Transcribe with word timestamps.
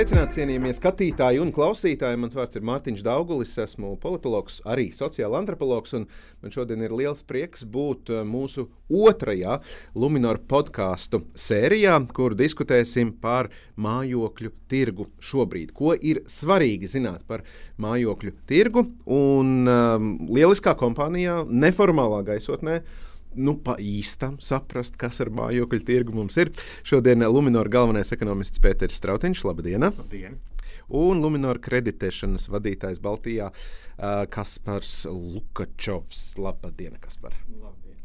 Sveicināti, 0.00 0.38
cienījamie 0.38 0.70
skatītāji 0.72 1.40
un 1.42 1.50
klausītāji. 1.52 2.16
Mans 2.16 2.32
vārds 2.32 2.56
ir 2.56 2.62
Mārtiņš 2.64 3.02
Daugulis, 3.04 3.50
esmu 3.60 3.90
politologs, 4.00 4.54
arī 4.64 4.86
sociāla 4.96 5.36
antropologs. 5.42 5.92
Man 5.92 6.54
šodien 6.54 6.80
ir 6.86 6.94
liels 6.96 7.20
prieks 7.28 7.66
būt 7.68 8.08
eh, 8.08 8.22
mūsu 8.24 8.64
otrajā 8.88 9.58
Lunčija 9.92 10.40
podkāstu 10.48 11.20
sērijā, 11.36 11.98
kur 12.16 12.32
diskutēsim 12.32 13.12
par 13.20 13.50
mājokļu 13.76 14.54
tirgu 14.72 15.10
šobrīd. 15.20 15.76
Ko 15.76 15.92
ir 15.92 16.22
svarīgi 16.24 16.88
zināt 16.88 17.28
par 17.28 17.44
mājokļu 17.76 18.32
tirgu 18.48 18.86
un 19.04 19.68
um, 19.68 20.10
lieliskā 20.32 20.78
kompānijā, 20.80 21.42
neformālā 21.44 22.24
gaisotnē 22.32 22.80
nu, 23.34 23.56
pa 23.64 23.76
īstam 23.80 24.38
saprast, 24.42 24.96
kas 25.00 25.20
ar 25.22 25.30
mājokļu 25.34 25.82
tirgu 25.86 26.14
mums 26.16 26.38
ir. 26.40 26.52
Šodien 26.86 27.22
Lunčija 27.26 27.66
galvenais 27.70 28.12
ekonomists 28.14 28.62
Pēters 28.62 28.98
Strautiņš. 29.00 29.44
Labdien! 29.48 29.86
Labdien. 29.90 30.40
Un 30.88 31.22
Lunčija 31.22 31.58
kreditēšanas 31.66 32.48
vadītājs 32.50 33.02
Baltijā 33.02 33.50
uh, 33.52 34.24
Kaspars 34.30 35.04
Lukačovs. 35.10 36.34
Labdien, 36.40 36.98
Kaspar! 37.02 37.36
Labdien. 37.50 37.98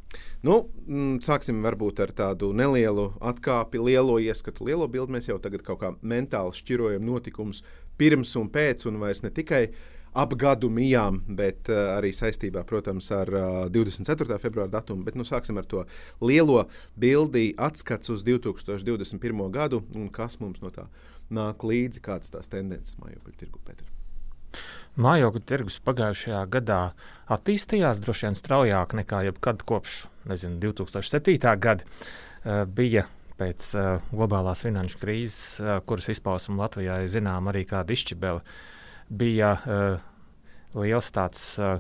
Nu, 0.46 0.60
mm, 0.86 1.18
sāksim 1.26 1.64
varbūt 1.66 2.04
ar 2.06 2.14
tādu 2.16 2.52
nelielu 2.56 3.10
atkāpi, 3.26 3.82
lielo 3.82 4.20
ieskatu, 4.22 4.68
lielo 4.70 4.88
bildi. 4.92 5.18
Mēs 5.18 5.32
jau 5.32 5.40
tagad 5.42 5.66
kaut 5.66 5.82
kā 5.82 5.92
mentāli 6.06 6.54
šķirojam 6.60 7.06
notikumus 7.08 7.64
pirms 7.98 8.36
un 8.38 8.52
pēc, 8.54 8.86
un 8.90 9.00
vairs 9.02 9.24
ne 9.26 9.32
tikai 9.34 9.64
uh, 9.72 9.84
ap 10.16 10.34
gadu 10.40 10.70
mijām, 10.72 11.20
bet 11.38 11.70
uh, 11.72 11.96
arī 11.98 12.12
saistībā, 12.16 12.64
protams, 12.68 13.10
ar 13.14 13.32
uh, 13.36 13.48
24. 13.72 14.38
februāra 14.42 14.72
datumu. 14.72 15.04
Bet 15.08 15.18
nu, 15.20 15.26
sāksim 15.28 15.60
ar 15.60 15.68
to 15.68 15.84
lielo 16.24 16.66
bildi, 17.00 17.50
atskats 17.60 18.12
uz 18.14 18.24
2021. 18.28 19.44
gadu 19.54 19.84
un 19.96 20.08
kas 20.14 20.40
mums 20.40 20.64
no 20.64 20.72
tā 20.74 20.88
nāk 21.34 21.66
līdzi, 21.68 22.04
kādas 22.06 22.32
tās 22.32 22.52
tendences 22.52 22.96
mājokļu 23.02 23.36
tirgu. 23.42 23.60
Petri. 23.66 23.90
Mājokļu 25.02 25.42
tirgus 25.50 25.82
pagājušajā 25.84 26.46
gadā 26.54 26.80
attīstījās 27.36 28.00
droši 28.04 28.30
vien 28.30 28.38
straujāk 28.40 28.96
nekā 29.02 29.26
jebkad 29.28 29.66
kopš 29.68 30.06
nezinu, 30.32 30.62
2007. 30.64 31.36
gada. 31.60 31.84
Uh, 32.46 32.64
bija 32.70 33.04
pēc 33.36 33.68
uh, 33.76 34.08
globālās 34.16 34.64
finanšu 34.64 35.02
krīzes, 35.02 35.60
uh, 35.60 35.82
kuras 35.84 36.08
izpausme 36.14 36.56
Latvijā 36.62 37.02
ir 37.04 37.12
zināma 37.12 37.52
arī 37.52 37.66
kā 37.68 37.84
dišķibele. 37.84 38.40
Uh, 38.40 38.72
bija 39.10 39.52
uh, 39.54 40.00
liels 40.84 41.12
tāds 41.16 41.44
uh, 41.62 41.78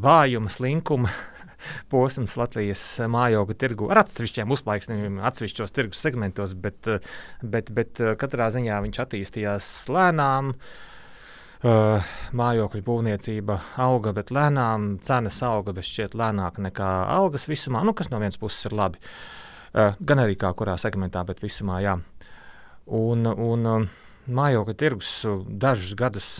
vājuma, 0.00 0.52
slinkuma 0.52 1.10
posms 1.92 2.36
Latvijas 2.40 2.82
mājokļu 3.10 3.56
tirgu 3.60 3.90
ar 3.92 4.02
atsevišķiem 4.04 4.54
uzplaiksnījumiem, 4.56 5.18
atsevišķos 5.28 5.74
tirgus 5.76 6.00
segmentos, 6.04 6.54
bet, 6.54 6.88
bet, 7.42 7.72
bet 7.76 8.00
katrā 8.20 8.50
ziņā 8.54 8.80
viņš 8.86 9.02
attīstījās 9.04 9.72
lēnām. 9.92 10.54
Uh, 11.60 12.06
mājokļu 12.40 12.80
būvniecība 12.86 13.58
auga, 13.84 14.14
bet 14.16 14.30
lēnām 14.32 14.94
cenas 15.04 15.42
auga, 15.44 15.74
bet 15.76 15.84
šķiet 15.84 16.14
lēnāk 16.16 16.56
nekā 16.56 16.88
algas 17.12 17.44
visumā, 17.50 17.82
nu, 17.84 17.92
kas 17.92 18.08
no 18.08 18.16
vienas 18.22 18.40
puses 18.40 18.64
ir 18.64 18.76
labi. 18.78 19.02
Uh, 19.76 19.92
gan 20.00 20.22
arī 20.22 20.38
kā 20.40 20.54
kurā 20.56 20.78
segmentā, 20.80 21.20
bet 21.28 21.42
visumā 21.44 21.82
jā. 21.84 21.98
Un, 22.96 23.28
un, 23.28 23.68
uh, 23.68 23.84
mājokļa 24.30 24.76
tirgus 24.78 25.10
dažus 25.60 25.94
gadus 25.98 26.30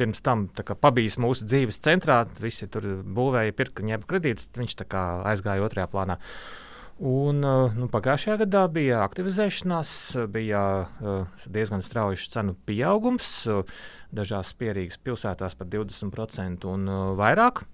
pirms 0.00 0.22
tam 0.24 0.46
pabijis 0.80 1.18
mūsu 1.20 1.46
dzīves 1.48 1.80
centrā. 1.84 2.22
Visi 2.42 2.68
tur 2.70 2.86
būvēja, 3.02 3.54
pirka, 3.56 3.84
ņēma 3.86 4.08
kredītus, 4.08 4.50
viņš 4.56 4.76
aizgāja 5.28 5.64
otrajā 5.66 5.88
plānā. 5.92 6.18
Un, 7.02 7.40
nu, 7.42 7.88
pagājušajā 7.90 8.36
gadā 8.44 8.62
bija 8.70 9.00
aktivizēšanās, 9.02 9.92
bija 10.30 10.62
uh, 10.84 11.44
diezgan 11.50 11.82
strauji 11.82 12.28
cenu 12.30 12.54
pieaugums. 12.68 13.30
Dažās 14.14 14.52
pierīgas 14.54 15.00
pilsētās 15.02 15.56
pat 15.58 15.72
20% 15.72 16.68
un 16.70 16.90
vairāk. 17.18 17.64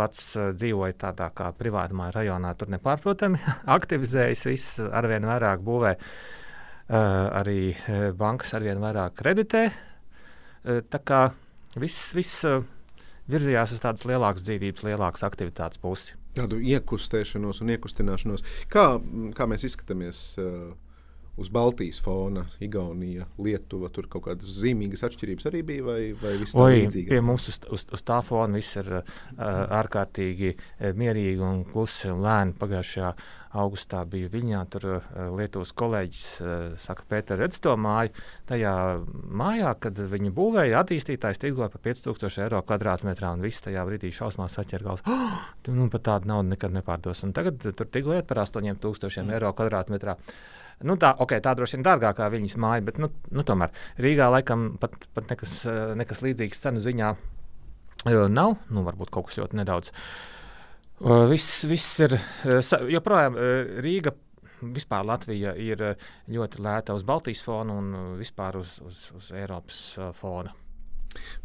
Pats 0.00 0.28
dzīvoju 0.56 0.96
tādā 1.00 1.26
kā 1.36 1.50
privātumā 1.56 2.10
rajonā, 2.14 2.52
tur 2.56 2.70
nepārprotami 2.72 3.40
aktivizējas, 3.76 4.46
viss 4.48 4.78
arvien 4.84 5.26
vairāk 5.28 5.64
būvē. 5.64 5.96
Arī 6.90 7.74
bankas 8.18 8.54
arvien 8.58 8.80
vairāk 8.82 9.14
kreditē. 9.20 9.68
Tā 10.64 11.00
kā 11.06 11.20
viss, 11.78 12.10
viss 12.16 12.42
virzījās 13.30 13.76
uz 13.76 13.82
tādas 13.82 14.06
lielākas 14.10 14.42
dzīvības, 14.48 14.86
lielākas 14.88 15.22
aktivitātes 15.28 15.78
pusi. 15.80 16.16
Tādu 16.34 16.58
iekustēšanos 16.62 17.62
un 17.62 17.72
iekustināšanos. 17.76 18.42
Kā, 18.70 18.84
kā 19.38 19.46
mēs 19.50 19.66
izskatāmies? 19.70 20.24
Uh 20.42 20.89
uz 21.36 21.48
Baltijas 21.52 22.00
fona, 22.02 22.44
Igaunija, 22.60 23.26
Lietuva. 23.38 23.90
Tur 23.94 24.08
kaut 24.10 24.26
kādas 24.28 24.54
zīmīgas 24.60 25.04
atšķirības 25.08 25.50
arī 25.50 25.62
bija, 25.66 25.86
vai, 25.86 26.00
vai 26.20 26.36
viss 26.40 26.56
tā 26.56 26.70
līdzīgi? 26.70 27.08
Pie 27.12 27.20
mums 27.24 27.48
uz, 27.52 27.60
uz, 27.72 27.86
uz 27.94 28.06
tā 28.06 28.20
fona 28.26 28.60
viss 28.60 28.78
ir 28.80 28.90
uh, 29.00 29.20
ārkārtīgi 29.80 30.54
mierīgi 30.98 31.44
un 31.44 31.62
klusi 31.68 32.10
un 32.12 32.24
lēni. 32.26 32.56
Pagājušajā 32.60 33.14
augustā 33.58 34.02
biju 34.06 34.28
Viņā, 34.30 34.60
tur 34.70 34.86
uh, 34.92 35.08
Lietuvas 35.34 35.72
kolēģis 35.76 36.26
uh, 36.42 36.52
saka, 36.78 37.06
Pēter, 37.10 37.40
redz 37.40 37.58
to 37.62 37.74
māju. 37.80 38.12
Tajā 38.50 38.74
mājā, 39.40 39.72
kad 39.82 39.98
viņi 40.12 40.30
būvēja, 40.34 40.84
attīstītājs 40.84 41.42
tirgoja 41.42 41.70
par 41.72 41.82
5000 41.88 42.44
eiro 42.46 42.62
kvadrātmetrā, 42.66 43.32
un 43.34 43.42
viss 43.44 43.64
tajā 43.64 43.82
brīdī 43.88 44.12
šausmās 44.14 44.54
saķer 44.58 44.86
galvas. 44.86 45.04
Oh, 45.10 45.42
tu 45.66 45.74
nu, 45.74 45.88
pat 45.92 46.06
tādu 46.12 46.30
naudu 46.30 46.54
nekad 46.54 46.74
nepārdos. 46.76 47.24
Un 47.26 47.34
tagad 47.36 47.58
tur 47.64 47.90
tirgojot 47.90 48.28
par 48.30 48.44
8000 48.46 49.24
mm. 49.24 49.36
eiro 49.38 49.54
kvadrātmetrā. 49.58 50.18
Nu, 50.86 50.96
tā, 51.00 51.12
okay, 51.20 51.42
tā 51.44 51.52
droši 51.56 51.76
vien 51.76 51.84
dārgākā 51.84 52.30
viņas 52.32 52.56
māja, 52.60 52.84
bet 52.86 53.00
nu, 53.02 53.10
nu, 53.34 53.44
tomēr 53.46 53.72
Rīgā 54.00 54.30
laikam 54.32 54.74
pat, 54.80 54.96
pat 55.16 55.28
nekas, 55.32 55.58
eh, 55.68 55.80
nekas 56.00 56.22
līdzīgs 56.24 56.62
cenu 56.64 56.80
ziņā 56.84 57.10
eh, 57.12 58.24
nav. 58.32 58.56
Nu, 58.72 58.84
varbūt 58.86 59.12
kaut 59.12 59.28
kas 59.28 59.40
ļoti 59.42 59.60
nedaudz. 59.60 59.92
Uh, 61.00 61.24
viss, 61.30 61.62
viss 61.64 62.00
ir 62.04 62.18
joprojām 62.92 63.38
Rīga. 63.80 64.12
Vispār 64.60 65.06
Latvija 65.08 65.54
ir 65.56 65.80
ļoti 66.28 66.60
lēta 66.60 66.92
uz 66.92 67.04
Baltijas 67.08 67.40
fona 67.40 67.78
un 67.80 67.94
vispār 68.18 68.58
uz, 68.60 68.76
uz, 68.84 69.06
uz 69.16 69.30
Eiropas 69.32 69.78
fona. 70.18 70.52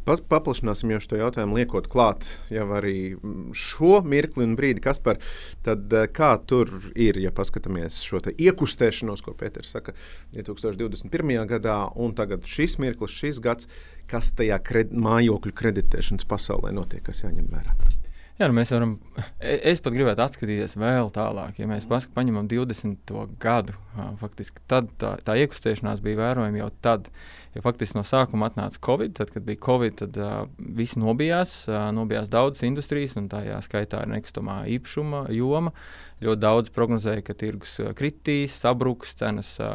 Pas, 0.05 0.21
paplašināsim 0.21 0.91
jau 0.93 0.99
šo 1.01 1.17
jautājumu, 1.17 1.57
liekot 1.57 1.87
klāt 1.89 2.27
jau 2.53 2.67
arī 2.77 3.15
šo 3.57 4.03
mirkli 4.05 4.45
un 4.45 4.53
brīdi, 4.59 4.83
kas 4.85 5.01
par 5.01 5.17
tad, 5.65 5.89
eh, 5.89 6.05
kā 6.13 6.35
tur 6.45 6.69
ir, 6.93 7.17
ja 7.17 7.33
paskatāmies 7.33 8.03
šo 8.05 8.21
iekustēšanos, 8.29 9.25
ko 9.25 9.33
Pēters 9.33 9.73
saka 9.73 9.97
2021. 10.37 11.47
gadā, 11.49 11.79
un 11.97 12.13
tagad 12.13 12.45
šis 12.45 12.77
mirklis, 12.77 13.17
šis 13.17 13.41
gads, 13.41 13.67
kas 14.07 14.31
tajā 14.37 14.61
kred, 14.61 14.93
mājokļu 14.93 15.57
kreditēšanas 15.57 16.29
pasaulē 16.29 16.71
notiek, 16.71 17.01
kas 17.03 17.25
jāņem 17.25 17.49
vērā. 17.49 18.04
Jā, 18.35 18.50
nu 18.51 18.56
mēs 18.57 18.73
varam, 18.73 18.97
e, 19.40 19.53
es 19.72 19.79
pat 19.79 19.94
gribētu 19.96 20.19
atskatīties 20.25 20.73
vēl 20.75 21.07
tālāk. 21.16 21.56
Ja 21.62 21.69
mēs 21.69 21.85
paņemam 21.88 22.50
20. 22.51 23.13
gadu, 23.40 23.75
faktiski 24.19 24.59
tad 24.68 24.90
tā, 25.00 25.13
tā 25.23 25.38
iekustēšanās 25.40 26.01
bija 26.03 26.19
vērojama 26.19 26.59
jau 26.59 26.68
tad. 26.84 27.07
Jo 27.56 27.62
faktiski 27.63 27.96
no 27.96 28.01
sākuma 28.03 28.50
atnāca 28.50 28.81
Covid, 28.84 29.13
tad, 29.16 29.29
kad 29.31 29.46
bija 29.47 29.62
Covid, 29.63 29.96
tad 30.01 30.19
uh, 30.19 30.34
viss 30.59 30.97
nobijās, 31.00 31.53
uh, 31.69 31.85
nobijās 31.96 32.28
daudzas 32.34 32.66
industrijas, 32.68 33.16
un 33.16 33.29
tajā 33.31 33.62
skaitā 33.63 34.01
ir 34.03 34.12
nekustamā 34.12 34.57
īpašuma 34.73 35.22
joma. 35.31 35.72
Ļoti 36.19 36.41
daudz 36.44 36.73
prognozēja, 36.75 37.23
ka 37.23 37.38
tirgus 37.40 37.78
kritīs, 37.96 38.57
sabruks, 38.59 39.16
cenas 39.16 39.53
uh, 39.63 39.69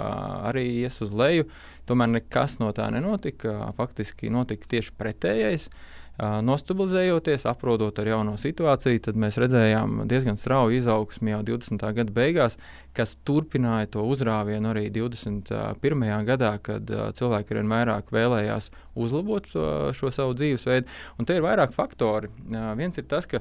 arī 0.50 0.66
ies 0.82 1.00
uz 1.00 1.16
leju. 1.16 1.48
Tomēr 1.88 2.12
nekas 2.18 2.58
no 2.60 2.68
tā 2.76 2.90
nenotika. 2.92 3.72
Faktiski 3.80 4.28
notika 4.28 4.68
tieši 4.76 4.92
pretējais. 5.00 5.70
Uh, 5.70 5.96
Nostabilizējoties, 6.20 7.46
aprodot 7.48 7.96
ar 8.02 8.08
jauno 8.10 8.34
situāciju, 8.40 9.00
tad 9.06 9.16
mēs 9.20 9.38
redzējām 9.40 10.02
diezgan 10.10 10.36
strauju 10.36 10.76
izaugsmu 10.76 11.32
jau 11.32 11.38
20. 11.48 11.84
gada 11.96 12.12
beigās, 12.12 12.58
kas 12.96 13.14
turpināja 13.24 13.88
to 13.94 14.04
uzrāvienu 14.04 14.72
arī 14.74 14.90
21. 14.92 16.04
gadā, 16.28 16.52
kad 16.60 16.92
cilvēki 17.16 17.56
arvien 17.56 17.72
vairāk 17.72 18.12
vēlējās 18.12 18.68
uzlabot 19.00 19.48
šo, 19.48 19.64
šo 19.96 20.12
savu 20.12 20.36
dzīvesveidu. 20.36 20.90
Un 21.16 21.30
te 21.30 21.38
ir 21.38 21.46
vairāk 21.46 21.72
faktori. 21.78 22.28
Viens 22.76 23.00
ir 23.00 23.08
tas, 23.08 23.24
ka 23.30 23.40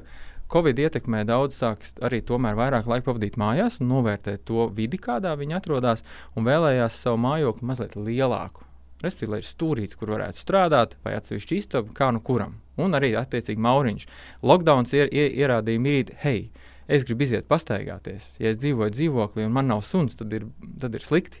Covid 0.50 0.80
ietekmē 0.82 1.20
daudz 1.28 1.60
sāks 1.60 1.92
arī 2.02 2.24
tomēr 2.26 2.56
vairāk 2.58 2.88
laika 2.90 3.10
pavadīt 3.10 3.36
mājās 3.38 3.76
un 3.82 3.92
novērtēt 3.92 4.48
to 4.48 4.70
vidi, 4.74 4.98
kādā 4.98 5.36
viņi 5.38 5.60
atrodas, 5.60 6.02
un 6.34 6.48
vēlējās 6.48 6.96
savu 7.04 7.20
mājokli 7.28 7.70
mazliet 7.70 7.94
lielāku. 8.00 8.69
Respektīvi, 9.00 9.32
lai 9.32 9.40
ir 9.40 9.48
stūrīts, 9.48 9.96
kur 9.96 10.12
varētu 10.12 10.42
strādāt, 10.42 10.98
vai 11.04 11.14
atsevišķi 11.16 11.60
istaba, 11.62 11.94
kā 11.96 12.10
nu 12.12 12.20
kuram. 12.24 12.58
Un 12.80 12.96
arī, 12.96 13.14
attiecīgi, 13.16 13.60
mauriņš. 13.64 14.04
Lockdowns 14.44 14.92
ier, 14.96 15.08
ier, 15.08 15.32
ierādīja 15.40 15.80
mīlīt, 15.80 16.12
hei, 16.24 16.50
es 16.90 17.06
gribu 17.08 17.24
iziet 17.24 17.48
pastaigāties. 17.48 18.34
Ja 18.42 18.52
es 18.52 18.60
dzīvoju 18.60 18.92
dzīvoklī 18.96 19.48
un 19.48 19.56
man 19.56 19.70
nav 19.72 19.82
suns, 19.88 20.20
tad 20.20 20.32
ir, 20.36 20.46
tad 20.80 20.96
ir 20.96 21.06
slikti. 21.06 21.40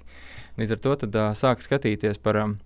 Līdz 0.60 0.76
ar 0.76 0.82
to 0.86 0.96
tad, 1.04 1.20
uh, 1.20 1.36
sāk 1.36 1.64
skatīties 1.64 2.20
par. 2.24 2.40
Um, 2.40 2.58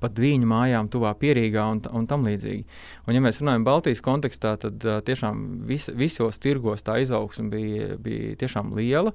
pat 0.00 0.16
viņu 0.16 0.46
mājām, 0.48 0.88
tuvā 0.88 1.10
pierīgā 1.20 1.64
un, 1.74 1.82
un 1.92 2.06
tam 2.08 2.24
līdzīgi. 2.24 2.62
Un, 3.04 3.16
ja 3.16 3.20
mēs 3.20 3.42
runājam 3.42 3.66
Baltijas 3.66 4.00
kontekstā, 4.04 4.54
tad 4.62 4.84
uh, 4.88 5.00
tiešām 5.04 5.42
vis, 5.68 5.90
visos 5.92 6.40
tirgos 6.40 6.84
tā 6.86 6.96
izaugsme 7.02 7.50
bija, 7.52 7.98
bija 8.00 8.38
tiešām 8.40 8.72
liela. 8.78 9.12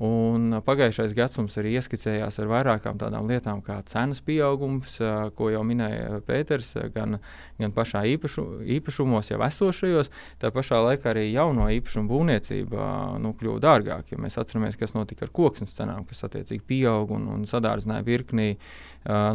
Un 0.00 0.54
pagājušais 0.64 1.12
gads 1.12 1.36
mums 1.36 1.58
arī 1.60 1.74
ieskicējās 1.76 2.38
ar 2.40 2.46
vairākām 2.48 2.96
tādām 3.00 3.26
lietām, 3.28 3.58
kā 3.60 3.74
cenas 3.84 4.22
pieaugums, 4.24 4.94
ko 5.36 5.50
jau 5.52 5.60
minēja 5.68 6.22
Pēters, 6.24 6.70
gan, 6.94 7.18
gan 7.60 7.74
pašā 7.76 8.06
īpašu, 8.14 8.44
īpašumos, 8.78 9.28
jau 9.28 9.42
esošajos. 9.44 10.08
Tā 10.40 10.52
pašā 10.56 10.80
laikā 10.86 11.12
arī 11.12 11.26
jauno 11.34 11.68
īpašumu 11.76 12.08
būvniecība 12.14 12.88
nu, 13.20 13.34
kļuva 13.36 13.60
dārgāka. 13.66 14.14
Ja 14.14 14.24
mēs 14.24 14.40
atceramies, 14.40 14.80
kas 14.80 14.96
notika 14.96 15.28
ar 15.28 15.34
koksnes 15.36 15.76
cenām, 15.76 16.08
kas 16.08 16.24
attiecīgi 16.24 16.64
pieauga 16.64 17.18
un, 17.18 17.28
un 17.36 17.44
sadārdzināja 17.50 18.08
virknī 18.08 18.54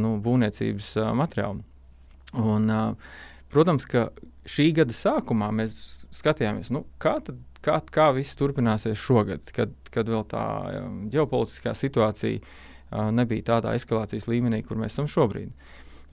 nu, 0.01 0.17
būvniecības 0.25 0.95
materiālu. 1.13 1.61
Un, 2.41 2.73
protams, 3.53 3.85
ka 3.85 4.09
šī 4.49 4.71
gada 4.81 4.97
sākumā 4.97 5.53
mēs 5.61 6.07
skatījāmies, 6.09 6.73
nu, 6.73 6.87
kā 6.97 7.19
tad 7.21 7.37
kā, 7.65 7.79
kā 7.91 8.09
viss 8.15 8.37
turpināsies 8.39 8.99
šogad, 9.01 9.49
kad, 9.55 9.73
kad 9.93 10.11
vēl 10.11 10.23
tā 10.31 10.45
ģeopolitiskā 11.13 11.75
situācija 11.77 12.39
uh, 12.41 13.09
nebija 13.15 13.51
tādā 13.55 13.75
eskalācijas 13.77 14.29
līmenī, 14.31 14.61
kur 14.65 14.79
mēs 14.81 14.95
esam 14.95 15.09
šobrīd. 15.11 15.51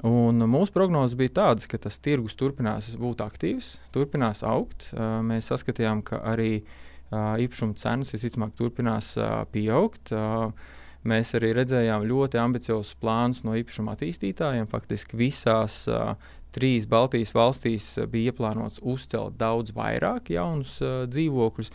Un 0.09 0.43
mūsu 0.49 0.73
prognozes 0.75 1.15
bija 1.19 1.37
tādas, 1.43 1.69
ka 1.71 1.79
tas 1.79 2.01
tirgus 2.03 2.35
turpinās 2.41 2.89
būt 2.99 3.21
aktīvs, 3.23 3.77
turpinās 3.95 4.43
augt. 4.49 4.89
Uh, 4.93 5.21
mēs 5.27 5.53
saskatījām, 5.53 6.03
ka 6.09 6.23
arī 6.33 6.63
uh, 6.63 7.37
īpašuma 7.45 7.77
cenas 7.79 8.15
visticamāk 8.17 8.57
turpinās 8.59 9.15
uh, 9.21 9.43
pieaugt. 9.53 10.15
Uh, 10.17 10.79
Mēs 11.03 11.33
arī 11.35 11.49
redzējām 11.57 12.05
ļoti 12.07 12.39
ambiciozus 12.39 12.95
plānus 13.03 13.41
no 13.43 13.57
īpašuma 13.59 13.97
attīstītājiem. 13.97 14.69
Faktiski 14.71 15.19
visās 15.19 15.81
uh, 15.91 16.13
trīs 16.53 16.87
Baltijas 16.91 17.33
valstīs 17.37 17.87
eh, 17.99 18.07
bija 18.11 18.33
ieplānots 18.33 18.83
uzcelt 18.83 19.39
daudz 19.41 19.73
vairāk 19.77 20.31
jaunus 20.35 20.77
uh, 20.85 21.05
dzīvokļus. 21.11 21.73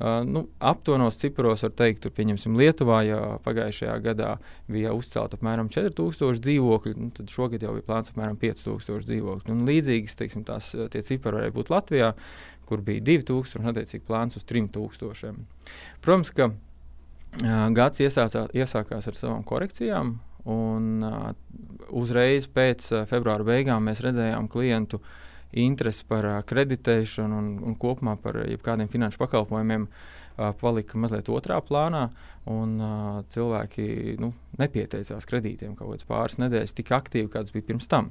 Uh, 0.00 0.22
nu, 0.24 0.44
aptuvenos 0.64 1.18
ciparos 1.20 1.64
var 1.66 1.74
teikt, 1.76 2.06
pieņemsim 2.16 2.56
Lietuvā, 2.56 3.02
ja 3.08 3.18
pagājušajā 3.44 3.96
gadā 4.04 4.30
bija 4.70 4.94
uzcelta 4.96 5.36
apmēram 5.36 5.68
4000 5.72 6.40
dzīvokļu, 6.46 6.94
nu, 6.96 7.10
tad 7.16 7.32
šogad 7.32 7.66
jau 7.66 7.74
bija 7.76 7.88
plāns 7.90 8.14
apmēram 8.14 8.38
5000 8.40 9.10
dzīvokļu. 9.10 9.56
Un 9.56 9.68
līdzīgas 9.68 10.16
teiksim, 10.22 10.46
tās, 10.48 10.72
tie 10.94 11.04
cipari 11.06 11.40
varēja 11.40 11.56
būt 11.58 11.74
Latvijā, 11.74 12.14
kur 12.70 12.82
bija 12.86 13.04
2000 13.10 13.60
un 13.60 13.74
attiecīgi 13.74 14.06
plāns 14.06 14.38
uz 14.40 14.46
3000. 14.48 15.44
Protams, 16.00 16.32
ka 16.32 16.52
uh, 16.52 17.68
gads 17.76 18.00
iesācā, 18.00 18.46
iesākās 18.56 19.10
ar 19.10 19.18
savām 19.18 19.44
korekcijām. 19.46 20.16
Un, 20.48 21.02
uh, 21.04 21.32
uzreiz 21.96 22.46
pēc 22.48 22.86
uh, 22.94 23.02
februāra 23.08 23.44
beigām 23.44 23.84
mēs 23.88 24.00
redzējām 24.04 24.48
klientu 24.52 25.00
interesi 25.50 26.06
par 26.08 26.28
uh, 26.28 26.38
kreditēšanu 26.46 27.42
un, 27.42 27.50
un 27.66 27.76
kopumā 27.80 28.16
par 28.22 28.40
jebkādiem 28.46 28.88
finanšu 28.92 29.20
pakalpojumiem. 29.20 29.86
Uh, 29.90 30.54
palika 30.56 30.96
mazliet 30.96 31.28
otrā 31.28 31.58
plānā, 31.60 32.06
un 32.48 32.78
uh, 32.80 33.18
cilvēki 33.28 34.14
nu, 34.22 34.30
nepieteicās 34.56 35.26
kredītiem 35.28 35.74
kaut 35.76 35.90
kādas 35.90 36.08
pāris 36.08 36.38
nedēļas 36.40 36.72
tik 36.78 36.92
aktīvi, 36.96 37.28
kādas 37.34 37.52
bija 37.52 37.66
pirms 37.68 37.90
tam. 37.90 38.08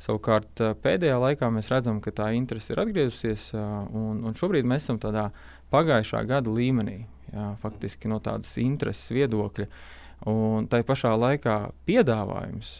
Savukārt, 0.00 0.62
uh, 0.62 0.72
pēdējā 0.80 1.18
laikā 1.20 1.50
mēs 1.52 1.68
redzam, 1.74 2.00
ka 2.00 2.14
tā 2.16 2.30
interese 2.38 2.72
ir 2.72 2.80
atgriezusies, 2.80 3.50
uh, 3.58 3.84
un, 3.92 4.24
un 4.24 4.38
šobrīd 4.38 4.64
mēs 4.64 4.86
esam 4.86 5.02
tādā 5.02 5.28
pagājušā 5.74 6.24
gada 6.30 6.54
līmenī, 6.54 7.02
jā, 7.34 7.50
faktiski 7.60 8.08
no 8.08 8.22
tādas 8.24 8.54
intereses 8.62 9.12
viedokļa. 9.12 9.68
Uh, 9.68 9.95
Un 10.24 10.64
tā 10.72 10.80
pašā 10.80 11.10
laikā 11.12 11.54
piedāvājums 11.86 12.70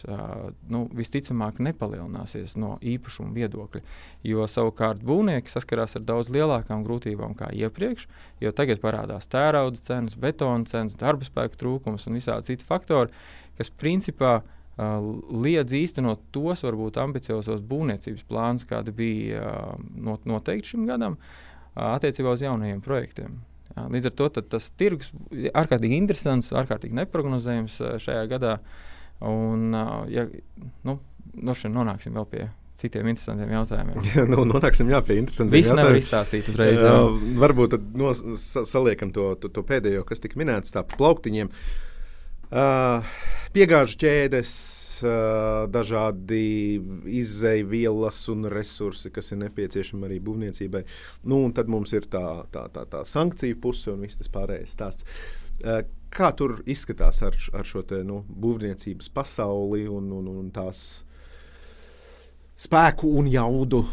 nu, 0.73 0.79
visticamāk 0.97 1.59
nepalielināsies 1.61 2.55
no 2.57 2.79
īpašuma 2.81 3.29
viedokļa. 3.35 3.81
Jo 4.25 4.47
savukārt 4.49 5.03
būvnieki 5.05 5.53
saskarās 5.53 5.95
ar 5.99 6.03
daudz 6.07 6.31
lielākām 6.33 6.81
grūtībām 6.83 7.35
nekā 7.35 7.51
iepriekš, 7.61 8.07
jo 8.41 8.51
tagad 8.57 8.81
parādās 8.81 9.29
tērauda 9.29 9.79
cenas, 9.85 10.17
betona 10.17 10.65
cenas, 10.65 10.97
darba 10.97 11.29
spēka 11.29 11.61
trūkums 11.61 12.09
un 12.09 12.17
visādi 12.17 12.49
citi 12.49 12.65
faktori, 12.67 13.13
kas 13.59 13.69
principā 13.69 14.39
liedz 14.77 15.73
īstenot 15.73 16.25
tos 16.33 16.65
varbūt 16.65 16.97
ambiciozos 17.01 17.61
būvniecības 17.65 18.25
plānus, 18.29 18.65
kādi 18.69 18.93
bija 18.97 19.77
noteikti 20.25 20.73
šim 20.73 20.89
gadam, 20.89 21.21
attiecībā 21.77 22.33
uz 22.33 22.43
jaunajiem 22.45 22.81
projektiem. 22.85 23.37
Jā, 23.77 23.87
līdz 23.93 24.09
ar 24.09 24.13
to 24.17 24.29
tas 24.41 24.69
tirgus 24.73 25.11
ir 25.35 25.51
ārkārtīgi 25.53 25.99
interesants, 26.01 26.49
ārkārtīgi 26.57 26.97
neparedzējams 26.97 27.75
šajā 28.01 28.23
gadā. 28.31 28.57
Un, 29.27 29.69
ja, 30.13 30.25
nu, 30.85 30.97
no 31.37 31.57
šeit 31.57 31.73
nonāksim 31.73 32.17
vēl 32.17 32.25
pie 32.31 32.47
citiem 32.77 33.09
interesantiem 33.09 33.53
jautājumiem. 33.55 34.03
Jā, 34.11 34.25
nu, 34.29 34.43
nonāksim 34.45 34.89
jā, 34.93 34.99
pie 35.01 35.15
interesantiem 35.17 35.55
Visu 35.55 35.71
jautājumiem. 35.71 35.95
nevar 35.95 36.01
izstāstīt 36.01 36.49
uzreiz. 36.51 36.77
Jā. 36.77 36.91
Uh, 36.93 37.15
varbūt 37.41 37.73
tad 37.73 37.87
nos, 37.97 38.21
saliekam 38.69 39.09
to, 39.15 39.31
to, 39.41 39.49
to 39.49 39.63
pēdējo, 39.65 40.03
kas 40.05 40.21
tika 40.21 40.37
minēts, 40.37 40.75
tā 40.75 40.83
plauktiņiem. 40.85 41.49
Uh, 41.49 41.86
piegāžu 42.51 43.97
ķēdes, 43.99 44.51
dažādi 45.73 46.79
izaivielas 47.19 48.19
un 48.33 48.47
resursi, 48.51 49.11
kas 49.13 49.31
ir 49.31 49.41
nepieciešami 49.43 50.07
arī 50.07 50.19
būvniecībai. 50.23 50.83
Nu, 51.27 51.43
un 51.45 51.53
tad 51.53 51.69
mums 51.71 51.93
ir 51.93 52.07
tā, 52.11 52.43
tā, 52.53 52.67
tā, 52.73 52.87
tā 52.89 53.03
sankciju 53.05 53.59
puse 53.61 53.91
un 53.93 54.05
viss 54.05 54.19
tas 54.19 54.31
pārējais 54.33 54.73
stāsts. 54.77 55.05
Kā 56.13 56.31
tur 56.37 56.61
izskatās 56.69 57.21
ar, 57.25 57.35
ar 57.57 57.67
šo 57.67 57.83
te, 57.85 58.01
nu, 58.07 58.23
būvniecības 58.29 59.11
pasauli 59.13 59.85
un, 59.91 60.09
un, 60.15 60.31
un 60.31 60.49
tās 60.55 61.03
spēku 62.57 63.11
un 63.19 63.27
jaudu 63.29 63.83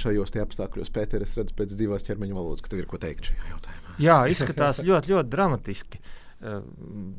šajos 0.00 0.36
apstākļos? 0.44 0.92
Pēter, 0.94 1.26
es 1.26 1.34
redzu 1.36 1.56
pēc 1.58 1.74
dzīvās 1.74 2.06
ķermeņa 2.06 2.36
valodas, 2.36 2.64
ka 2.64 2.72
tev 2.72 2.84
ir 2.84 2.88
ko 2.88 3.00
teikt 3.02 3.32
šajā 3.32 3.50
jautājumā. 3.50 3.96
Jā, 4.02 4.20
izskatās 4.30 4.80
ļoti, 4.86 5.12
ļoti 5.12 5.34
dramatiski. 5.34 6.00
Uh, 6.00 6.20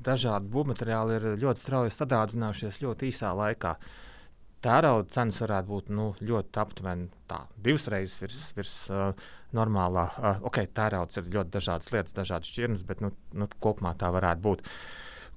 dažādi 0.06 0.52
būvmateriāli 0.54 1.16
ir 1.18 1.30
ļoti 1.42 1.64
strauji 1.64 1.94
sadārdzinājušies 1.96 2.82
ļoti 2.84 3.10
īsā 3.10 3.32
laikā. 3.38 3.76
Tērauda 4.66 5.12
cenas 5.14 5.38
varētu 5.44 5.70
būt 5.70 5.90
nu, 5.94 6.08
ļoti 6.26 6.62
aptuveni 6.62 7.08
tā, 7.30 7.44
divas 7.62 7.86
reizes 7.94 8.22
virs, 8.24 8.40
virs 8.58 8.74
uh, 8.90 9.28
normālā. 9.54 10.06
Uh, 10.18 10.46
ok, 10.50 10.64
tērauds 10.74 11.22
ir 11.22 11.30
ļoti 11.36 11.54
dažādas 11.54 11.92
lietas, 11.94 12.16
dažādas 12.18 12.50
šķirnes, 12.50 12.86
bet 12.90 13.04
nu, 13.06 13.12
nu, 13.38 13.50
kopumā 13.62 13.94
tā 14.00 14.10
varētu 14.16 14.42
būt. 14.48 14.66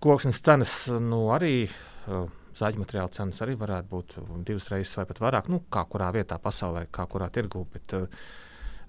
Koksnes 0.05 0.41
cenas 0.45 0.75
nu, 1.03 1.27
arī. 1.35 1.69
Uh, 2.09 2.29
Zāģu 2.59 2.81
materiāla 2.81 3.13
cenas 3.15 3.39
arī 3.45 3.53
varētu 3.55 3.87
būt 3.87 4.15
divas 4.49 4.65
reizes 4.73 4.97
vai 4.99 5.05
pat 5.07 5.21
vairāk. 5.23 5.51
Nu, 5.53 5.61
kā 5.71 5.85
kurā 5.87 6.09
vietā 6.17 6.41
pasaulē, 6.43 6.89
kā 6.91 7.05
kurā 7.07 7.29
tirgū, 7.31 7.63
bet 7.71 7.95
uh, 7.95 8.25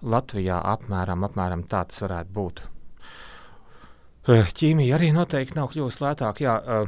Latvijā 0.10 0.58
apmēram, 0.72 1.28
apmēram 1.28 1.68
tā 1.70 1.84
tas 1.92 2.02
varētu 2.08 2.34
būt. 2.34 2.64
Ķīmija 4.30 4.94
arī 4.94 5.08
noteikti 5.10 5.56
nav 5.58 5.72
kļuvusi 5.72 6.04
lētāka. 6.04 6.44
Jā, 6.44 6.84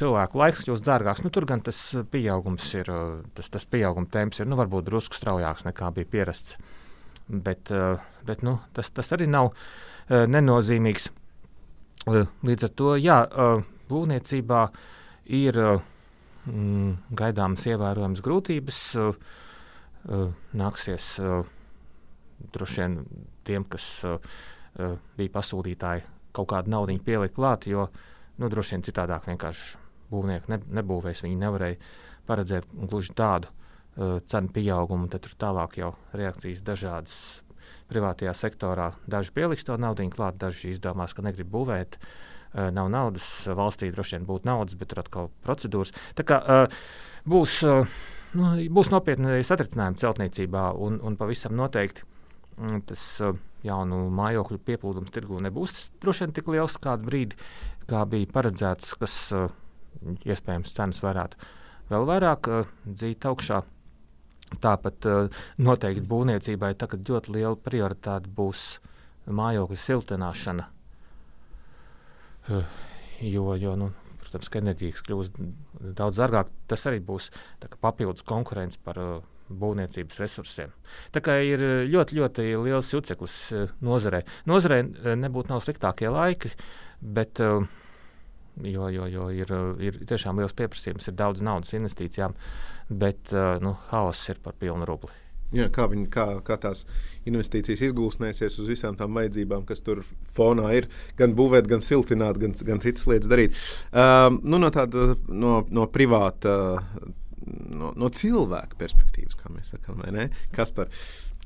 cilvēku 0.00 0.38
laiks 0.40 0.62
kļūst 0.64 0.86
dārgāks. 0.86 1.20
Nu, 1.24 1.32
tur 1.34 1.44
gan 1.48 1.60
tas 1.64 1.80
pieaugums 2.08 2.70
ir, 2.78 2.88
tas, 3.36 3.50
tas 3.52 3.66
pieauguma 3.68 4.08
temps 4.08 4.40
ir 4.40 4.48
nu, 4.48 4.56
varbūt 4.56 4.86
drusku 4.86 5.18
straujāks 5.18 5.66
nekā 5.66 5.90
bija 5.98 6.08
pierasts. 6.14 6.56
Bet, 7.28 7.68
bet 8.24 8.44
nu, 8.46 8.56
tas, 8.76 8.88
tas 8.96 9.12
arī 9.16 9.28
nav 9.28 9.52
nenozīmīgs. 10.08 11.10
Līdz 12.08 12.68
ar 12.68 12.72
to 12.80 12.94
jā, 13.00 13.18
būvniecībā 13.92 14.62
ir 15.36 15.60
mm, 15.60 16.96
gaidāmas 17.20 17.68
ievērojamas 17.68 18.24
grūtības. 18.24 18.80
Nāksies 20.64 21.12
droši 22.56 22.80
vien 22.80 22.98
tiem, 23.44 23.68
kas 23.68 23.92
bija 24.74 25.36
pasūtītāji 25.36 26.13
kaut 26.34 26.50
kādu 26.50 26.72
naudu 26.74 26.96
pielikt 27.04 27.36
klāt, 27.36 27.68
jo 27.70 27.88
nu, 28.38 28.50
droši 28.50 28.76
vien 28.76 28.84
citādāk 28.86 29.28
vienkārši 29.30 29.78
būvnieki 30.12 30.52
ne, 30.52 30.60
nebūvēs. 30.80 31.22
Viņi 31.24 31.38
nevarēja 31.40 31.78
paredzēt 32.28 32.68
gluži 32.74 33.14
tādu 33.16 33.50
uh, 33.50 34.18
cenu 34.30 34.52
pieaugumu, 34.54 35.08
tad 35.12 35.24
tur 35.26 35.36
tālāk 35.40 35.78
jau 35.80 35.94
reakcijas 36.16 36.64
dažādas. 36.66 37.16
Privātajā 37.88 38.32
sektorā 38.36 38.92
daži 39.10 39.32
pieliks 39.36 39.66
to 39.66 39.76
naudu 39.80 40.06
klāt, 40.12 40.38
daži 40.40 40.72
izdomās, 40.72 41.12
ka 41.14 41.24
negrib 41.24 41.50
būvēt. 41.52 41.98
Uh, 42.54 42.70
nav 42.74 42.90
naudas, 42.92 43.26
valstī 43.50 43.90
droši 43.92 44.18
vien 44.18 44.28
būtu 44.28 44.48
naudas, 44.48 44.76
bet 44.78 44.92
tur 44.92 45.02
atkal 45.02 45.30
procedūras. 45.46 45.94
Tā 46.14 46.26
kā 46.26 46.38
uh, 46.40 46.84
būs, 47.28 47.60
uh, 47.66 47.96
nu, 48.38 48.52
būs 48.70 48.92
nopietni 48.94 49.42
satricinājumi 49.46 49.98
celtniecībā 50.00 50.68
un, 50.86 51.00
un 51.02 51.18
pavisam 51.20 51.56
noteikti 51.58 52.06
mm, 52.58 52.86
tas. 52.90 53.08
Uh, 53.26 53.42
jaunu 53.64 54.04
mājokļu 54.14 54.60
pieplūdums 54.66 55.12
tirgū 55.14 55.40
nebūs 55.44 55.90
droši 56.02 56.24
vien 56.24 56.34
tik 56.36 56.50
liels 56.52 56.76
kādu 56.82 57.08
brīdi, 57.08 57.38
kā 57.90 58.04
bija 58.08 58.30
paredzēts, 58.32 58.94
kas 59.00 59.16
uh, 59.36 59.48
iespējams 60.24 60.74
cenas 60.76 61.00
varētu 61.04 61.40
vēl 61.90 62.06
vairāk 62.08 62.50
uh, 62.50 62.68
dzīt 62.86 63.26
augšā. 63.28 63.62
Tāpat 64.62 65.08
uh, 65.10 65.42
noteikti 65.58 66.04
būvniecībai 66.08 66.74
tagad 66.78 67.08
ļoti 67.08 67.34
liela 67.34 67.56
prioritāte 67.58 68.30
būs 68.30 68.78
mājokļu 69.26 69.80
siltināšana. 69.80 70.68
Jo, 73.24 73.54
jo 73.56 73.72
nu, 73.80 73.88
protams, 74.20 74.50
ka 74.52 74.60
enerģijas 74.60 75.00
kļūs 75.06 75.30
daudz 75.96 76.20
dārgāk. 76.20 76.50
Tas 76.68 76.84
arī 76.90 77.00
būs 77.00 77.30
papildus 77.80 78.26
konkurence 78.28 78.80
par 78.84 79.00
uh, 79.00 79.14
būvniecības 79.48 80.20
resursiem. 80.22 80.72
Tā 81.12 81.22
kā 81.24 81.36
ir 81.44 81.62
ļoti, 81.90 82.18
ļoti 82.20 82.46
liels 82.64 82.92
juceklis 82.94 83.38
nozarē. 83.84 84.24
Nozarē 84.50 84.82
nebūtu 85.20 85.52
nav 85.52 85.64
sliktākie 85.64 86.08
laiki, 86.12 86.52
bet 87.04 87.42
uh, 87.44 87.66
jo, 88.62 88.88
jo, 88.88 89.08
jo 89.10 89.28
ir, 89.34 89.52
ir 89.82 89.98
tiešām 90.08 90.40
liels 90.40 90.56
pieprasījums, 90.56 91.10
ir 91.10 91.18
daudz 91.18 91.44
naudas 91.44 91.74
investīcijām, 91.76 92.36
bet 92.88 93.34
uh, 93.34 93.56
nu, 93.62 93.76
haoss 93.90 94.32
ir 94.32 94.40
par 94.44 94.56
pilnu 94.60 94.88
rubli. 94.88 95.12
Jā, 95.54 95.68
kā, 95.70 95.84
viņi, 95.86 96.08
kā, 96.10 96.24
kā 96.42 96.56
tās 96.58 96.82
investīcijas 97.28 97.84
izgūstnēsies 97.86 98.56
uz 98.58 98.70
visām 98.72 98.96
tām 98.98 99.14
vajadzībām, 99.14 99.62
kas 99.68 99.84
tur 99.86 100.00
fonā 100.34 100.72
ir, 100.74 100.88
gan 101.18 101.36
būvēt, 101.38 101.68
gan 101.70 101.84
siltināt, 101.84 102.40
gan, 102.42 102.56
gan 102.66 102.82
citas 102.82 103.06
lietas 103.10 103.30
darīt. 103.30 103.60
Um, 103.92 104.40
nu, 104.42 104.58
no 104.58 104.72
tāda 104.74 105.12
no, 105.28 105.60
no 105.70 105.86
privāta, 105.94 106.56
no, 107.46 107.92
no 107.98 108.10
cilvēka 108.12 108.78
perspektīvas, 108.80 109.38
kā 109.40 109.52
mēs 109.52 109.74
sakām, 109.74 110.02
kas, 110.54 110.72
par, 110.74 110.92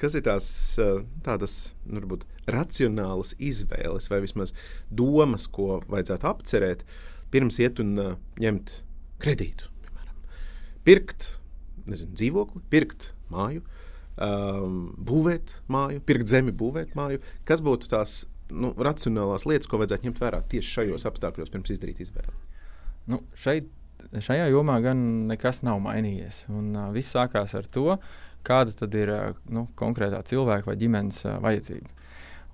kas 0.00 0.16
ir 0.18 0.24
tās 0.26 0.50
tādas 1.26 1.58
nu, 1.84 2.00
varbūt, 2.00 2.26
racionālas 2.50 3.34
izvēles 3.38 4.10
vai 4.12 4.22
vismaz 4.24 4.54
domas, 4.90 5.48
ko 5.50 5.80
vajadzētu 5.88 6.30
apcerēt, 6.30 6.86
pirms 7.34 7.58
iet 7.60 7.82
un 7.82 7.96
uh, 8.00 8.14
ņemt 8.40 8.78
kredītu. 9.20 9.68
Piemēram. 9.84 10.22
Pirkt 10.86 11.34
nezinu, 11.88 12.14
dzīvokli, 12.16 12.62
pirkt 12.72 13.12
māju, 13.32 13.62
um, 14.16 14.80
būvēt 15.08 15.58
māju, 15.72 16.02
pirkt 16.08 16.30
zemi, 16.30 16.54
būvēt 16.54 16.94
māju. 16.98 17.22
Kas 17.48 17.62
būtu 17.64 17.90
tās 17.92 18.20
nu, 18.52 18.72
racionālās 18.76 19.46
lietas, 19.48 19.68
ko 19.70 19.80
vajadzētu 19.80 20.08
ņemt 20.08 20.22
vērā 20.22 20.42
tieši 20.52 20.74
šajos 20.76 21.08
apstākļos, 21.10 21.52
pirms 21.52 21.74
izdarīt 21.74 22.02
izvēli? 22.04 22.36
Nu, 23.08 23.22
šeit, 23.38 23.70
šajā 24.24 24.48
jomā 24.52 24.78
gan 24.84 25.04
nekas 25.30 25.62
nav 25.66 25.80
mainījies. 25.84 26.46
Un, 26.52 26.72
uh, 26.76 26.88
viss 26.94 27.14
sākās 27.14 27.54
ar 27.58 27.68
to, 27.70 27.98
kāda 28.46 28.88
ir 28.98 29.14
uh, 29.14 29.38
nu, 29.52 29.68
konkrētā 29.78 30.22
cilvēka 30.26 30.70
vai 30.70 30.76
ģimenes 30.80 31.24
uh, 31.26 31.38
vajadzība. 31.44 31.94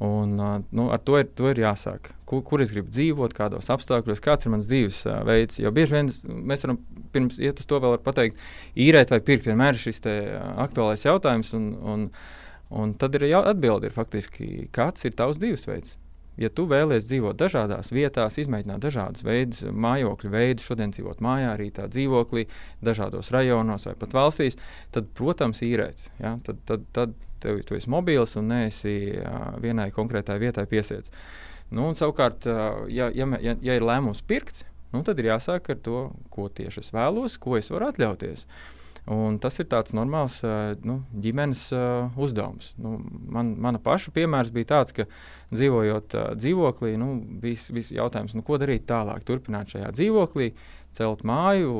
Un, 0.05 0.35
nu, 0.75 0.89
ar 0.91 0.99
to 1.07 1.21
ir, 1.21 1.29
to 1.39 1.47
ir 1.53 1.61
jāsāk. 1.63 2.11
Kur, 2.27 2.41
kur 2.43 2.63
es 2.65 2.73
gribu 2.75 2.91
dzīvot, 2.91 3.35
kādos 3.37 3.71
apstākļos, 3.71 4.23
kāds 4.25 4.47
ir 4.47 4.53
mans 4.53 4.67
dzīves 4.67 5.05
uh, 5.07 5.21
veids. 5.27 5.61
Jo 5.63 5.71
bieži 5.75 5.95
vien 5.95 6.11
mēs 6.51 6.67
varam 6.67 6.81
pirms 7.15 7.39
iet 7.39 7.63
uz 7.63 7.69
to 7.71 7.79
vēl 7.81 8.01
pateikt, 8.03 8.41
īrēt 8.75 9.15
vai 9.15 9.21
pirkt. 9.25 9.47
Vienmēr 9.47 9.77
ir 9.77 9.85
šis 9.85 10.03
te, 10.05 10.17
uh, 10.35 10.49
aktuālais 10.67 11.07
jautājums. 11.07 11.55
Un, 11.55 11.71
un, 11.95 12.09
un 12.75 12.97
tad 12.99 13.15
ir 13.15 13.29
atbilde, 13.39 13.87
ir 13.89 13.95
faktiski, 13.95 14.67
kāds 14.75 15.07
ir 15.07 15.15
tavs 15.15 15.39
dzīvesveids. 15.39 15.95
Ja 16.41 16.51
tu 16.51 16.65
vēlies 16.71 17.07
dzīvot 17.07 17.39
dažādās 17.39 17.93
vietās, 17.95 18.41
izmēģināt 18.43 18.83
dažādas 18.83 19.23
veidus, 19.27 19.63
mājokļu 19.71 20.33
veidus, 20.33 20.67
šodien 20.67 20.91
dzīvot 20.95 21.23
mājā, 21.23 21.53
rītā 21.61 21.87
dzīvoklī, 21.93 22.49
dažādos 22.85 23.31
rajonos 23.35 23.87
vai 23.87 23.95
pat 24.01 24.17
valstīs, 24.17 24.59
tad, 24.95 25.13
protams, 25.15 25.63
īrēt. 25.63 26.09
Ja? 26.19 26.35
Tad, 26.47 26.59
tad, 26.67 26.89
tad 26.97 27.15
tev, 27.45 27.63
tu 27.69 27.79
esi 27.79 27.91
mobils 27.93 28.35
un 28.41 28.51
neesi 28.51 28.97
uh, 29.15 29.55
vienai 29.63 29.91
konkrētai 29.95 30.41
vietai 30.43 30.67
piesiets. 30.71 31.13
Nu, 31.75 31.93
savukārt, 31.97 32.49
uh, 32.51 32.85
ja, 32.93 33.11
ja, 33.15 33.29
ja, 33.43 33.57
ja 33.63 33.79
ir 33.79 33.87
lēmums 33.87 34.25
pirkt, 34.27 34.65
nu, 34.95 35.05
tad 35.07 35.21
ir 35.21 35.31
jāsāk 35.33 35.71
ar 35.75 35.83
to, 35.87 36.09
ko 36.35 36.49
tieši 36.51 36.83
es 36.83 36.95
vēlos, 36.95 37.39
ko 37.43 37.59
es 37.61 37.71
varu 37.73 37.93
atļauties. 37.93 38.49
Un 39.13 39.37
tas 39.37 39.59
ir 39.61 39.67
tāds 39.69 39.93
normāls 39.93 40.39
nu, 40.89 41.03
ģimenes 41.21 41.67
uzdevums. 42.17 42.71
Nu, 42.81 42.95
man, 43.05 43.51
mana 43.61 43.81
paša 43.85 44.15
piemērs 44.17 44.53
bija 44.55 44.71
tāds, 44.71 44.95
ka 44.97 45.05
dzīvojot 45.53 46.17
dzīvoklī, 46.41 46.95
nu, 47.01 47.11
bija, 47.43 47.85
jautājums, 47.99 48.33
nu, 48.33 48.45
ko 48.47 48.57
darīt 48.63 48.87
tālāk. 48.89 49.27
Turpināt 49.29 49.77
šajā 49.77 49.93
dzīvoklī, 49.99 50.55
celt 50.97 51.25
māju, 51.29 51.77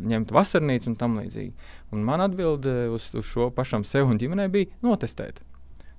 ņemt 0.00 0.32
vasarnīcu 0.32 0.94
un 0.94 0.98
tam 1.00 1.20
līdzīgi. 1.20 1.52
Un 1.92 2.08
man 2.08 2.24
atbilde 2.24 2.88
uz, 2.94 3.10
uz 3.12 3.28
šo 3.28 3.50
pašam 3.52 3.84
sev 3.84 4.08
un 4.08 4.20
ģimenei 4.22 4.48
bija 4.52 4.72
notestēt. 4.86 5.44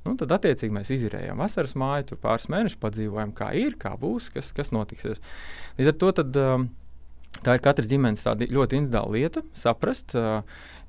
Nu, 0.03 0.17
tad, 0.19 0.33
attiecīgi, 0.35 0.73
mēs 0.75 0.89
izdarījām 0.91 1.39
vasaras 1.39 1.77
māju, 1.79 2.09
tur 2.09 2.19
pāris 2.23 2.49
mēnešus 2.51 2.81
padzīvojām, 2.81 3.31
kā 3.37 3.53
ir, 3.55 3.77
kā 3.79 3.93
būs, 3.99 4.33
kas, 4.33 4.49
kas 4.55 4.73
notiksies. 4.75 5.21
Līdz 5.77 5.93
ar 5.93 5.99
to 6.01 6.09
tad, 6.17 6.39
um, 6.41 6.65
Tā 7.43 7.57
ir 7.57 7.63
katras 7.63 7.89
ģimenes 7.89 8.23
ļoti 8.23 8.77
individuāla 8.77 9.15
lieta, 9.15 9.41
saprast. 9.57 10.13
Uh, 10.15 10.43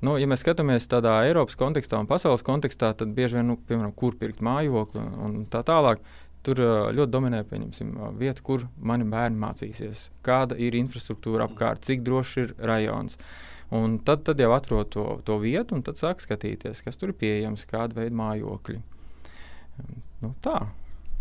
nu, 0.05 0.15
ja 0.21 0.27
mēs 0.29 0.43
skatāmies 0.45 0.85
tādā 0.91 1.17
Eiropas 1.25 1.57
kontekstā 1.59 1.97
un 1.99 2.09
pasaules 2.09 2.45
kontekstā, 2.45 2.93
tad 2.97 3.15
bieži 3.17 3.39
vien, 3.39 3.49
nu, 3.49 3.57
piemēram, 3.57 3.95
kur 3.97 4.15
pirkt 4.19 4.43
mājokli 4.45 5.01
un, 5.01 5.17
un 5.25 5.41
tā 5.51 5.65
tālāk. 5.67 6.03
Tur 6.45 6.59
ļoti 6.93 7.09
dominē 7.09 7.39
vieta, 8.19 8.43
kur 8.45 8.67
mani 8.77 9.07
bērni 9.09 9.39
mācīsies, 9.41 10.11
kāda 10.21 10.53
ir 10.61 10.77
infrastruktūra 10.77 11.47
apkārt, 11.49 11.81
cik 11.87 12.03
drošs 12.05 12.35
ir 12.43 12.53
rajons. 12.61 13.17
Un 13.73 13.97
tad, 14.05 14.21
tad 14.27 14.37
jau 14.37 14.51
atrod 14.53 14.91
to, 14.93 15.05
to 15.25 15.39
vietu, 15.41 15.73
un 15.73 15.81
tad 15.81 15.97
sāk 15.97 16.21
skatīties, 16.21 16.83
kas 16.85 17.01
tur 17.01 17.09
ir 17.09 17.17
pieejams, 17.17 17.65
kāda 17.65 17.97
veida 17.97 18.13
mājokļi. 18.21 18.77
Nu, 20.21 20.35
tā. 20.45 20.59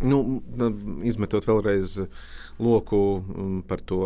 Nu, 0.04 0.20
izmetot 1.06 1.46
vēlreiz 1.48 1.96
loku 2.60 3.00
par 3.68 3.80
to 3.80 4.02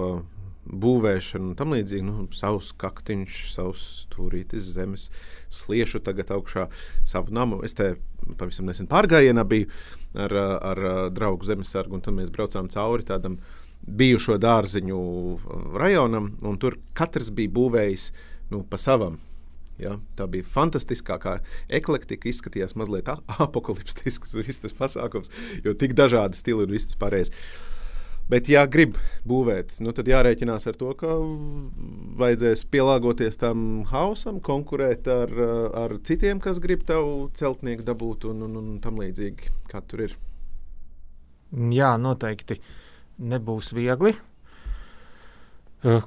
būvēšanu 0.69 1.53
un 1.53 1.59
tam 1.59 1.75
līdzīgi. 1.75 2.05
Nu, 2.07 2.27
savs 2.37 2.73
kaktiņš, 2.81 3.39
savs 3.55 3.85
stūrītis 4.05 4.73
zemes, 4.75 5.09
sliešu 5.55 6.03
tagad 6.05 6.33
augšā 6.35 6.69
savu 7.09 7.35
namu. 7.35 7.63
Es 7.67 7.77
te 7.79 7.95
pavisam 8.39 8.69
nesen 8.69 8.91
pārgājienā 8.91 9.45
biju 9.49 9.71
ar, 10.19 10.35
ar 10.73 10.83
draugu 11.15 11.49
zemesargu, 11.49 11.99
un 11.99 12.05
tad 12.05 12.17
mēs 12.19 12.33
braucām 12.35 12.71
cauri 12.73 13.07
tādam 13.09 13.39
bijušo 13.89 14.37
dārziņu 14.43 14.99
rajonam, 15.79 16.35
un 16.45 16.59
tur 16.61 16.77
katrs 16.99 17.31
bija 17.35 17.55
būvējis 17.55 18.11
nu, 18.53 18.65
pa 18.69 18.81
savam. 18.81 19.19
Ja, 19.79 19.93
tā 20.19 20.27
bija 20.27 20.43
fantastiskākā 20.43 21.37
eklektika, 21.79 22.27
izskatījās 22.27 22.75
mazliet 22.75 23.09
apakaliptisks 23.47 24.35
viss 24.35 24.65
tas 24.65 24.75
pasākums, 24.75 25.31
jo 25.63 25.75
tik 25.79 25.95
dažādi 25.99 26.39
stili 26.39 26.67
un 26.67 26.75
viss 26.75 26.91
tas 26.91 26.99
pārējais. 26.99 27.31
Bet, 28.29 28.49
ja 28.53 28.67
grib 28.69 28.99
būvēt, 29.29 29.79
nu, 29.81 29.95
tad 29.97 30.09
jārēķinās 30.11 30.69
ar 30.69 30.77
to, 30.77 30.91
ka 31.01 31.15
vajadzēs 32.21 32.67
pielāgoties 32.69 33.41
tam 33.41 33.87
hausam, 33.89 34.43
konkurēt 34.45 35.09
ar, 35.09 35.33
ar 35.73 35.95
citiem, 36.05 36.43
kas 36.45 36.61
grib 36.61 36.85
tev 36.89 37.31
celtnieku 37.39 37.87
dabūt 37.89 38.27
un, 38.29 38.45
un, 38.45 38.59
un 38.61 38.75
tam 38.85 39.01
līdzīgi. 39.01 39.55
Kā 39.73 39.81
tur 39.81 40.05
ir? 40.05 40.19
Jā, 41.73 41.95
noteikti 41.97 42.59
nebūs 43.33 43.73
viegli. 43.73 44.13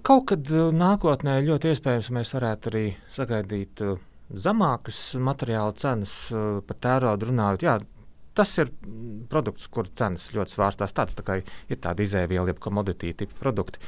Kaut 0.05 0.27
kad 0.29 0.53
nākotnē 0.77 1.39
ļoti 1.47 1.71
iespējams 1.71 2.11
mēs 2.13 2.35
varētu 2.35 2.69
arī 2.69 2.85
sagaidīt 3.09 3.81
zemākas 4.29 4.99
materiāla 5.17 5.73
cenas 5.79 6.13
par 6.67 6.79
tērauda 6.85 7.31
runājot. 7.31 7.65
Jā, 7.65 7.79
tas 8.37 8.53
ir 8.61 8.69
mm, 8.71 9.25
produkts, 9.31 9.67
kur 9.71 9.89
cenas 9.89 10.29
ļoti 10.35 10.55
svārstās. 10.55 10.95
Tāds 10.95 11.17
tā 11.17 11.39
ir 11.41 11.81
tāda 11.81 12.05
izēviela, 12.05 12.51
jeb 12.51 12.61
komoditī 12.63 13.13
tipa 13.17 13.37
produkti, 13.39 13.81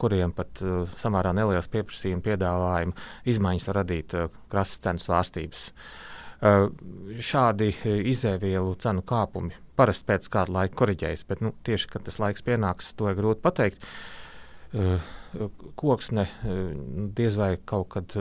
kuriem 0.00 0.34
pat 0.36 0.62
samērā 0.98 1.32
neliels 1.36 1.70
pieprasījuma 1.72 2.24
piedāvājuma 2.24 3.08
izmaiņas 3.30 3.70
var 3.70 3.80
radīt 3.82 4.18
krasas 4.50 4.82
cenu 4.84 5.02
svārstības. 5.02 5.64
Šādi 7.28 7.72
izēvielu 8.12 8.76
cenu 8.82 9.02
kāpumi 9.06 9.56
parasti 9.78 10.08
pēc 10.10 10.28
kāda 10.34 10.54
laika 10.54 10.78
korģējas, 10.82 11.24
bet 11.28 11.42
nu, 11.44 11.52
tieši 11.66 11.90
kad 11.92 12.06
tas 12.06 12.18
laiks 12.22 12.44
pienāks, 12.46 12.92
to 12.98 13.10
ir 13.10 13.18
grūti 13.18 13.44
pateikt. 13.44 13.84
Koksne 15.78 16.24
uh, 16.24 16.56
diez 17.16 17.36
vai 17.38 17.56
kaut 17.68 17.92
kad. 17.94 18.16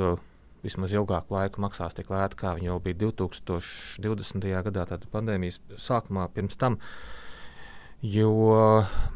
Vismaz 0.67 0.91
ilgāku 0.91 1.31
laiku 1.31 1.62
maksās 1.63 1.95
tik 1.95 2.09
lēti, 2.12 2.36
kā 2.41 2.51
viņi 2.57 2.67
jau 2.67 2.77
bija 2.83 2.97
2020. 3.05 4.47
gadā, 4.65 4.83
tātad 4.89 5.05
pandēmijas 5.13 5.62
sākumā, 5.79 6.25
pirms 6.36 6.59
tam. 6.59 6.75
Jo 8.03 8.33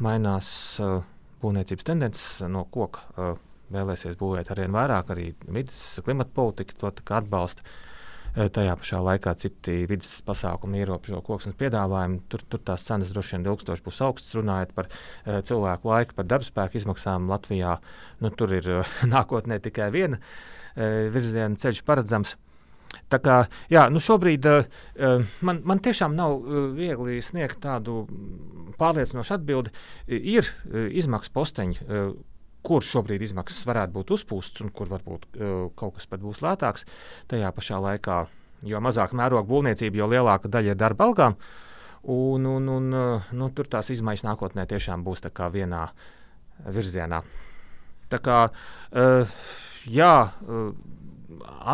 mainās 0.02 0.48
uh, 0.80 1.02
būvniecības 1.42 1.88
tendences 1.90 2.44
no 2.48 2.64
koka. 2.72 3.04
Uh, 3.12 3.34
vēlēsies 3.72 4.16
būvēt 4.20 4.52
ar 4.52 4.62
vien 4.62 4.72
vairāk, 4.72 5.12
arī 5.12 5.32
vidas 5.44 5.76
klimata 6.04 6.32
politika 6.34 6.78
to 6.80 6.92
atbalsta. 7.18 7.66
Uh, 8.32 8.48
tajā 8.48 8.72
pašā 8.80 9.02
laikā 9.04 9.36
citi 9.44 9.76
vidas 9.90 10.14
pasākumi 10.24 10.80
ierobežo 10.80 11.20
koksnes 11.26 11.58
piedāvājumu. 11.60 12.22
Tur, 12.32 12.46
tur 12.48 12.64
tās 12.64 12.88
cenas 12.88 13.12
droši 13.12 13.36
vien 13.36 13.46
ilgstoši 13.52 13.84
būs 13.84 14.00
augstas. 14.08 14.38
Runājot 14.40 14.72
par 14.78 14.88
uh, 14.88 15.42
cilvēku 15.44 15.92
laiku, 15.92 16.16
par 16.16 16.32
darbspēku 16.32 16.80
izmaksām 16.80 17.28
Latvijā, 17.28 17.76
nu, 18.24 18.32
tur 18.32 18.56
ir 18.56 18.72
uh, 18.78 18.98
nākotnē 19.18 19.60
tikai 19.68 19.92
viena 19.92 20.16
uh, 20.16 20.58
virziena 20.74 21.58
ceļš 21.58 21.82
paredzams. 21.86 22.36
Tā 23.12 23.18
kā, 23.22 23.36
jā, 23.72 23.86
nu 23.92 24.00
šobrīd 24.02 24.46
uh, 24.48 24.66
man, 25.44 25.62
man 25.68 25.80
tiešām 25.84 26.14
nav 26.16 26.34
uh, 26.36 26.66
viegli 26.76 27.20
sniegt 27.24 27.62
tādu 27.64 28.02
pārliecinošu 28.80 29.36
atbildi. 29.38 29.72
Ir 30.08 30.48
uh, 30.48 30.86
izmaksu 31.00 31.32
posteņi, 31.34 31.80
uh, 31.86 32.12
kur 32.64 32.84
šobrīd 32.86 33.24
izmaksas 33.26 33.66
varētu 33.68 33.96
būt 33.96 34.14
uzpūstas 34.18 34.64
un 34.64 34.72
kur 34.76 34.92
varbūt 34.92 35.26
uh, 35.32 35.50
kaut 35.78 35.96
kas 35.98 36.08
pat 36.10 36.22
būs 36.24 36.42
lētāks. 36.44 36.86
Tajā 37.32 37.52
pašā 37.56 37.80
laikā, 37.82 38.22
jo 38.68 38.84
mazāk 38.84 39.16
mēroga 39.18 39.48
būvniecība, 39.48 40.02
jo 40.02 40.10
lielāka 40.12 40.52
daļa 40.52 40.74
ir 40.74 40.80
darba 40.80 41.08
algām. 41.08 41.38
Un, 42.12 42.46
un, 42.48 42.68
un, 42.68 42.92
uh, 42.92 43.32
nu, 43.32 43.50
tur 43.56 43.68
tās 43.72 43.92
izmaiņas 43.94 44.26
nākotnē 44.26 44.66
tiešām 44.68 45.04
būs 45.06 45.24
vienā 45.54 45.86
virzienā. 46.68 47.22
Tā 48.12 48.18
kā, 48.20 48.38
uh, 48.50 49.42
jā, 49.86 50.14
eh, 50.46 50.72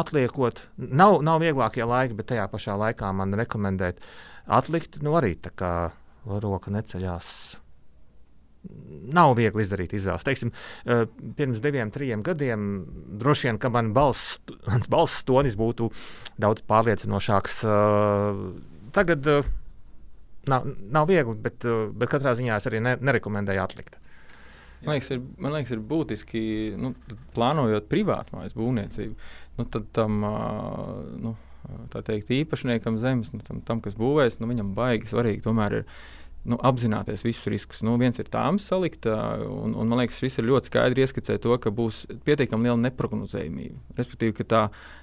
atliekot, 0.01 0.63
nav, 0.77 1.21
nav 1.25 1.41
vieglākie 1.43 1.85
laiki, 1.85 2.17
bet 2.19 2.31
tajā 2.33 2.49
pašā 2.51 2.77
laikā 2.79 3.13
man 3.15 3.35
rekomendēt 3.37 4.03
atlikt, 4.47 5.01
nu 5.03 5.17
arī 5.19 5.35
tā 5.37 5.53
kā 5.55 5.73
roka 6.25 6.73
neceļās. 6.73 7.31
Nav 9.15 9.37
viegli 9.39 9.63
izdarīt 9.63 9.95
izvēles. 9.97 10.25
Teiksim, 10.27 10.51
uh, 10.53 11.05
pirms 11.39 11.63
diviem, 11.65 11.93
trim 11.95 12.25
gadiem 12.27 12.65
droši 13.21 13.49
vien, 13.49 13.61
ka 13.63 13.71
man 13.73 13.93
balss, 13.97 14.41
mans 14.67 14.91
balss 14.91 15.23
tonis 15.25 15.57
būtu 15.57 15.89
daudz 16.43 16.65
pārliecinošāks. 16.69 17.63
Uh, 17.65 18.43
tagad 18.93 19.25
nav, 20.51 20.67
nav 20.91 21.09
viegli, 21.09 21.37
bet, 21.47 21.65
bet 21.95 22.13
katrā 22.13 22.35
ziņā 22.37 22.59
es 22.59 22.69
arī 22.69 22.83
ne, 22.85 22.97
nerekomendēju 23.01 23.63
atlikt. 23.63 23.98
Man 24.85 24.95
liekas, 24.95 25.11
ir, 25.15 25.23
man 25.43 25.55
liekas, 25.57 25.73
ir 25.75 25.83
būtiski, 25.91 26.41
nu, 26.79 26.93
plānojot 27.35 27.89
privātu 27.91 28.37
mājas 28.37 28.55
būvniecību, 28.59 29.17
nu, 29.59 29.67
tad 29.75 29.89
tam 29.97 30.21
nu, 31.19 31.35
teikt, 31.95 32.31
īpašniekam 32.37 32.99
zemes, 33.03 33.33
nu, 33.35 33.43
tam, 33.45 33.63
tam, 33.67 33.83
kas 33.85 33.99
būvēs, 33.99 34.39
nu, 34.39 34.51
viņam 34.51 34.71
baigi 34.77 35.11
svarīgi 35.11 35.43
tomēr 35.49 35.81
ir 35.81 35.89
nu, 36.49 36.59
apzināties 36.65 37.25
visus 37.27 37.47
riskus. 37.51 37.83
Nu, 37.87 37.97
viens 38.01 38.19
ir 38.19 38.29
tāms 38.33 38.67
salikt, 38.71 39.07
un, 39.07 39.75
un 39.77 39.91
man 39.91 40.03
liekas, 40.03 40.19
šis 40.23 40.41
ir 40.41 40.49
ļoti 40.49 40.71
skaidri 40.71 41.05
ieskicē 41.05 41.37
to, 41.43 41.55
ka 41.63 41.73
būs 41.75 42.05
pietiekami 42.27 42.69
liela 42.69 42.79
neprognozējumība. 42.87 43.79
Respektīvi, 43.99 44.37
ka 44.41 44.49
tā, 44.49 44.63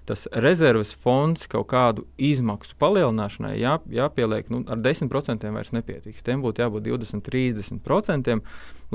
tas 0.09 0.25
rezerves 0.45 0.95
fonds 1.01 1.47
kaut 1.51 1.69
kādu 1.73 2.07
izmaksu 2.17 2.77
palielināšanai 2.81 3.55
jā, 3.59 3.77
jāpieliek 4.01 4.51
nu, 4.53 4.63
ar 4.71 4.81
10% 4.81 5.49
vairs 5.55 5.73
nepietiks. 5.75 6.25
Tiem 6.25 6.43
būtu 6.45 6.65
jābūt 6.65 6.87
20, 6.89 7.25
30%, 7.29 8.39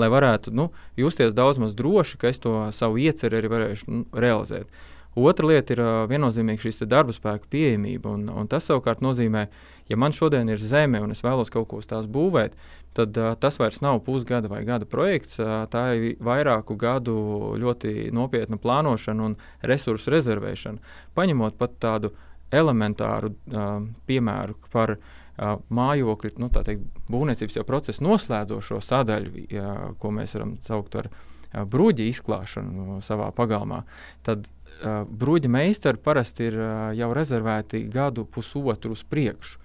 lai 0.00 0.12
varētu 0.12 0.54
nu, 0.54 0.70
justies 0.98 1.36
daudz 1.36 1.62
maz 1.62 1.74
droši, 1.78 2.18
ka 2.20 2.30
es 2.30 2.42
to 2.42 2.56
savu 2.76 3.00
ieceri 3.02 3.40
arī 3.40 3.52
varēšu 3.52 3.90
nu, 3.90 4.06
realizēt. 4.14 4.70
Otra 5.20 5.48
lieta 5.50 5.74
ir 5.74 5.82
uh, 5.82 5.90
viennozīmīgi 6.10 6.64
šīs 6.64 6.84
darba 6.88 7.12
spēka 7.14 7.48
pieejamība. 7.52 8.14
Un, 8.16 8.28
un 8.32 8.48
tas 8.50 8.66
savukārt 8.68 9.02
nozīmē, 9.04 9.46
ja 9.90 9.98
man 10.00 10.14
šodien 10.16 10.48
ir 10.48 10.62
zeme 10.62 11.00
un 11.02 11.12
es 11.14 11.24
vēlos 11.26 11.52
kaut 11.52 11.68
ko 11.70 11.80
uz 11.82 11.88
tās 11.90 12.08
būvēt, 12.10 12.56
tad 12.96 13.18
uh, 13.20 13.34
tas 13.40 13.58
vairs 13.60 13.80
nav 13.84 14.00
pusgada 14.06 14.50
vai 14.50 14.62
gada 14.68 14.88
projekts. 14.88 15.38
Uh, 15.42 15.64
tā 15.72 15.84
ir 15.98 16.18
vairāku 16.24 16.76
gadu 16.80 17.16
ļoti 17.60 18.10
nopietna 18.16 18.60
plānošana 18.60 19.30
un 19.30 19.38
resursu 19.66 20.14
rezervēšana. 20.14 20.94
Paņemot 21.18 21.58
pat 21.60 21.76
tādu 21.82 22.14
elementāru 22.54 23.34
uh, 23.34 23.72
piemēru 24.10 24.56
par 24.72 24.96
uh, 24.96 25.58
mājokļu, 25.70 26.36
nu, 26.42 26.52
teikt, 26.54 26.86
būvniecības 27.10 27.60
procesu 27.66 28.06
noslēdzošo 28.06 28.80
sadaļu, 28.84 29.44
jā, 29.52 29.74
ko 30.02 30.14
mēs 30.14 30.34
varam 30.38 30.56
saukt 30.66 30.96
par 30.96 31.10
uh, 31.10 31.28
bruģi 31.66 32.08
izklāšanu 32.10 33.00
savā 33.06 33.30
pagalmā, 33.34 33.82
tad 34.26 34.46
uh, 34.80 35.02
bruģa 35.06 35.50
meistari 35.52 36.00
parasti 36.02 36.48
ir 36.48 36.58
uh, 36.58 36.70
jau 36.96 37.10
rezervēti 37.16 37.84
gadu, 37.92 38.24
pusotru 38.24 38.96
uz 38.96 39.04
priekšu. 39.06 39.58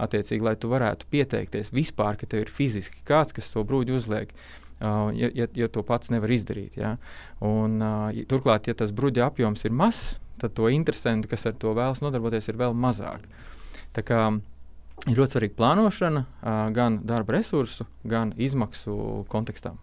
Attiecīgi, 0.00 0.44
lai 0.44 0.54
tu 0.56 0.70
varētu 0.72 1.08
pieteikties 1.12 1.74
vispār, 1.76 2.16
ka 2.16 2.28
tev 2.30 2.46
ir 2.46 2.52
fiziski 2.54 3.02
kāds, 3.04 3.34
kas 3.36 3.50
to 3.52 3.64
bruģi 3.68 3.98
uzliek. 3.98 4.32
Uh, 4.80 5.10
ja, 5.12 5.28
ja, 5.36 5.46
ja 5.54 5.68
to 5.68 5.84
pats 5.84 6.08
nevar 6.08 6.32
izdarīt. 6.32 6.78
Ja? 6.80 6.94
Un, 7.44 7.76
uh, 7.84 8.22
turklāt, 8.30 8.70
ja 8.70 8.76
tas 8.78 8.94
bruģa 8.96 9.26
apjoms 9.28 9.66
ir 9.68 9.76
mazs, 9.76 10.16
tad 10.40 10.54
to 10.56 10.70
interesanti, 10.72 11.28
kas 11.28 11.44
ar 11.50 11.58
to 11.60 11.74
vēlas 11.76 12.00
nodarboties, 12.00 12.48
ir 12.48 12.56
vēl 12.60 12.72
mazāk. 12.72 13.26
Tā 13.92 14.06
kā 14.06 14.22
ir 15.10 15.20
ļoti 15.20 15.36
svarīga 15.36 15.58
plānošana 15.58 16.24
uh, 16.24 16.64
gan 16.72 17.02
darba 17.04 17.36
resursu, 17.36 17.84
gan 18.08 18.32
izmaksu 18.40 19.26
kontekstā. 19.28 19.74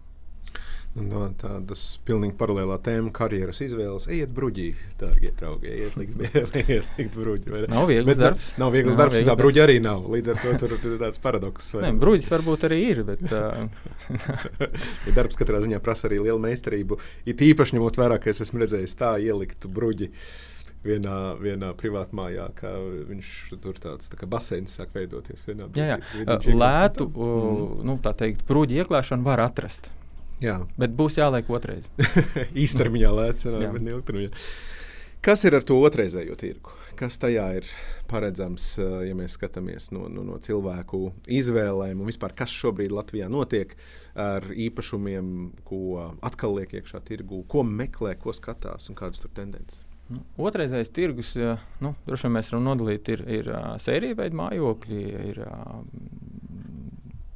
No 0.96 1.26
tādas 1.38 1.82
pilnīgi 2.08 2.34
paralēlā 2.38 2.78
tēma, 2.82 3.10
karjeras 3.14 3.60
izvēles, 3.62 4.08
ejiet 4.10 4.32
bruģī, 4.34 4.70
dārgie 4.98 5.30
draugi, 5.38 5.70
ejiet 5.70 5.98
likt, 6.00 7.14
bruģi. 7.18 7.66
Nav 7.70 7.86
viegls 7.90 8.08
bet, 8.08 8.22
darbs. 8.22 8.48
Nav 8.58 8.72
viegls 8.74 8.96
nav 8.96 9.02
darbs, 9.04 9.18
viegls 9.18 9.30
tā 9.30 9.36
bruģi 9.38 9.62
arī 9.62 9.76
nav. 9.84 10.08
Līdz 10.10 10.32
ar 10.32 10.42
to 10.42 10.54
tur 10.64 10.74
ir 10.78 10.98
tāds 11.04 11.22
paradoks. 11.22 11.70
Nē, 11.84 11.92
bruģis 12.02 12.30
varbūt 12.34 12.66
arī 12.70 12.80
ir, 12.88 13.02
bet... 13.06 13.22
ja 15.06 15.14
darbs 15.14 15.38
katrā 15.38 15.62
ziņā 15.62 15.78
prasa 15.84 16.08
arī 16.10 16.22
lielu 16.24 16.42
meistarību. 16.42 16.98
It 17.30 17.44
īpaši 17.46 17.78
ņemot 17.78 18.00
vērā, 18.00 18.18
ka 18.22 18.32
es 18.32 18.42
esmu 18.46 18.64
redzējis 18.64 18.98
tā 18.98 19.14
ieliktu 19.22 19.70
bruģi 19.70 20.10
vienā, 20.88 21.18
vienā 21.42 21.70
privātā 21.78 22.16
mājā, 22.16 22.48
kā 22.58 22.72
viņš 23.10 23.36
tur 23.62 23.78
tāds 23.82 24.10
tā 24.10 24.30
baseins 24.30 24.74
sāk 24.80 24.96
veidoties. 24.96 25.44
Vienā 25.46 25.70
jā, 25.78 26.00
jā. 26.00 26.40
Lētu, 26.54 27.06
mm. 27.12 27.86
nu, 27.86 27.98
tā 28.02 28.16
teikt, 28.18 28.42
brūģi 28.50 28.82
ieklāšanu 28.82 29.26
var 29.26 29.44
atrast. 29.46 29.92
Jā. 30.44 30.58
Bet 30.78 30.94
būs 30.98 31.18
jāliek 31.18 31.48
otrais. 31.50 31.90
Īstermiņā 32.64 33.14
lēts, 33.14 33.48
bet 33.48 33.80
ne 33.82 33.96
ilgtermiņā. 33.96 34.32
Kas 35.18 35.42
ir 35.42 35.56
ar 35.58 35.64
to 35.66 35.74
otrreizējo 35.82 36.36
tirgu? 36.38 36.70
Kas 36.98 37.16
tajā 37.18 37.44
ir 37.58 37.66
paredzams, 38.10 38.68
ja 38.78 39.16
mēs 39.18 39.34
skatāmies 39.34 39.90
no, 39.90 40.04
no, 40.06 40.22
no 40.22 40.38
cilvēku 40.42 41.08
izvēlēm 41.26 41.98
un 41.98 42.06
vispār 42.06 42.36
kas 42.38 42.54
šobrīd 42.54 42.94
Latvijā 42.94 43.26
notiek 43.30 43.74
ar 44.14 44.46
īpašumiem, 44.54 45.32
ko 45.66 45.82
atkal 46.22 46.54
liek 46.60 46.76
iekšā 46.78 47.02
tirgu, 47.10 47.42
ko 47.50 47.66
meklē, 47.66 48.14
ko 48.22 48.34
skatās 48.36 48.86
un 48.92 48.98
kādas 48.98 49.24
tur 49.24 49.34
tendences? 49.34 49.82
Nu, 50.08 50.22
Otraizais 50.40 50.88
tirgus, 50.94 51.34
nu, 51.82 51.92
droši 52.06 52.28
vien 52.28 52.36
mēs 52.38 52.48
varam 52.52 52.70
nodalīt, 52.70 53.10
ir, 53.12 53.26
ir 53.40 53.50
sērija 53.82 54.16
veida 54.22 54.38
mājokļi, 54.38 55.02
ir 55.32 55.42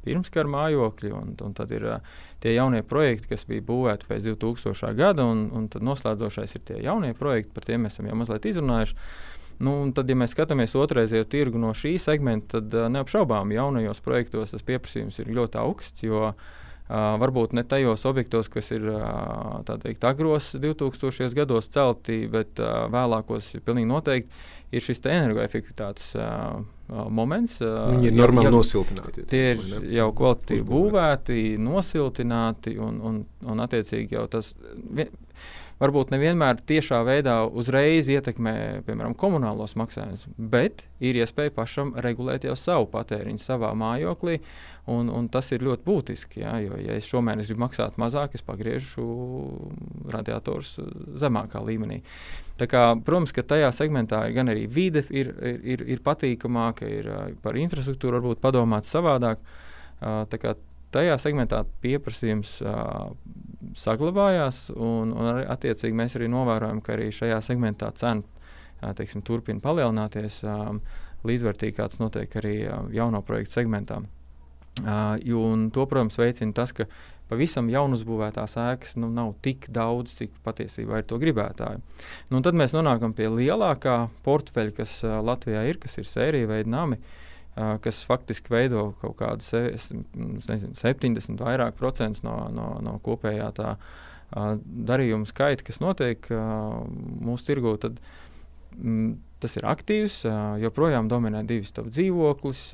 pirmskara 0.03 0.49
mājokļi, 0.51 1.11
un, 1.15 1.35
un 1.45 1.53
tad 1.57 1.73
ir 1.75 1.85
uh, 1.87 2.15
tie 2.43 2.55
jaunie 2.55 2.83
projekti, 2.85 3.31
kas 3.33 3.45
bija 3.49 3.65
būvēti 3.67 4.09
pēc 4.09 4.31
2000. 4.31 4.93
gada, 4.99 5.27
un, 5.27 5.45
un 5.55 5.69
tad 5.71 5.85
noslēdzošais 5.85 6.57
ir 6.57 6.65
tie 6.67 6.81
jaunie 6.83 7.13
projekti, 7.17 7.53
par 7.55 7.67
tiem 7.67 7.85
mēs 7.85 7.97
esam 7.97 8.09
jau 8.11 8.17
mazliet 8.19 8.49
izrunājuši. 8.51 8.97
Nu, 9.63 9.75
tad, 9.95 10.09
ja 10.09 10.17
mēs 10.17 10.33
skatāmies 10.33 10.73
otrreizējo 10.75 11.27
tirgu 11.29 11.61
no 11.61 11.71
šī 11.77 11.95
segmenta, 12.01 12.57
tad 12.57 12.75
uh, 12.75 12.89
neapšaubām 12.91 13.53
jaunajos 13.55 14.03
projektos 14.03 14.55
tas 14.55 14.65
pieprasījums 14.65 15.21
ir 15.23 15.31
ļoti 15.39 15.61
augsts. 15.63 16.05
Jo, 16.05 16.33
Uh, 16.83 17.13
varbūt 17.15 17.53
ne 17.55 17.61
tajos 17.63 18.01
objektos, 18.05 18.49
kas 18.51 18.67
ir 18.75 18.83
uh, 18.91 19.61
teikt, 19.63 20.03
agros 20.03 20.49
2000. 20.59 21.29
gados 21.31 21.69
celti, 21.71 22.25
bet 22.27 22.59
uh, 22.59 22.89
vēlākos 22.91 23.53
pilnīgi 23.63 23.87
noteikti 23.87 24.41
ir 24.73 24.83
šis 24.83 25.01
energoefektivitātes 25.05 26.13
uh, 26.17 26.61
moments. 27.13 27.59
Uh, 27.61 27.91
Viņi 27.93 28.11
ir 28.11 28.17
normāli 28.17 28.49
jau, 28.49 28.55
nosiltināti. 28.57 29.25
Tie 29.29 29.43
ir 29.53 29.63
jau 29.97 30.09
kvalitīvi 30.17 30.65
būvēti, 30.69 31.41
nosiltināti 31.61 32.77
un, 32.81 32.99
un, 33.03 33.19
un 33.45 33.65
attiecīgi 33.65 34.17
jau 34.17 34.25
tas. 34.31 34.53
Vien, 34.73 35.11
varbūt 35.81 36.13
nevienmēr 36.13 36.61
tiešā 36.69 37.01
veidā 37.07 37.39
uzreiz 37.49 38.09
ietekmē, 38.11 38.55
piemēram, 38.87 39.15
komunālos 39.19 39.75
maksājumus, 39.79 40.27
bet 40.37 40.85
ir 41.03 41.19
iespēja 41.19 41.53
pašam 41.55 41.93
regulēt 42.03 42.47
jau 42.47 42.55
savu 42.59 42.87
patēriņu 42.93 43.41
savā 43.43 43.73
mājoklī. 43.77 44.39
Un, 44.91 45.07
un 45.07 45.29
tas 45.31 45.47
ir 45.55 45.63
ļoti 45.63 45.85
būtiski. 45.87 46.41
Jā, 46.41 46.57
jo, 46.59 46.75
ja 46.75 46.97
es 46.99 47.07
šomēnes 47.07 47.47
gribu 47.47 47.63
maksāt 47.63 47.95
mazāk, 48.01 48.33
es 48.35 48.43
pagriežu 48.43 49.05
radiatorus 50.11 50.73
zemākā 51.21 51.61
līmenī. 51.63 52.01
Kā, 52.59 52.81
protams, 52.99 53.31
ka 53.35 53.45
tajā 53.47 53.71
segmentā 53.75 54.25
ir 54.27 54.35
gan 54.35 54.51
arī 54.51 54.65
vide, 54.67 55.05
ir, 55.07 55.31
ir, 55.39 55.61
ir, 55.75 55.85
ir 55.95 56.03
patīkamāka, 56.03 56.89
ir 56.99 57.07
par 57.43 57.55
infrastruktūru 57.59 58.19
varbūt 58.19 58.43
padomāts 58.43 58.91
savādāk. 58.91 59.39
Tā 60.03 60.39
kā 60.41 60.53
tajā 60.93 61.15
segmentā 61.21 61.63
pieprasījums 61.83 62.57
uh, 62.61 63.13
saglabājās, 63.77 64.67
un, 64.75 65.13
un 65.15 65.29
arī, 65.31 65.45
attiecīgi 65.53 65.97
mēs 65.97 66.17
arī 66.19 66.29
novērojam, 66.31 66.81
ka 66.83 66.95
arī 66.97 67.09
šajā 67.15 67.39
segmentā 67.45 67.89
cena 67.97 68.21
uh, 68.21 68.91
teiksim, 68.97 69.23
turpina 69.25 69.63
palielināties 69.63 70.41
uh, 70.45 70.75
līdzvērtīgi, 71.27 71.77
kāds 71.79 72.01
notiek 72.03 72.37
arī 72.41 72.57
uh, 72.67 72.83
jauno 72.93 73.23
projektu 73.25 73.61
segmentā. 73.61 74.01
Uh, 74.81 75.19
un 75.37 75.67
to, 75.69 75.85
protams, 75.85 76.15
veicina 76.17 76.53
tas, 76.57 76.71
ka 76.73 76.87
pavisam 77.29 77.67
jaunuzbūvētās 77.69 78.55
ēkas 78.57 78.95
nu, 78.97 79.09
nav 79.13 79.35
tik 79.45 79.67
daudz, 79.73 80.15
cik 80.17 80.31
patiesībā 80.45 80.97
ir 80.99 81.05
to 81.09 81.19
gribētāju. 81.21 81.81
Nu, 82.33 82.41
tad 82.45 82.57
mēs 82.57 82.73
nonākam 82.73 83.13
pie 83.13 83.29
lielākā 83.29 84.07
portfeļa, 84.25 84.73
kas 84.79 84.95
uh, 85.05 85.19
Latvijā 85.21 85.61
ir, 85.69 85.77
kas 85.81 85.99
ir 86.01 86.09
sērija 86.09 86.49
veida 86.49 86.73
nami. 86.73 86.97
Uh, 87.53 87.75
kas 87.85 87.99
faktiski 88.09 88.49
veido 88.49 88.87
kaut 88.97 89.13
kādu 89.19 89.45
nezinu, 90.17 90.73
70 90.73 91.37
vairāk 91.45 91.77
procentus 91.77 92.23
no, 92.25 92.33
no, 92.49 92.71
no 92.81 92.95
kopējā 93.05 93.51
tā 93.59 93.75
uh, 93.77 94.55
darījuma 94.89 95.29
skaita, 95.29 95.67
kas 95.67 95.77
notiek 95.85 96.25
uh, 96.33 96.81
mūsu 97.29 97.51
tirgū. 97.51 97.75
Tad, 97.85 98.01
mm, 98.79 99.13
tas 99.43 99.53
ir 99.59 99.69
aktīvs, 99.69 100.23
joprojām 100.63 101.11
dominē 101.11 101.43
divi 101.45 101.67
stāvokļi 101.67 101.97
dzīvoklis, 101.99 102.65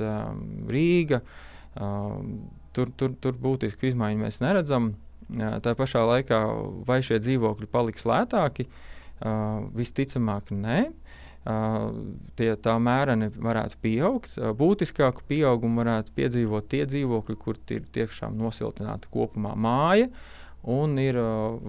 Rīga. 0.71 1.19
Uh, 1.19 1.45
Tur, 1.79 2.91
tur, 2.99 3.13
tur 3.23 3.37
būtisku 3.39 3.89
izmaiņu 3.89 4.23
mēs 4.25 4.41
neredzam. 4.43 4.93
Tā 5.29 5.75
pašā 5.77 6.01
laikā, 6.09 6.39
vai 6.87 6.99
šie 7.05 7.19
dzīvokļi 7.21 7.69
paliks 7.71 8.05
lētāki, 8.09 8.65
visticamāk, 9.77 10.51
nē. 10.51 10.81
Tie, 12.37 12.49
tā 12.59 12.75
mēreni 12.83 13.29
varētu 13.31 13.79
pieaugt. 13.81 14.35
Būtiskāku 14.59 15.23
pieaugumu 15.29 15.81
varētu 15.81 16.13
piedzīvot 16.17 16.67
tie 16.69 16.83
dzīvokļi, 16.89 17.37
kur 17.39 17.59
ir 17.73 17.87
tiešām 17.95 18.37
nosiltināta 18.37 19.09
kopumā 19.13 19.55
māja, 19.55 20.09
un 20.67 20.97
ir 21.01 21.17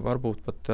varbūt 0.08 0.42
pat 0.48 0.72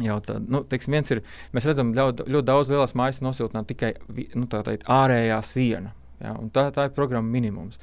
Jau 0.00 0.14
tad, 0.24 0.46
nu, 0.48 0.62
teiksim, 0.64 0.94
ir, 0.96 1.18
mēs 1.52 1.66
redzam, 1.68 1.90
ļoti, 1.92 2.24
ļoti 2.32 2.48
daudz 2.48 2.70
lielas 2.72 2.94
mājas 2.96 3.18
nosiltināt 3.20 3.66
tikai 3.68 3.90
nu, 4.32 4.46
teikt, 4.48 4.86
ārējā 4.88 5.36
siena. 5.44 5.92
Ja, 6.22 6.36
tā, 6.54 6.68
tā 6.74 6.86
ir 6.88 6.96
programma 6.96 7.28
minimums. 7.28 7.80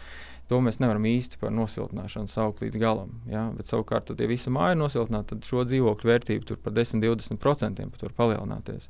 To 0.50 0.58
mēs 0.66 0.80
nevaram 0.82 1.06
īsti 1.06 1.38
par 1.42 1.52
nosiltināšanu 1.54 2.32
saukt 2.32 2.64
līdz 2.64 2.80
galam. 2.82 3.12
Ja? 3.30 3.46
Bet 3.54 3.70
savukārt, 3.70 4.08
tad, 4.10 4.22
ja 4.22 4.30
visa 4.30 4.50
māja 4.54 4.74
ir 4.74 4.82
nosiltināta, 4.82 5.36
tad 5.36 5.46
šo 5.46 5.66
dzīvokļu 5.68 6.10
vērtība 6.10 6.58
par 6.64 6.74
10-20% 6.80 7.86
pat 7.92 8.06
var 8.08 8.16
palielināties. 8.18 8.90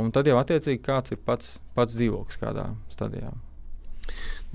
Un 0.00 0.10
tad 0.14 0.26
jau 0.26 0.38
attiecīgi 0.40 0.82
kāds 0.82 1.14
ir 1.14 1.22
pats, 1.26 1.58
pats 1.76 1.94
dzīvoklis 1.98 2.40
kādā 2.42 2.66
stadijā. 2.90 3.30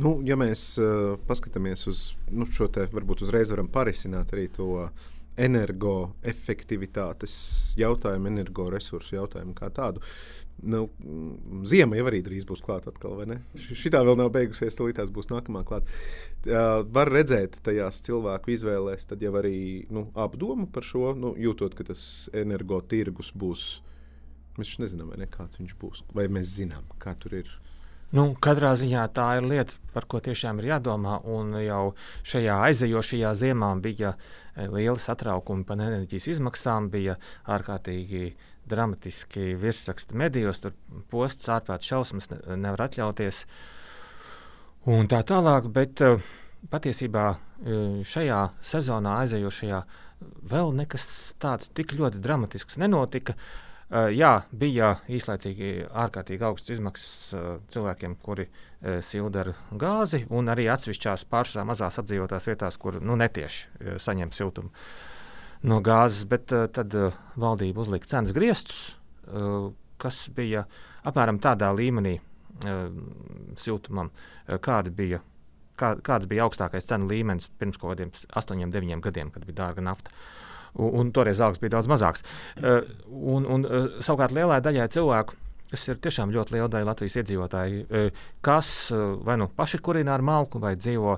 Nu, 0.01 0.17
ja 0.27 0.35
mēs 0.39 0.73
uh, 0.81 1.15
paskatāmies 1.27 1.85
uz 1.87 2.05
nu, 2.27 2.47
šo 2.51 2.67
te, 2.67 2.83
varbūt 2.91 3.23
uzreiz 3.23 3.51
varam 3.53 3.69
parisināt 3.71 4.33
arī 4.35 4.49
to 4.51 4.67
uh, 4.83 5.05
energoefektivitātes 5.37 7.35
jautājumu, 7.79 8.27
energoresursu 8.31 9.15
jautājumu 9.17 9.53
kā 9.57 9.69
tādu. 9.75 10.01
Nu, 10.63 10.85
ziema 11.67 11.97
jau 11.99 12.05
arī 12.07 12.21
drīz 12.23 12.45
būs 12.47 12.61
klāta 12.63 12.89
atkal, 12.93 13.17
vai 13.19 13.25
ne? 13.27 13.37
Šitā 13.59 13.99
vēl 14.07 14.15
nav 14.21 14.29
beigusies, 14.31 14.77
tūlīt 14.79 15.01
būs 15.11 15.27
nākamā 15.27 15.65
klāta. 15.67 15.91
Uh, 16.45 16.79
var 16.95 17.11
redzēt 17.11 17.59
tajās 17.65 17.99
cilvēku 18.05 18.53
izvēlēs, 18.55 19.09
tad 19.09 19.23
jau 19.25 19.33
arī 19.35 19.57
nu, 19.91 20.07
apdomu 20.15 20.69
par 20.71 20.83
šo, 20.87 21.11
nu, 21.19 21.33
jūtot, 21.35 21.75
ka 21.75 21.83
tas 21.91 22.29
energotirgus 22.33 23.33
būs. 23.35 23.65
Mēs 24.55 24.77
nezinām, 24.79 25.11
ne, 25.19 25.27
kāds 25.27 25.59
viņš 25.59 25.73
būs, 25.81 26.05
vai 26.15 26.29
mēs 26.31 26.47
zinām, 26.61 26.87
kā 27.03 27.11
tur 27.19 27.35
ir. 27.41 27.51
Nu, 28.13 28.27
katrā 28.37 28.75
ziņā 28.77 29.07
tā 29.15 29.25
ir 29.39 29.47
lieta, 29.49 29.79
par 29.95 30.05
ko 30.09 30.19
tiešām 30.23 30.59
ir 30.61 30.69
jādomā. 30.75 31.17
Un 31.25 31.55
jau 31.63 31.95
šajā 32.27 32.59
aizejošajā 32.67 33.31
ziemā 33.39 33.71
bija 33.81 34.13
e, 34.13 34.67
lieli 34.69 35.01
satraukumi 35.01 35.65
par 35.65 35.81
enerģijas 35.81 36.29
izmaksām, 36.35 36.91
bija 36.93 37.17
ārkārtīgi 37.49 38.35
dramatiski 38.69 39.55
virsraksti 39.61 40.17
medijos, 40.17 40.61
tur 40.61 40.75
posts 41.09 41.49
ārprātīgi 41.53 41.91
šausmas 41.95 42.29
ne, 42.31 42.39
nevar 42.61 42.85
atļauties. 42.87 43.43
Un 44.93 45.09
tā 45.09 45.23
tālāk, 45.25 45.67
bet 45.73 46.05
e, 46.05 46.15
patiesībā 46.69 47.27
e, 47.33 47.37
šajā 48.05 48.41
sezonā 48.61 49.19
aizejošajā 49.25 49.83
vēl 50.53 50.73
nekas 50.77 51.07
tāds 51.41 51.73
tik 51.73 51.97
ļoti 51.97 52.21
dramatisks 52.21 52.77
nenotika. 52.81 53.33
Uh, 53.33 53.64
jā, 53.89 54.31
bija 54.51 54.95
īslaicīgi 55.11 55.87
ārkārtīgi 55.89 56.45
augsts 56.47 56.73
izmaksas 56.73 57.35
cilvēkiem, 57.73 58.15
kuri 58.23 58.47
silda 59.05 59.43
ar 59.43 59.51
gāzi, 59.81 60.23
un 60.33 60.49
arī 60.49 60.67
atsevišķās 60.73 61.25
pārsvarā 61.29 61.65
mazās 61.69 61.99
apdzīvotās 62.01 62.47
vietās, 62.49 62.77
kur 62.81 62.97
nu, 63.01 63.17
netieši 63.19 63.99
saņem 64.01 64.33
siltumu 64.35 64.73
no 65.65 65.79
gāzes. 65.85 66.25
Bet 66.29 66.49
tad 66.49 66.97
valdība 67.39 67.85
uzlika 67.85 68.09
cenas 68.09 68.33
griestus, 68.35 68.95
kas 70.01 70.25
bija 70.35 70.65
apmēram 71.05 71.39
tādā 71.41 71.69
līmenī 71.77 72.17
siltumam, 73.61 74.11
kāda 74.47 74.93
bija. 74.93 75.21
Kā, 75.75 75.89
kāds 75.99 76.23
bija 76.31 76.45
augstākais 76.45 76.85
cenu 76.87 77.09
līmenis 77.09 77.49
pirms 77.59 77.75
kaut 77.75 77.89
kādiem 77.91 78.13
8, 78.31 78.61
9 78.71 79.01
gadiem, 79.03 79.27
kad 79.27 79.43
bija 79.43 79.57
dārga 79.57 79.83
nafta? 79.83 80.13
Un, 80.75 80.91
un 80.99 81.11
toreiz 81.15 81.39
algas 81.39 81.61
bija 81.63 81.77
daudz 81.77 81.89
mazākas. 81.91 82.23
Uh, 82.59 82.83
un, 83.07 83.47
un, 83.47 83.65
uh, 83.65 83.89
savukārt 84.03 84.35
lielai 84.35 84.61
daļai 84.63 84.87
cilvēku. 84.95 85.37
Tas 85.71 85.87
ir 85.89 85.99
tiešām 85.99 86.31
ļoti 86.31 86.55
liela 86.55 86.69
daļa 86.71 86.87
Latvijas 86.91 87.17
iedzīvotāju, 87.21 87.85
uh, 87.85 88.25
kas 88.45 88.69
vai 89.25 89.37
nu 89.41 89.47
paši 89.51 89.79
kurina 89.83 90.13
ar 90.15 90.23
malku, 90.23 90.61
vai 90.61 90.75
dzīvo 90.77 91.17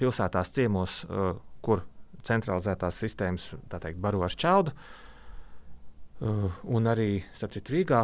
pilsētās 0.00 0.50
ciemos, 0.52 1.02
kur 1.64 1.82
centralizētās 2.26 2.98
sistēmas 3.04 3.50
teikt, 3.70 4.00
baro 4.02 4.22
ar 4.26 4.34
čaudu. 4.34 4.72
Un 6.24 6.88
arī 6.88 7.20
Sapcīt 7.36 7.68
Rīgā, 7.70 8.00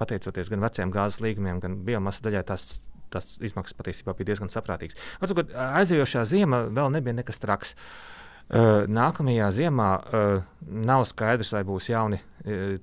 pateicoties 0.00 0.50
gan 0.50 0.64
veciem 0.66 0.92
gāzes 0.92 1.22
līgumiem, 1.24 1.62
gan 1.62 1.78
biomasas 1.86 2.26
daļai, 2.26 2.42
tās 2.50 2.66
tas 3.14 3.36
izmaksas 3.46 3.76
patiesībā 3.78 4.10
bija 4.18 4.32
diezgan 4.32 4.50
saprātīgas. 4.50 4.98
Atsakot, 5.22 5.52
aizejošā 5.54 6.24
zima 6.26 6.64
vēl 6.66 6.90
nebija 6.96 7.14
nekas 7.14 7.38
traks. 7.38 7.76
Uh, 7.76 8.13
nākamajā 8.50 9.50
ziemā 9.56 9.90
nav 10.64 11.04
skaidrs, 11.08 11.52
vai 11.54 11.62
būs 11.66 11.88
jauni 11.90 12.20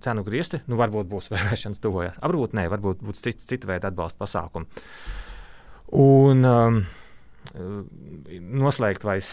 cenu 0.02 0.24
griezti. 0.26 0.62
Nu, 0.68 0.78
varbūt 0.80 1.10
būs 1.12 1.30
vēlēšanas 1.34 1.84
tuvojas. 1.84 2.18
Varbūt 2.24 2.56
nē, 2.58 2.66
varbūt 2.72 3.04
būs 3.06 3.22
cits, 3.22 3.46
cita 3.50 3.70
veida 3.70 3.92
atbalsta 3.92 4.24
pasākumi. 4.24 4.82
Un, 6.02 6.46
um, 6.48 6.82
noslēgt 7.52 9.04
vairs 9.04 9.30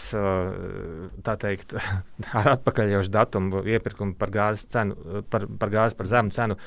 tā 1.23 1.35
teikt, 1.39 1.75
ar 2.39 2.51
atpakaļošu 2.55 3.13
datumu 3.13 3.61
iepirkumu 3.69 4.15
par 4.19 4.33
gāzes 4.33 4.67
cenu, 4.71 5.23
par, 5.31 5.45
par 5.61 5.71
gāzi 5.73 5.97
par 5.99 6.09
zemu 6.09 6.33
cenu. 6.35 6.57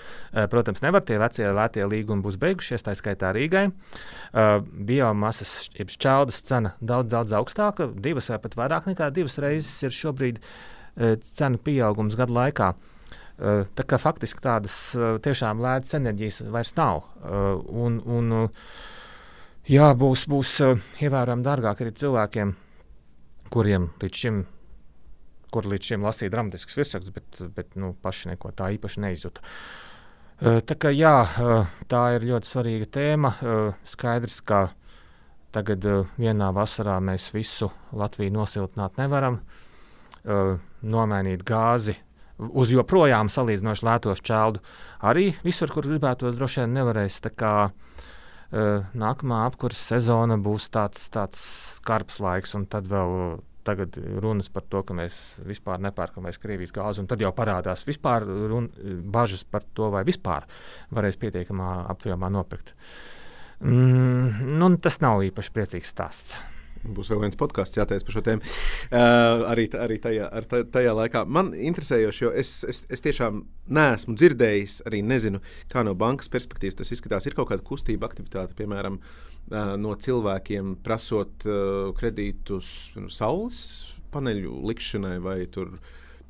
Protams, 0.53 0.83
nevar 0.85 1.05
tie 1.07 1.19
vecie 1.21 1.51
lētie 1.53 1.85
līgumi 1.89 2.25
būs 2.25 2.39
beigušies, 2.43 2.87
tā 2.87 2.95
skaitā 2.99 3.35
Rīgai. 3.37 3.67
Biomasas, 4.93 5.57
jeb 5.77 5.93
šķeldas 5.93 6.41
cena 6.49 6.77
daudz, 6.81 7.11
daudz 7.13 7.37
augstāka, 7.37 7.91
divas 7.93 8.31
vai 8.33 8.41
pat 8.43 8.57
vairāk 8.63 8.89
nekā 8.93 9.11
divas 9.15 9.39
reizes 9.43 9.75
ir 9.85 9.95
šobrīd 9.97 10.41
cenu 11.35 11.61
pieaugums 11.63 12.17
gadu 12.19 12.37
laikā. 12.39 12.73
Tā 13.43 13.85
kā 13.89 13.99
faktiski 13.99 14.43
tādas 14.45 14.75
tiešām 15.25 15.63
lētas 15.65 15.97
enerģijas 15.99 16.43
vairs 16.53 16.75
nav. 16.79 17.03
Un, 17.25 17.99
un, 18.07 18.35
Jā, 19.71 19.93
būs, 19.95 20.25
būs 20.27 20.53
uh, 20.65 20.81
ievērojami 20.99 21.45
dārgāk 21.47 21.85
arī 21.85 21.93
cilvēkiem, 21.95 22.49
kuriem 23.55 23.85
līdz 24.03 24.19
šim, 24.19 24.41
kur 25.55 25.69
līdz 25.71 25.93
šim 25.93 26.03
lasīja 26.03 26.33
dramatisks 26.35 26.75
virsraksts, 26.81 27.13
bet, 27.15 27.39
bet 27.55 27.77
nu, 27.79 27.93
paši 28.03 28.33
neko 28.33 28.51
tā 28.59 28.73
īpaši 28.75 29.05
neizjuta. 29.05 29.45
Uh, 30.43 30.59
tā, 30.67 30.75
kā, 30.75 30.91
jā, 30.91 31.15
uh, 31.23 31.71
tā 31.87 32.03
ir 32.17 32.27
ļoti 32.33 32.51
svarīga 32.51 32.91
tēma. 32.99 33.33
Skaidrs, 33.87 34.41
ka 34.43 34.65
tagad 35.55 35.87
vienā 36.19 36.51
vasarā 36.57 36.99
mēs 36.99 37.31
visu 37.31 37.71
Latviju 37.95 38.35
nosiltināt 38.35 38.99
nevaram. 38.99 39.45
Nomainīt 40.83 41.43
gāzi 41.47 41.95
uz 42.51 42.71
joprojām 42.73 43.31
salīdzinoši 43.31 43.87
lētos 43.87 44.23
čeldu 44.25 44.63
arī 45.07 45.33
visur, 45.45 45.71
kur 45.71 45.87
gribētos, 45.87 46.35
droši 46.39 46.63
vien 46.63 46.79
nevarēs. 46.79 47.19
Tā 47.27 47.31
kā, 47.37 47.53
uh, 47.69 48.09
nākamā 48.53 49.47
apkurses 49.49 49.95
sezona 49.95 50.37
būs 50.37 50.69
tāds, 50.75 51.07
tāds 51.13 51.41
skarbs 51.79 52.21
laiks, 52.21 52.53
un 52.59 52.67
tad 52.71 52.91
vēl 52.91 53.41
tagad 53.65 53.97
runas 54.23 54.51
par 54.53 54.65
to, 54.69 54.83
ka 54.87 54.95
mēs 54.97 55.39
vispār 55.47 55.81
nepērkam 55.83 56.27
vairs 56.27 56.41
Krievijas 56.43 56.75
gāzi, 56.75 57.03
un 57.03 57.09
tad 57.11 57.23
jau 57.23 57.31
parādās 57.37 57.87
vispār 57.87 58.27
run, 58.27 58.69
bažas 59.15 59.45
par 59.45 59.65
to, 59.75 59.89
vai 59.95 60.03
vispār 60.07 60.49
varēs 60.95 61.19
pietiekamā 61.23 61.75
apjomā 61.93 62.31
nopirkt. 62.33 62.75
Mm, 63.63 64.57
nu, 64.59 64.73
tas 64.83 64.99
nav 65.05 65.23
īpaši 65.23 65.55
priecīgs 65.55 65.95
stāsts. 65.95 66.35
Būs 66.83 67.13
vēl 67.13 67.21
viens 67.23 67.39
podkāsts 67.39 67.79
jāteic 67.79 68.03
par 68.03 68.17
šo 68.17 68.23
tēmu. 68.27 68.43
Uh, 68.91 69.45
arī 69.53 69.69
arī 69.79 70.01
tajā, 70.03 70.27
tajā 70.51 70.95
laikā. 70.99 71.23
Man 71.31 71.53
interesējoši, 71.55 72.25
jo 72.25 72.33
es, 72.43 72.51
es, 72.67 72.83
es 72.91 73.05
tiešām 73.05 73.45
neesmu 73.71 74.17
dzirdējis, 74.19 74.81
arī 74.91 75.05
nezinu, 75.07 75.39
kā 75.71 75.85
no 75.87 75.95
bankas 75.99 76.33
perspektīvas 76.33 76.81
tas 76.81 76.91
izskatās. 76.95 77.29
Ir 77.29 77.39
kaut 77.39 77.53
kāda 77.53 77.63
kustība, 77.67 78.11
aktivitāte, 78.11 78.59
piemēram, 78.59 78.99
uh, 78.99 79.75
no 79.79 79.95
cilvēkiem 79.95 80.77
prasot 80.83 81.47
uh, 81.47 81.95
kredītus 81.99 82.93
saules 83.15 83.65
paneļu 84.13 84.63
likšanai 84.73 85.19
vai 85.23 85.43
tur. 85.51 85.77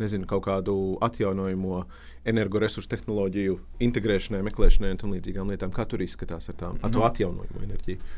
Nezinu, 0.01 0.25
kaut 0.27 0.47
kādu 0.47 0.73
atjaunojamo 1.05 1.83
energoresursu 2.27 2.89
tehnoloģiju 2.91 3.59
integrēšanai, 3.87 4.41
meklēšanai 4.49 4.91
un 4.95 4.99
tam 4.99 5.13
līdzīgām 5.15 5.53
lietām. 5.53 5.71
Kā 5.77 5.85
tur 5.87 6.03
izskatās 6.03 6.49
ar, 6.51 6.57
tām, 6.59 6.79
ar 6.81 6.91
to 6.91 6.99
nu. 6.99 7.05
atjaunojumu 7.07 7.63
enerģiju? 7.69 8.09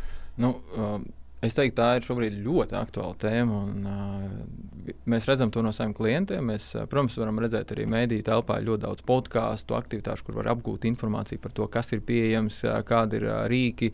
Nu, 0.40 0.52
um, 0.78 1.04
Es 1.44 1.56
teiktu, 1.56 1.76
tā 1.76 1.88
ir 1.98 2.06
šobrīd 2.06 2.36
ļoti 2.44 2.76
aktuāla 2.78 3.16
tēma. 3.20 3.60
Un, 3.66 3.88
uh, 3.88 4.92
mēs 5.10 5.26
redzam 5.28 5.52
to 5.52 5.64
no 5.64 5.72
saviem 5.76 5.94
klientiem. 5.96 6.44
Mēs, 6.52 6.70
uh, 6.78 6.86
protams, 6.90 7.18
varam 7.20 7.40
redzēt 7.42 7.74
arī 7.74 7.84
mēdīņu 7.90 8.26
telpā 8.26 8.60
ļoti 8.64 8.84
daudz 8.86 9.04
podkāstu, 9.08 9.76
aktivitāšu, 9.76 10.26
kur 10.26 10.38
var 10.40 10.52
apgūt 10.54 10.86
informāciju 10.88 11.42
par 11.42 11.52
to, 11.56 11.68
kas 11.72 11.92
ir 11.96 12.04
pieejams, 12.06 12.62
uh, 12.68 12.78
kādi 12.86 13.20
ir 13.20 13.28
uh, 13.28 13.42
rīki. 13.50 13.92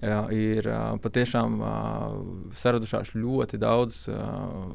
Uh, 0.00 0.30
ir 0.32 0.66
uh, 0.70 0.96
patiešām 1.02 1.60
uh, 1.60 2.18
saradušās 2.56 3.14
ļoti 3.18 3.60
daudz 3.60 4.02
uh, 4.08 4.74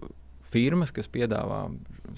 firmas, 0.54 0.94
kas 0.96 1.10
piedāvā 1.12 1.66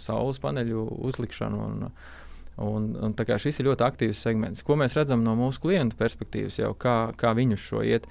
saules 0.02 0.42
paneļu 0.44 0.84
uzlikšanu. 1.10 1.68
Un, 1.70 1.88
uh, 1.88 2.16
Un, 2.58 2.96
un 2.98 3.13
šis 3.13 3.60
ir 3.60 3.67
ļoti 3.67 3.86
aktīvs 3.86 4.22
segments. 4.26 4.63
Ko 4.65 4.74
mēs 4.80 4.96
redzam 4.98 5.22
no 5.22 5.36
mūsu 5.38 5.62
klientu 5.62 5.98
perspektīvas, 6.00 6.58
jau 6.58 6.72
kā, 6.74 7.12
kā 7.13 7.36
viņus 7.38 7.65
šo 7.70 7.84
iet? 7.86 8.08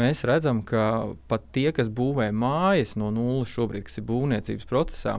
Mēs 0.00 0.24
redzam, 0.24 0.62
ka 0.64 1.12
pat 1.28 1.44
tie, 1.52 1.68
kas 1.76 1.92
būvē 1.92 2.30
mājas 2.32 2.94
no 2.96 3.10
nulles 3.12 3.52
šobrīd, 3.52 3.84
kas 3.84 4.00
ir 4.00 4.06
būvniecības 4.08 4.68
procesā, 4.70 5.18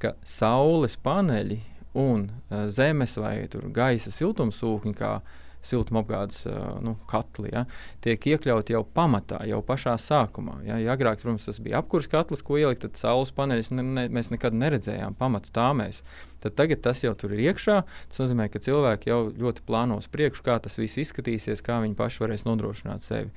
ka 0.00 0.14
saules 0.24 0.96
paneļi 1.04 1.60
un 2.00 2.30
uh, 2.30 2.64
zemes 2.72 3.18
vai 3.20 3.34
gaisa 3.76 4.14
siltumsūkņi, 4.14 4.96
kā 4.96 5.18
siltumapgādes 5.66 6.42
nu, 6.82 6.96
katli, 7.10 7.52
ja, 7.52 7.64
tiek 8.04 8.26
iekļauti 8.32 8.74
jau 8.74 8.82
pamatā, 8.96 9.42
jau 9.48 9.60
pašā 9.66 9.94
sākumā. 10.00 10.58
Ja, 10.66 10.78
ja 10.82 10.96
agrāk, 10.96 11.22
protams, 11.22 11.46
tas 11.48 11.60
bija 11.62 11.80
apkurss 11.82 12.10
katls, 12.10 12.42
ko 12.46 12.58
ielikt, 12.60 12.84
tad 12.86 12.98
saules 13.00 13.32
paneļus 13.36 13.72
ne, 13.74 13.86
ne, 13.86 14.06
mēs 14.12 14.32
nekad 14.34 14.56
neredzējām 14.58 15.16
pamatu 15.18 15.54
tāmēs. 15.54 16.02
Tad 16.42 16.56
tagad 16.58 16.82
tas 16.82 17.04
jau 17.04 17.14
tur 17.18 17.36
ir 17.36 17.44
iekšā. 17.50 17.82
Tas 18.10 18.22
nozīmē, 18.24 18.48
ka 18.50 18.62
cilvēki 18.62 19.12
jau 19.12 19.20
ļoti 19.30 19.62
plāno 19.66 20.00
uz 20.02 20.08
priekšu, 20.10 20.42
kā 20.46 20.58
tas 20.62 20.80
viss 20.80 20.98
izskatīsies, 21.04 21.62
kā 21.62 21.78
viņi 21.84 21.98
paši 21.98 22.24
varēs 22.24 22.46
nodrošināt 22.48 23.06
sevi. 23.06 23.30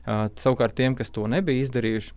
Uh, 0.00 0.26
savukārt 0.40 0.74
tiem, 0.74 0.96
kas 0.98 1.12
to 1.14 1.26
nebija 1.30 1.62
izdarījuši, 1.62 2.14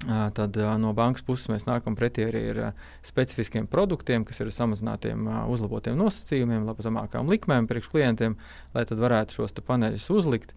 Tad 0.00 0.56
no 0.80 0.94
bankas 0.96 1.20
puses 1.26 1.50
mēs 1.52 1.66
nākam 1.68 1.92
pretī 1.92 2.24
arī 2.24 2.40
ar 2.54 2.60
specifiskiem 3.04 3.66
produktiem, 3.68 4.24
kas 4.24 4.40
ir 4.40 4.48
samazinātiem, 4.54 5.26
uzlabotiem 5.52 5.98
nosacījumiem, 6.00 6.64
labi 6.64 6.86
zemākām 6.86 7.28
likmēm 7.28 7.68
priekš 7.68 7.90
klientiem, 7.92 8.38
lai 8.72 8.86
tad 8.88 9.02
varētu 9.02 9.36
šos 9.36 9.52
paneļus 9.60 10.08
uzlikt. 10.16 10.54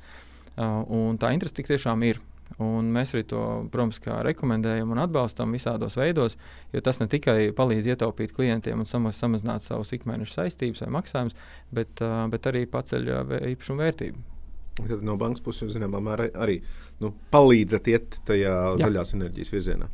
Un 0.55 1.19
tā 1.19 1.33
interese 1.35 1.59
tik 1.59 1.67
tiešām 1.73 2.07
ir. 2.07 2.23
Un 2.61 2.91
mēs 2.93 3.15
arī 3.15 3.23
to, 3.27 3.43
protams, 3.73 3.97
rekomendējam 4.27 4.91
un 4.93 5.01
atbalstam 5.01 5.55
visādos 5.55 5.95
veidos, 5.97 6.37
jo 6.71 6.81
tas 6.85 6.99
ne 7.01 7.07
tikai 7.09 7.49
palīdz 7.55 7.89
ietaupīt 7.95 8.35
klientiem 8.35 8.83
un 8.83 8.87
samaz, 8.87 9.17
samazināt 9.17 9.65
savus 9.65 9.95
ikmēneša 9.97 10.37
saistības 10.37 10.83
vai 10.85 10.91
maksājumus, 10.99 11.39
bet, 11.73 12.03
bet 12.29 12.51
arī 12.51 12.67
paceļ 12.69 13.09
īpašumu 13.55 13.83
vērtību. 13.83 14.32
Tad 14.79 15.03
no 15.05 15.17
bankas 15.21 15.43
puses 15.45 15.67
jūs 15.67 15.75
zināmā 15.75 16.01
mērā 16.01 16.31
arī 16.41 16.61
nu, 17.03 17.11
palīdzat 17.33 17.89
iet 17.91 18.17
tajā 18.25 18.53
Jā. 18.53 18.79
zaļās 18.81 19.13
enerģijas 19.17 19.53
virzienā. 19.53 19.89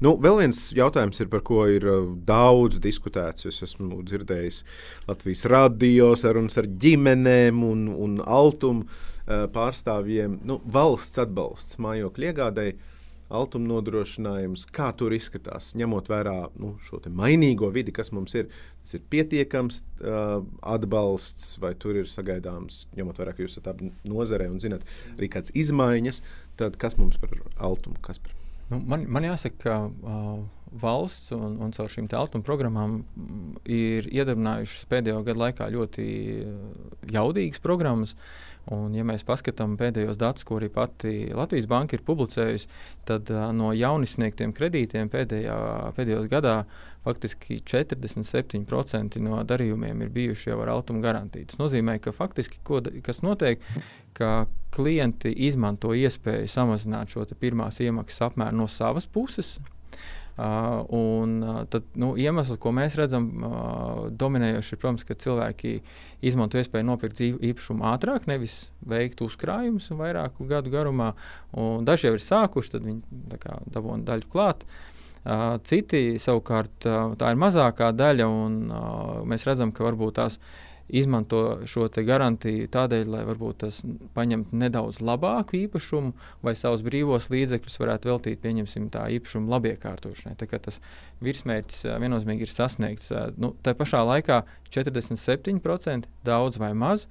Nu, 0.00 0.14
vēl 0.16 0.38
viens 0.40 0.58
jautājums, 0.74 1.20
ir, 1.20 1.28
par 1.30 1.42
ko 1.46 1.66
ir 1.68 1.84
uh, 1.86 2.06
daudz 2.26 2.80
diskutēts. 2.82 3.46
Es 3.50 3.60
esmu 3.66 4.00
dzirdējis 4.08 4.62
Latvijas 5.08 5.44
radio 5.52 6.14
sarunas 6.18 6.56
ar 6.60 6.68
ģimenēm 6.80 7.60
un, 7.66 7.84
un 7.92 8.16
altumu 8.24 8.86
uh, 8.86 9.44
pārstāvjiem. 9.52 10.40
Nu, 10.48 10.58
valsts 10.64 11.20
atbalsts 11.22 11.78
mājokļu 11.84 12.30
iegādēji 12.30 12.78
altuma 13.30 13.68
nodrošinājums, 13.70 14.66
kā 14.74 14.90
tur 14.98 15.14
izskatās, 15.14 15.72
ņemot 15.78 16.10
vērā 16.10 16.36
nu, 16.60 16.74
šo 16.86 17.00
mainīgo 17.14 17.70
vidi, 17.74 17.94
kas 17.94 18.12
mums 18.14 18.34
ir. 18.38 18.50
Tas 18.80 18.96
ir 18.96 19.04
pietiekams 19.12 19.82
uh, 20.00 20.40
atbalsts, 20.66 21.54
vai 21.62 21.74
tur 21.78 22.00
ir 22.00 22.10
sagaidāms, 22.10 22.86
ņemot 22.96 23.20
vērā, 23.20 23.34
ka 23.36 23.44
jūs 23.44 23.56
esat 23.56 23.70
abi 23.74 23.92
nozarē 24.08 24.48
un 24.50 24.60
zinat 24.62 24.86
arī 25.16 25.30
kādas 25.32 25.54
izmaiņas, 25.54 26.22
tad 26.60 26.78
kas 26.80 26.96
mums 26.98 27.20
par 27.20 27.34
altumu? 27.60 28.00
Par? 28.02 28.34
Nu, 28.70 28.80
man, 28.80 29.04
man 29.10 29.26
jāsaka, 29.28 29.60
ka 29.62 29.76
uh, 29.86 30.42
valsts 30.80 31.34
un, 31.36 31.58
un 31.62 31.74
caur 31.76 31.90
šīm 31.90 32.08
altuma 32.16 32.46
programmām 32.46 33.00
ir 33.68 34.06
iedarbinājušas 34.10 34.86
pēdējo 34.90 35.24
gadu 35.26 35.44
laikā 35.44 35.70
ļoti 35.74 36.06
jaudīgas 37.10 37.62
programmas. 37.62 38.14
Uh, 38.14 38.49
Un, 38.70 38.92
ja 38.94 39.02
mēs 39.08 39.24
paskatām 39.26 39.74
pēdējos 39.80 40.18
datus, 40.20 40.44
ko 40.46 40.58
arī 40.60 40.68
pati 40.70 41.12
Latvijas 41.34 41.66
Banka 41.70 41.96
ir 41.96 42.04
publicējusi, 42.06 42.68
tad 43.08 43.30
uh, 43.32 43.48
no 43.56 43.72
jaunisniegtiem 43.74 44.52
kredītiem 44.54 45.08
pēdējā, 45.10 45.56
pēdējos 45.96 46.28
gadā 46.30 46.54
faktiski 47.06 47.62
47% 47.64 49.18
no 49.24 49.40
darījumiem 49.48 50.04
ir 50.04 50.12
bijuši 50.14 50.52
jau 50.52 50.60
ar 50.62 50.74
automu 50.76 51.02
garantiju. 51.02 51.48
Tas 51.50 51.58
nozīmē, 51.62 51.96
ka 52.04 52.12
faktiski 52.14 52.60
ko, 52.62 52.82
kas 53.06 53.24
notiek, 53.26 53.64
ka 54.14 54.44
klienti 54.74 55.32
izmanto 55.48 55.94
iespēju 55.96 56.50
samazināt 56.50 57.14
šo 57.14 57.24
pirmās 57.40 57.80
iemaksas 57.80 58.28
apmēru 58.28 58.60
no 58.60 58.68
savas 58.70 59.08
puses. 59.10 59.56
Uh, 60.40 60.86
un, 60.96 61.32
uh, 61.42 61.56
tad, 61.68 61.84
nu, 62.00 62.14
iemesls, 62.16 62.56
ko 62.62 62.70
mēs 62.72 62.94
redzam, 62.96 63.26
uh, 63.44 64.06
dominējoši 64.16 64.72
ir, 64.72 64.78
protams, 64.80 65.02
ka 65.04 65.16
cilvēki 65.20 65.72
izmanto 66.24 66.56
iespēju 66.56 66.86
nopirkt 66.88 67.20
īpašumu 67.20 67.84
ātrāk, 67.90 68.24
nevis 68.30 68.54
veikt 68.88 69.20
uzkrājumus 69.26 69.90
vairāku 69.98 70.46
gadu 70.48 70.72
garumā. 70.72 71.10
Daži 71.84 72.08
jau 72.08 72.14
ir 72.16 72.24
sākuši, 72.24 72.72
tad 72.72 72.86
viņi 72.88 73.42
dabūna 73.74 74.06
daļu 74.08 74.32
klāt. 74.32 74.64
Uh, 75.20 75.58
citi 75.68 76.16
savukārt 76.16 76.88
uh, 76.88 77.12
tā 77.20 77.34
ir 77.34 77.40
mazākā 77.42 77.90
daļa, 77.92 78.32
un 78.32 78.58
uh, 78.72 79.20
mēs 79.28 79.44
redzam, 79.44 79.74
ka 79.76 79.84
varbūt 79.84 80.16
tās 80.22 80.40
ir 80.40 80.69
izmanto 80.96 81.60
šo 81.68 81.86
garantiju 82.06 82.68
tādēļ, 82.72 83.08
lai 83.12 83.22
varbūt 83.28 83.62
tas 83.64 83.80
paņemtu 84.16 84.58
nedaudz 84.60 85.00
labāku 85.04 85.58
īpašumu 85.64 86.12
vai 86.46 86.54
savus 86.58 86.84
brīvos 86.86 87.30
līdzekļus 87.32 87.80
varētu 87.82 88.10
veltīt, 88.10 88.42
pieņemsim, 88.42 88.90
tā 88.94 89.06
īpašuma 89.16 89.50
labiekārtošanai. 89.56 90.36
Tā 90.40 90.48
tas 90.58 90.80
virsmērķis 91.24 91.86
viennozīmīgi 92.02 92.46
ir 92.46 92.52
sasniegts. 92.52 93.10
Nu, 93.40 93.54
tā 93.64 93.74
pašā 93.78 94.02
laikā 94.06 94.44
47% 94.72 96.08
daudz 96.26 96.60
vai 96.60 96.72
maz. 96.74 97.08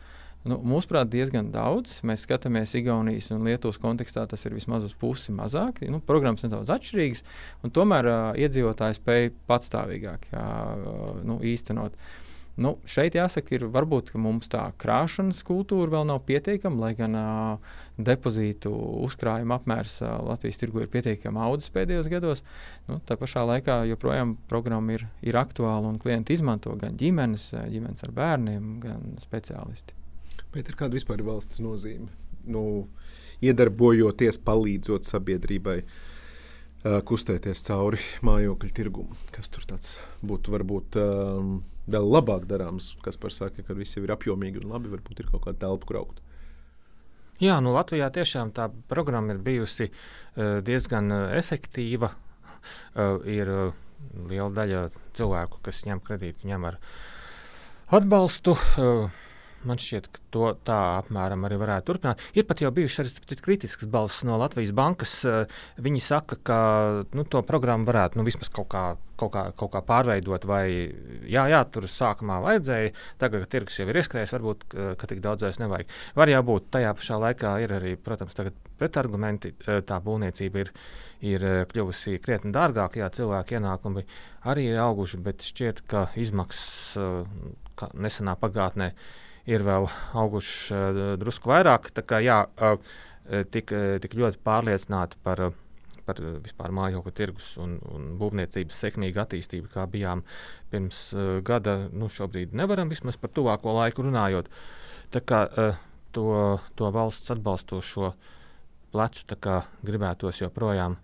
Nu, 0.47 0.55
mūsuprāt, 0.63 1.09
diezgan 1.11 1.49
daudz. 1.51 1.97
Mēs 2.07 2.23
skatāmies 2.23 2.71
Igaunijas 2.79 3.27
un 3.35 3.43
Lietuvas 3.43 3.79
kontekstā, 3.81 4.23
tas 4.29 4.45
ir 4.47 4.55
vismaz 4.55 4.85
uz 4.87 4.93
pusi 4.95 5.35
mazāk. 5.35 5.81
Nu, 5.91 5.99
programmas 5.99 6.45
nedaudz 6.45 6.71
atšķirīgas, 6.77 7.25
un 7.67 7.75
tomēr 7.75 8.07
uh, 8.07 8.21
iedzīvotāji 8.39 9.01
spēj 9.01 9.29
patstāvīgāk 9.51 10.29
uh, 10.31 11.19
nu, 11.27 11.41
īstenot. 11.43 11.99
Uh, 11.99 12.18
Nu, 12.59 12.73
šeit 12.89 13.15
jāsaka, 13.15 13.53
ir 13.55 13.63
varbūt 13.71 14.09
mums 14.19 14.49
tā 14.51 14.65
krāšanas 14.81 15.39
kultūra 15.47 15.93
vēl 15.93 16.07
nav 16.09 16.19
pietiekama, 16.27 16.81
lai 16.83 16.89
gan 16.97 17.15
uh, 17.15 17.77
depozītu 17.95 18.71
uzkrājuma 19.05 19.55
apmērs 19.61 19.99
uh, 20.03 20.17
Latvijas 20.27 20.59
tirgu 20.59 20.83
ir 20.83 20.89
pietiekami 20.91 21.39
audzis 21.39 21.71
pēdējos 21.75 22.09
gados. 22.11 22.43
Nu, 22.89 22.99
tā 23.07 23.15
pašā 23.21 23.45
laikā 23.47 23.79
joprojām 23.93 24.35
programma 24.51 24.97
ir, 24.97 25.07
ir 25.23 25.39
aktuāla 25.39 25.87
un 25.87 26.01
klienti 26.03 26.35
izmanto 26.35 26.75
gan 26.81 26.99
ģimenes, 26.99 27.53
ģimenes 27.71 28.07
ar 28.09 28.13
bērniem, 28.19 28.69
gan 28.83 29.07
speciālisti. 29.23 29.95
Bet 30.51 30.67
ir 30.67 30.75
kāda 30.79 30.99
vispār 30.99 31.23
valsts 31.23 31.63
nozīme? 31.63 32.11
Nu, 32.49 32.63
iedarbojoties, 33.45 34.41
palīdzot 34.43 35.07
sabiedrībai. 35.07 35.79
Uh, 35.85 36.08
kustēties 36.83 37.65
cauri 37.67 37.99
mājokļu 38.23 38.71
tirgumu. 38.75 39.17
Kas 39.35 39.51
tur 39.51 39.65
būtu 40.23 40.53
varbūt 40.53 40.97
um, 41.01 41.59
vēl 41.91 42.07
labāk 42.07 42.47
darāms, 42.47 42.93
kas 43.03 43.19
par 43.19 43.35
saka, 43.35 43.65
ka 43.65 43.75
viss 43.75 43.97
jau 43.97 44.05
ir 44.05 44.13
apjomīgi 44.15 44.63
un 44.63 44.71
labi, 44.71 44.91
varbūt 44.93 45.19
ir 45.19 45.29
kaut 45.31 45.43
kāda 45.47 45.65
telpa 45.65 45.89
krauta. 45.89 46.23
Jā, 47.39 47.59
nu 47.63 47.71
Latvijā 47.71 48.09
tiešām 48.11 48.51
tā 48.55 48.67
programma 48.91 49.35
ir 49.35 49.43
bijusi 49.43 49.89
uh, 49.89 50.59
diezgan 50.63 51.11
uh, 51.11 51.21
efektīva. 51.39 52.11
Uh, 52.95 53.23
ir 53.27 53.47
uh, 53.47 53.77
liela 54.27 54.51
daļa 54.55 54.83
cilvēku, 55.15 55.61
kas 55.63 55.85
ņem 55.87 56.03
kredītu, 56.03 56.47
ņem 56.47 56.67
ar 56.67 56.79
atbalstu. 57.95 58.55
Uh, 58.75 59.27
Man 59.67 59.79
šķiet, 59.79 60.05
ka 60.07 60.21
to 60.31 60.49
tā 60.63 60.77
apmēram 61.01 61.43
arī 61.43 61.57
varētu 61.59 61.89
turpināt. 61.89 62.21
Ir 62.37 62.45
pat 62.47 62.61
jau 62.63 62.69
bijušas 62.71 63.01
arī 63.03 63.35
kritiskas 63.43 63.89
balss 63.91 64.23
no 64.23 64.37
Latvijas 64.39 64.71
bankas. 64.75 65.17
Viņi 65.83 66.03
saka, 66.03 66.37
ka 66.47 66.59
nu, 67.11 67.25
to 67.27 67.41
programmu 67.43 67.89
varētu 67.89 68.21
nu, 68.21 68.25
vismaz 68.27 68.51
kaut 68.55 68.69
kā, 68.71 68.83
kaut, 69.19 69.33
kā, 69.33 69.43
kaut 69.59 69.73
kā 69.75 69.83
pārveidot, 69.83 70.47
vai 70.47 70.63
jā, 71.27 71.43
jā, 71.51 71.59
tur 71.67 71.89
sākumā 71.91 72.39
vajadzēja, 72.45 72.95
tagad, 73.19 73.43
kad 73.43 73.53
tirgus 73.57 73.81
jau 73.81 73.89
ir 73.91 73.99
ieskrējis, 73.99 74.35
varbūt 74.37 74.65
ka 75.01 75.11
tik 75.11 75.23
daudz 75.27 75.43
vairs 75.43 75.59
nevajag. 75.59 75.91
Var 76.23 76.35
jābūt 76.37 76.71
tajā 76.77 76.95
pašā 76.95 77.19
laikā 77.27 77.55
ir 77.65 77.75
arī, 77.81 77.95
protams, 77.99 78.39
pretargumenti. 78.79 79.57
Tā 79.67 79.99
būvniecība 80.03 80.63
ir, 80.63 80.75
ir 81.35 81.49
kļuvusi 81.67 82.21
krietni 82.23 82.55
dārgāka, 82.55 83.03
jā, 83.03 83.11
cilvēku 83.19 83.59
ienākumi 83.59 84.07
arī 84.47 84.69
ir 84.71 84.79
auguši, 84.87 85.19
bet 85.25 85.43
šķiet, 85.51 85.83
ka 85.91 86.07
izmaksas 86.15 86.95
nesenā 87.99 88.39
pagātnē 88.39 88.93
ir 88.93 89.27
vēl 89.65 89.87
auguši 90.21 90.75
uh, 90.75 90.99
drusku 91.21 91.49
vairāk. 91.49 91.89
Tā 91.95 92.03
kā 92.05 92.19
jā, 92.21 92.43
uh, 92.45 92.77
tik, 93.53 93.73
tik 94.03 94.15
ļoti 94.17 94.41
pārliecināti 94.45 95.19
par, 95.25 95.41
par 96.05 96.21
vispār 96.43 96.73
mājokļu 96.75 97.13
tirgus 97.17 97.51
un, 97.61 97.77
un 97.93 98.07
būvniecības 98.21 98.79
sekmīgu 98.85 99.21
attīstību, 99.23 99.69
kā 99.73 99.85
bijām 99.89 100.23
pirms 100.71 101.01
uh, 101.15 101.37
gada, 101.45 101.89
nu 101.89 102.09
šobrīd 102.13 102.55
nevaram 102.57 102.89
vismaz 102.93 103.17
par 103.17 103.33
tuvāko 103.33 103.75
laiku 103.79 104.05
runājot. 104.07 104.49
Tā 105.13 105.21
kā 105.25 105.43
uh, 105.49 105.77
to, 106.13 106.31
to 106.77 106.89
valsts 106.93 107.33
atbalstošo 107.33 108.13
plecu 108.93 109.37
gribētos 109.85 110.41
joprojām 110.41 110.97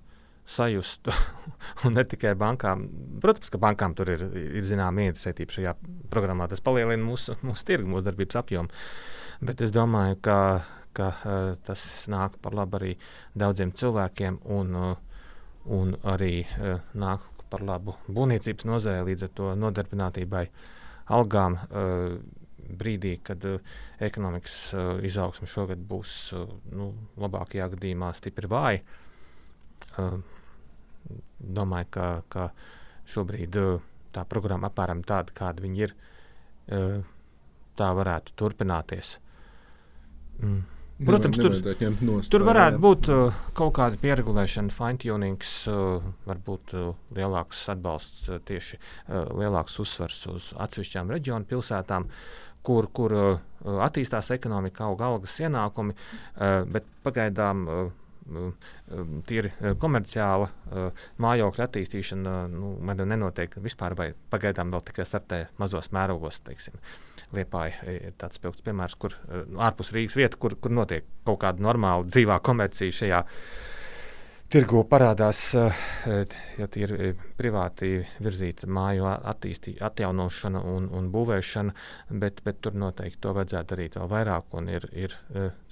sajust, 0.46 1.10
un 1.86 1.96
ne 1.98 2.04
tikai 2.08 2.36
bankām. 2.40 2.86
Protams, 3.22 3.52
ka 3.54 3.60
bankām 3.62 3.96
tur 3.98 4.12
ir, 4.14 4.26
ir 4.36 4.66
zināma 4.66 5.08
interesētība 5.10 5.58
šajā 5.58 5.76
programmā. 6.14 6.48
Tas 6.52 6.64
palielina 6.66 7.02
mūsu, 7.04 7.38
mūsu 7.46 7.68
tirgu, 7.68 7.90
mūsu 7.92 8.08
darbības 8.10 8.40
apjomu. 8.42 8.86
Bet 9.46 9.64
es 9.66 9.74
domāju, 9.76 10.20
ka, 10.26 10.38
ka 10.96 11.10
uh, 11.18 11.50
tas 11.66 11.82
nāk 12.12 12.38
par 12.44 12.56
labu 12.56 12.80
arī 12.80 12.94
daudziem 13.36 13.74
cilvēkiem, 13.76 14.40
un, 14.56 14.78
uh, 14.80 15.20
un 15.76 15.98
arī 16.08 16.46
uh, 16.46 16.80
nāk 16.94 17.26
par 17.52 17.66
labu 17.66 17.98
būvniecības 18.08 18.68
nozarei, 18.70 19.06
līdz 19.10 19.28
ar 19.28 19.36
to 19.38 19.52
nodarbinātībai, 19.60 20.48
algām. 21.16 21.60
Uh, 21.70 22.18
brīdī, 22.66 23.20
kad 23.22 23.44
uh, 23.46 23.60
ekonomikas 24.02 24.56
uh, 24.74 24.86
izaugsme 25.06 25.46
šogad 25.50 25.84
būs 25.86 26.16
uh, 26.34 26.48
nu, 26.74 26.88
labākajā 27.22 27.68
gadījumā 27.76 28.10
stipri 28.18 28.50
vāja. 28.50 28.82
Uh, 30.02 30.18
domāju, 31.40 31.90
ka, 31.96 32.08
ka 32.30 32.50
šobrīd 33.12 33.58
uh, 33.62 33.84
tā 34.16 34.24
programma 34.30 34.72
apmēram 34.72 35.04
tāda, 35.08 35.36
kāda 35.36 35.66
viņa 35.66 35.84
ir, 35.84 35.96
uh, 36.72 37.04
tā 37.80 37.92
varētu 37.98 38.36
turpināties. 38.40 39.18
Mm. 40.40 40.64
Protams, 41.06 41.36
tur, 41.36 41.52
nost, 42.08 42.32
tur 42.32 42.46
varētu 42.48 42.78
jā. 42.78 42.82
būt 42.86 43.08
uh, 43.12 43.40
kaut 43.58 43.74
kāda 43.76 43.98
pieregulēšana, 44.00 44.72
fine-tunings, 44.72 45.56
uh, 45.68 46.06
varbūt 46.24 46.72
uh, 46.72 46.94
lielāks 47.18 47.66
atbalsts, 47.74 48.30
uh, 48.30 48.40
tieši 48.48 48.80
uh, 48.80 49.26
lielāks 49.36 49.76
uzsvars 49.84 50.22
uz 50.32 50.48
atsevišķām 50.56 51.12
reģionu 51.12 51.50
pilsētām, 51.50 52.08
kur, 52.64 52.88
kur 52.96 53.16
uh, 53.20 53.44
attīstās 53.84 54.32
ekonomika, 54.38 54.88
auga 54.88 55.10
algas 55.12 55.36
ienākumi, 55.44 55.98
uh, 56.00 56.64
bet 56.72 56.88
pagaidām. 57.04 57.68
Uh, 57.68 57.94
Tīri 58.26 59.52
komerciāla 59.82 60.48
mājokļa 61.22 61.68
attīstīšana 61.68 62.38
nu, 62.50 62.76
nenotiek 63.06 63.54
vispār, 63.62 63.94
vai 63.98 64.08
pagaidām 64.34 64.74
vēl 64.74 64.86
tikai 64.90 65.06
startē 65.06 65.44
mazos 65.62 65.92
mērogos. 65.94 66.42
Teiksim. 66.46 66.74
Uh, 66.76 67.16
Liepāja 67.34 67.86
ir 67.90 68.16
tāds 68.20 68.38
spilgts 68.40 68.64
piemērs, 68.66 68.98
kur 69.00 69.16
nu, 69.50 69.62
ārpus 69.64 69.92
Rīgas 69.96 70.18
vieta, 70.20 70.40
kur, 70.42 70.56
kur 70.62 70.74
notiek 70.74 71.08
kaut 71.26 71.42
kāda 71.42 71.64
normāla 71.64 72.06
dzīvā 72.08 72.38
komercija 72.46 72.96
šajā 73.00 73.22
tirgu 74.54 74.84
parādās, 74.88 75.42
ja 75.56 76.68
ir 76.80 76.94
eh, 76.96 77.24
privāti 77.36 77.98
virzīta 78.24 78.70
māju 78.70 79.08
attīstī, 79.10 79.74
atjaunošana 79.84 80.62
un, 80.70 80.90
un 80.96 81.10
būvēšana, 81.14 81.74
bet, 82.22 82.44
bet 82.46 82.62
tur 82.64 82.78
noteikti 82.78 83.24
to 83.26 83.34
vajadzētu 83.36 83.72
darīt 83.74 83.98
vēl 84.00 84.12
vairāk. 84.12 84.54
Un 84.60 84.70
ir, 84.72 84.86
ir 84.94 85.18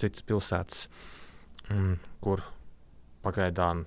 citas 0.00 0.26
pilsētas, 0.26 0.88
mm, 1.70 1.94
kur 2.24 2.42
pagaidām 3.24 3.84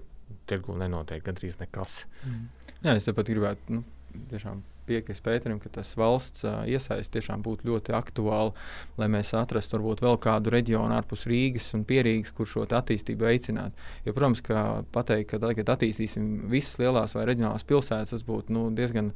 tirgu 0.50 0.76
nenotiek 0.80 1.24
gandrīz 1.26 1.60
nekas. 1.62 2.02
Mm. 2.26 2.48
Jā, 2.84 2.96
es 2.96 3.08
tepat 3.08 3.30
gribētu 3.32 3.78
nu, 3.78 3.84
tiešām 4.32 4.64
piekrist 4.88 5.24
Pēterim, 5.26 5.60
ka 5.60 5.70
tas 5.74 5.90
valsts 6.00 6.46
uh, 6.48 6.62
iesaist 6.70 7.12
tiešām 7.12 7.42
būtu 7.44 7.68
ļoti 7.68 7.96
aktuāli, 7.98 8.54
lai 9.00 9.10
mēs 9.12 9.34
atrastu 9.36 9.78
varbūt 9.78 10.04
vēl 10.06 10.20
kādu 10.24 10.54
reģionu 10.54 10.96
ārpus 10.96 11.28
Rīgas 11.28 11.74
un 11.76 11.84
Pierīgas, 11.88 12.32
kur 12.36 12.48
šo 12.50 12.64
attīstību 12.68 13.28
veicinātu. 13.28 13.88
Jo, 14.08 14.16
protams, 14.16 14.44
ka 14.46 14.86
pateikt, 14.96 15.34
ka 15.34 15.42
tagad 15.44 15.74
attīstīsim 15.76 16.48
visas 16.52 16.80
lielās 16.80 17.18
vai 17.18 17.28
reģionālās 17.28 17.68
pilsētas, 17.68 18.16
tas 18.16 18.24
būtu 18.28 18.56
nu, 18.56 18.70
diezgan. 18.78 19.12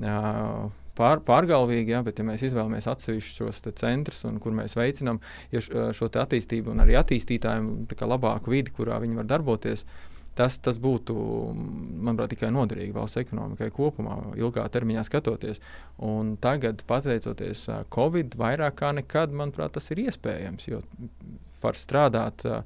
Uh, 0.00 0.70
pār, 0.98 1.22
pārgalvīgi, 1.26 1.94
ja, 1.94 2.02
bet, 2.06 2.20
ja 2.20 2.26
mēs 2.26 2.44
izvēlamies 2.48 2.88
atsevišķus 2.90 3.40
šos 3.40 3.64
centrus, 3.80 4.22
kur 4.42 4.56
mēs 4.56 4.76
veicinām 4.78 5.20
ja 5.54 5.62
šo 5.64 6.10
attīstību, 6.10 6.74
un 6.74 6.84
arī 6.84 6.98
attīstītājiem 7.00 7.88
labāku 8.10 8.54
vidi, 8.54 8.74
kurā 8.76 9.00
viņi 9.02 9.20
var 9.22 9.28
darboties, 9.30 9.86
Tas, 10.38 10.54
tas 10.62 10.76
būtu, 10.80 11.14
manuprāt, 12.06 12.30
tikai 12.32 12.52
noderīgi 12.54 12.94
valsts 12.94 13.18
ekonomikai 13.20 13.66
kopumā, 13.74 14.14
ilgā 14.38 14.62
termiņā 14.72 15.02
skatoties. 15.04 15.58
Un 16.06 16.36
tagad, 16.40 16.84
pateicoties 16.88 17.64
Covid, 17.92 18.36
vairāk 18.38 18.78
kā 18.78 18.92
nekad, 18.96 19.34
manuprāt, 19.36 19.74
tas 19.74 19.90
ir 19.90 20.04
iespējams. 20.06 20.68
Jo 20.70 20.80
var 21.60 21.76
strādāt 21.76 22.46
uh, 22.48 22.62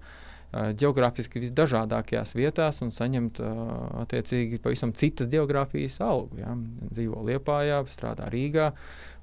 geogrāfiski 0.78 1.42
visdažādākajās 1.42 2.34
vietās 2.36 2.78
un 2.84 2.92
saņemt 2.94 3.40
attiecīgi 4.04 4.60
pavisam 4.62 4.92
citas 4.96 5.30
geogrāfijas 5.32 5.98
algu. 6.04 6.38
Ja? 6.42 6.54
Dzīvo 6.94 7.24
Lietpājā, 7.26 7.82
strādā 7.90 8.30
Rīgā. 8.32 8.70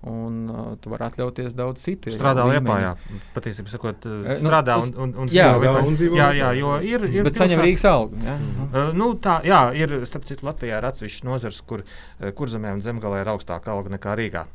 Un 0.02 0.48
uh, 0.50 0.62
tu 0.82 0.90
vari 0.90 1.06
atļauties 1.06 1.54
daudz 1.54 1.84
citu. 1.86 2.10
Strādā 2.10 2.42
Lietpā, 2.50 2.80
jā. 2.82 3.20
Patiesībā 3.36 3.70
sakot, 3.70 4.08
uh, 4.10 4.32
strādā 4.42 4.80
nu, 4.82 4.88
un, 4.88 4.96
un, 5.04 5.14
un 5.22 5.30
jā, 5.30 5.52
dzīvo, 5.52 5.68
jā, 5.68 5.74
un 5.78 6.00
dzīvo. 6.00 6.18
Jā, 6.18 6.30
jā, 6.40 6.50
jo 6.58 6.72
ir. 6.90 7.06
ir 7.06 7.28
Bet 7.28 7.38
saņem 7.38 7.62
Rīgas 7.62 7.86
algu. 7.86 8.18
Jā. 8.26 8.34
Mm 8.42 8.66
uh, 8.72 8.90
nu, 8.98 9.12
tā, 9.22 9.38
jā, 9.46 9.62
ir, 9.78 9.94
starp 10.10 10.26
citu, 10.26 10.48
Latvijā 10.50 10.82
ir 10.82 10.90
atsevišķi 10.90 11.30
nozars, 11.30 11.62
kur, 11.70 11.86
kur 12.34 12.50
zemē 12.50 12.74
un 12.74 12.82
zemgalē 12.82 13.22
ir 13.22 13.30
augstāka 13.36 13.76
alga 13.76 13.94
nekā 13.94 14.18
Rīgā. 14.18 14.48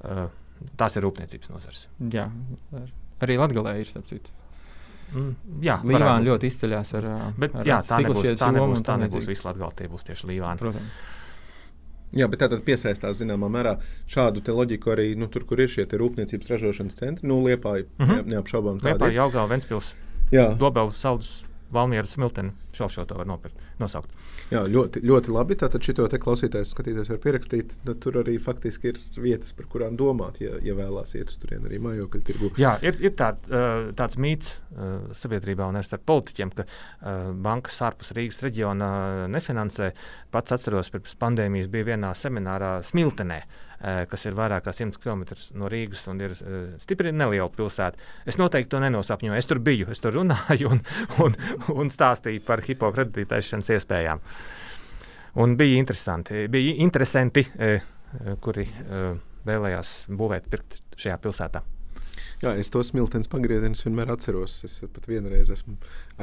Uh, 0.00 0.24
tās 0.80 0.96
ir 0.96 1.04
rūpniecības 1.04 1.52
nozars. 1.52 1.86
Jā, 2.16 2.30
arī 3.20 3.36
Latgalē 3.40 3.76
ir, 3.82 3.92
starp 3.92 4.08
citu. 4.08 4.32
Mm, 5.10 5.62
jā, 5.64 5.78
Līvāna 5.84 6.20
ļoti 6.26 6.50
izceļas 6.50 6.92
ar, 7.00 7.08
Bet, 7.38 7.54
ar 7.54 7.66
jā, 7.66 7.80
tā 7.86 7.98
nebūs, 8.04 8.28
tā 8.38 8.50
nebūs, 8.54 8.84
tā 8.86 8.98
nebūs 9.00 9.26
visu 9.30 9.48
Latgalē, 9.48 9.74
tie 9.78 9.88
būs 9.90 10.06
tieši 10.06 10.30
Līvāna. 10.30 10.58
Protams. 10.60 11.00
Jā, 12.10 12.26
bet 12.26 12.40
tātad 12.42 12.64
piesaistās 12.66 13.20
zināmā 13.20 13.46
mērā 13.52 13.76
šādu 14.10 14.42
loģiku 14.54 14.90
arī 14.94 15.12
nu, 15.18 15.28
tur, 15.30 15.44
kur 15.46 15.62
ir 15.62 15.70
šie 15.70 15.86
rūpniecības 15.86 16.50
ražošanas 16.50 16.98
centri. 16.98 17.28
Nu, 17.30 17.38
Liepā 17.44 17.76
ir 17.82 17.86
mm 17.86 18.06
-hmm. 18.06 18.26
neapšaubām 18.34 18.80
tāda. 18.82 18.96
Liepā, 18.98 19.12
Jaugā, 19.14 19.46
Ventspils, 19.48 19.94
Dobela, 20.30 20.90
Saldus, 20.90 21.44
Valmieras, 21.72 22.16
Smilteni. 22.16 22.52
Šo 22.74 22.88
šo 22.88 23.04
to 23.06 23.16
var 23.18 23.26
nopirkt, 23.26 23.58
nosaukt. 23.78 24.10
Jā, 24.50 24.62
ļoti, 24.70 25.02
ļoti 25.06 25.32
labi. 25.34 25.56
Tātad 25.58 25.82
šito 25.84 26.06
te 26.10 26.18
klausītājs, 26.22 26.70
skatītājs 26.74 27.10
var 27.10 27.20
pierakstīt. 27.22 27.76
Tur 28.02 28.20
arī 28.22 28.36
faktiski 28.42 28.92
ir 28.92 29.00
vietas, 29.18 29.52
par 29.58 29.66
kurām 29.70 29.98
domāt, 29.98 30.40
ja, 30.42 30.56
ja 30.62 30.74
vēlās 30.78 31.16
iet 31.18 31.32
uz 31.32 31.38
turieni 31.42 31.66
arī 31.70 31.80
mājokļu 31.82 32.22
tirgu. 32.26 32.52
Jā, 32.60 32.76
ir, 32.86 32.98
ir 33.02 33.14
tā, 33.18 33.32
tāds 33.98 34.18
mīts 34.22 34.56
sabiedrībā 35.18 35.66
un 35.70 35.80
arī 35.80 35.86
starp 35.86 36.06
politiķiem, 36.10 36.54
ka 36.58 36.66
bankas 37.42 37.80
ārpus 37.86 38.14
Rīgas 38.18 38.42
reģiona 38.46 38.90
nefinansē. 39.30 39.90
Pats 40.30 40.54
atceros, 40.54 40.92
pirms 40.94 41.18
pandēmijas 41.18 41.70
bija 41.70 41.92
vienā 41.92 42.14
seminārā 42.18 42.76
Smiltenē 42.86 43.42
kas 43.80 44.26
ir 44.28 44.34
vairāk 44.36 44.66
kā 44.66 44.74
100 44.76 45.00
km 45.00 45.22
no 45.56 45.70
Rīgas 45.72 46.02
un 46.12 46.20
ir 46.20 46.34
stipri 46.82 47.12
neliela 47.16 47.48
pilsēta. 47.54 48.00
Es 48.28 48.36
noteikti 48.40 48.74
to 48.74 48.82
nenosapņoju. 48.84 49.38
Es 49.38 49.48
tur 49.48 49.62
biju, 49.64 49.88
es 49.94 50.02
tur 50.04 50.18
runāju 50.18 50.74
un, 50.74 50.82
un, 51.24 51.38
un 51.80 51.92
stāstīju 51.92 52.44
par 52.44 52.64
hipokreditēšanas 52.66 53.72
iespējām. 53.78 54.20
Un 55.40 55.56
bija 55.56 55.78
interesanti, 55.78 56.44
bija 56.50 56.76
interesanti 56.84 57.46
kuri 58.42 58.66
vēlējās 59.46 59.92
būvēt, 60.10 60.48
pirkt 60.50 60.82
šajā 61.00 61.18
pilsētā. 61.22 61.62
Jā, 62.40 62.54
es 62.56 62.70
to 62.72 62.80
smiltenes 62.80 63.28
pagriezienus 63.28 63.82
vienmēr 63.84 64.14
atceros. 64.14 64.54
Es 64.64 64.78
pat 64.94 65.04
vienreiz 65.10 65.50
esmu 65.52 65.74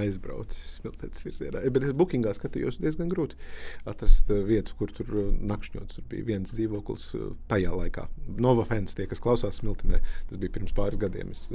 aizbraucis 0.02 0.80
smiltenes 0.80 1.22
virzienā. 1.22 1.62
Bet 1.76 1.86
es 1.86 1.94
bookingā 1.98 2.32
skatījos 2.34 2.80
diezgan 2.82 3.12
grūti 3.12 3.38
atrast 3.86 4.32
uh, 4.34 4.40
vietu, 4.48 4.74
kur 4.80 4.90
tur 4.98 5.12
uh, 5.14 5.28
nakšņot. 5.52 5.94
Tur 5.94 6.08
bija 6.10 6.26
viens 6.32 6.56
dzīvoklis 6.58 7.06
uh, 7.20 7.28
tajā 7.52 7.76
laikā. 7.78 8.08
Nova 8.42 8.66
Fens, 8.66 8.98
tie, 8.98 9.06
kas 9.12 9.22
klausās 9.22 9.62
smiltenē, 9.62 10.02
tas 10.32 10.42
bija 10.42 10.56
pirms 10.58 10.74
pāris 10.78 10.98
gadiem. 11.06 11.36
Es 11.38 11.52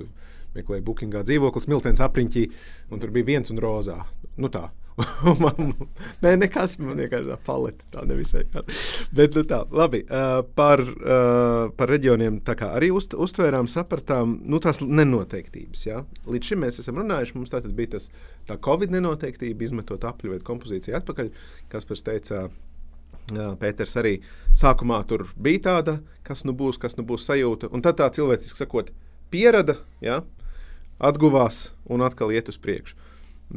meklēju 0.55 0.87
bookingā 0.87 1.25
dzīvokli 1.27 1.64
smiltenes 1.66 2.05
apriņķī, 2.07 2.46
un 2.94 3.03
tur 3.03 3.11
bija 3.18 3.33
viens 3.33 3.51
un 3.51 3.59
rozā. 3.66 3.98
Nu 4.38 4.53
tā, 4.53 4.68
man, 5.44 5.70
nē, 6.24 6.35
nekas 6.40 6.76
man 6.81 6.98
vienkārši 7.00 7.31
tā 7.31 7.37
palete. 7.46 7.87
Tā 7.92 8.05
nevisai. 8.09 8.44
Bet, 9.14 9.37
nu, 9.37 9.44
tā, 9.48 9.62
labi. 9.72 10.02
Par, 10.59 10.83
par 11.78 11.92
reģioniem 11.92 12.40
arī 12.68 12.90
uzt, 12.94 13.16
uztvērām, 13.16 13.70
sapratām 13.72 14.38
nu, 14.44 14.61
tās 14.62 14.83
nenoteiktības. 14.85 15.87
Ja? 15.88 16.02
Līdz 16.28 16.52
šim 16.52 16.62
mēs 16.66 16.83
esam 16.83 17.00
runājuši. 17.00 17.38
Mums 17.38 17.55
tā 17.55 17.62
bija 17.68 17.96
tas, 17.96 18.11
tā 18.48 18.59
Covid 18.62 18.92
nenoteiktība, 18.92 19.64
izmetot 19.64 20.05
apli 20.09 20.35
vai 20.35 20.42
kompozīciju 20.44 20.98
atpakaļ. 21.00 21.33
Kas 21.72 21.88
pēc 21.88 22.07
teicā, 22.11 22.44
Jā, 23.33 23.52
Pēters 23.57 23.94
arī 24.00 24.16
sākumā 24.59 24.98
tur 25.09 25.28
bija 25.40 25.62
tāda, 25.68 25.92
kas 26.26 26.42
nu 26.44 26.52
būs, 26.59 26.76
kas 26.83 26.98
nu 26.98 27.05
būs 27.07 27.28
sajūta. 27.28 27.70
Un 27.72 27.85
tad 27.85 28.00
tā 28.00 28.09
cilvēciski 28.12 28.59
sakot, 28.59 28.90
pierada, 29.33 29.78
ja, 30.02 30.20
atguvās 30.98 31.70
un 31.88 32.02
atkal 32.05 32.35
iet 32.35 32.50
uz 32.50 32.59
priekšu. 32.61 32.98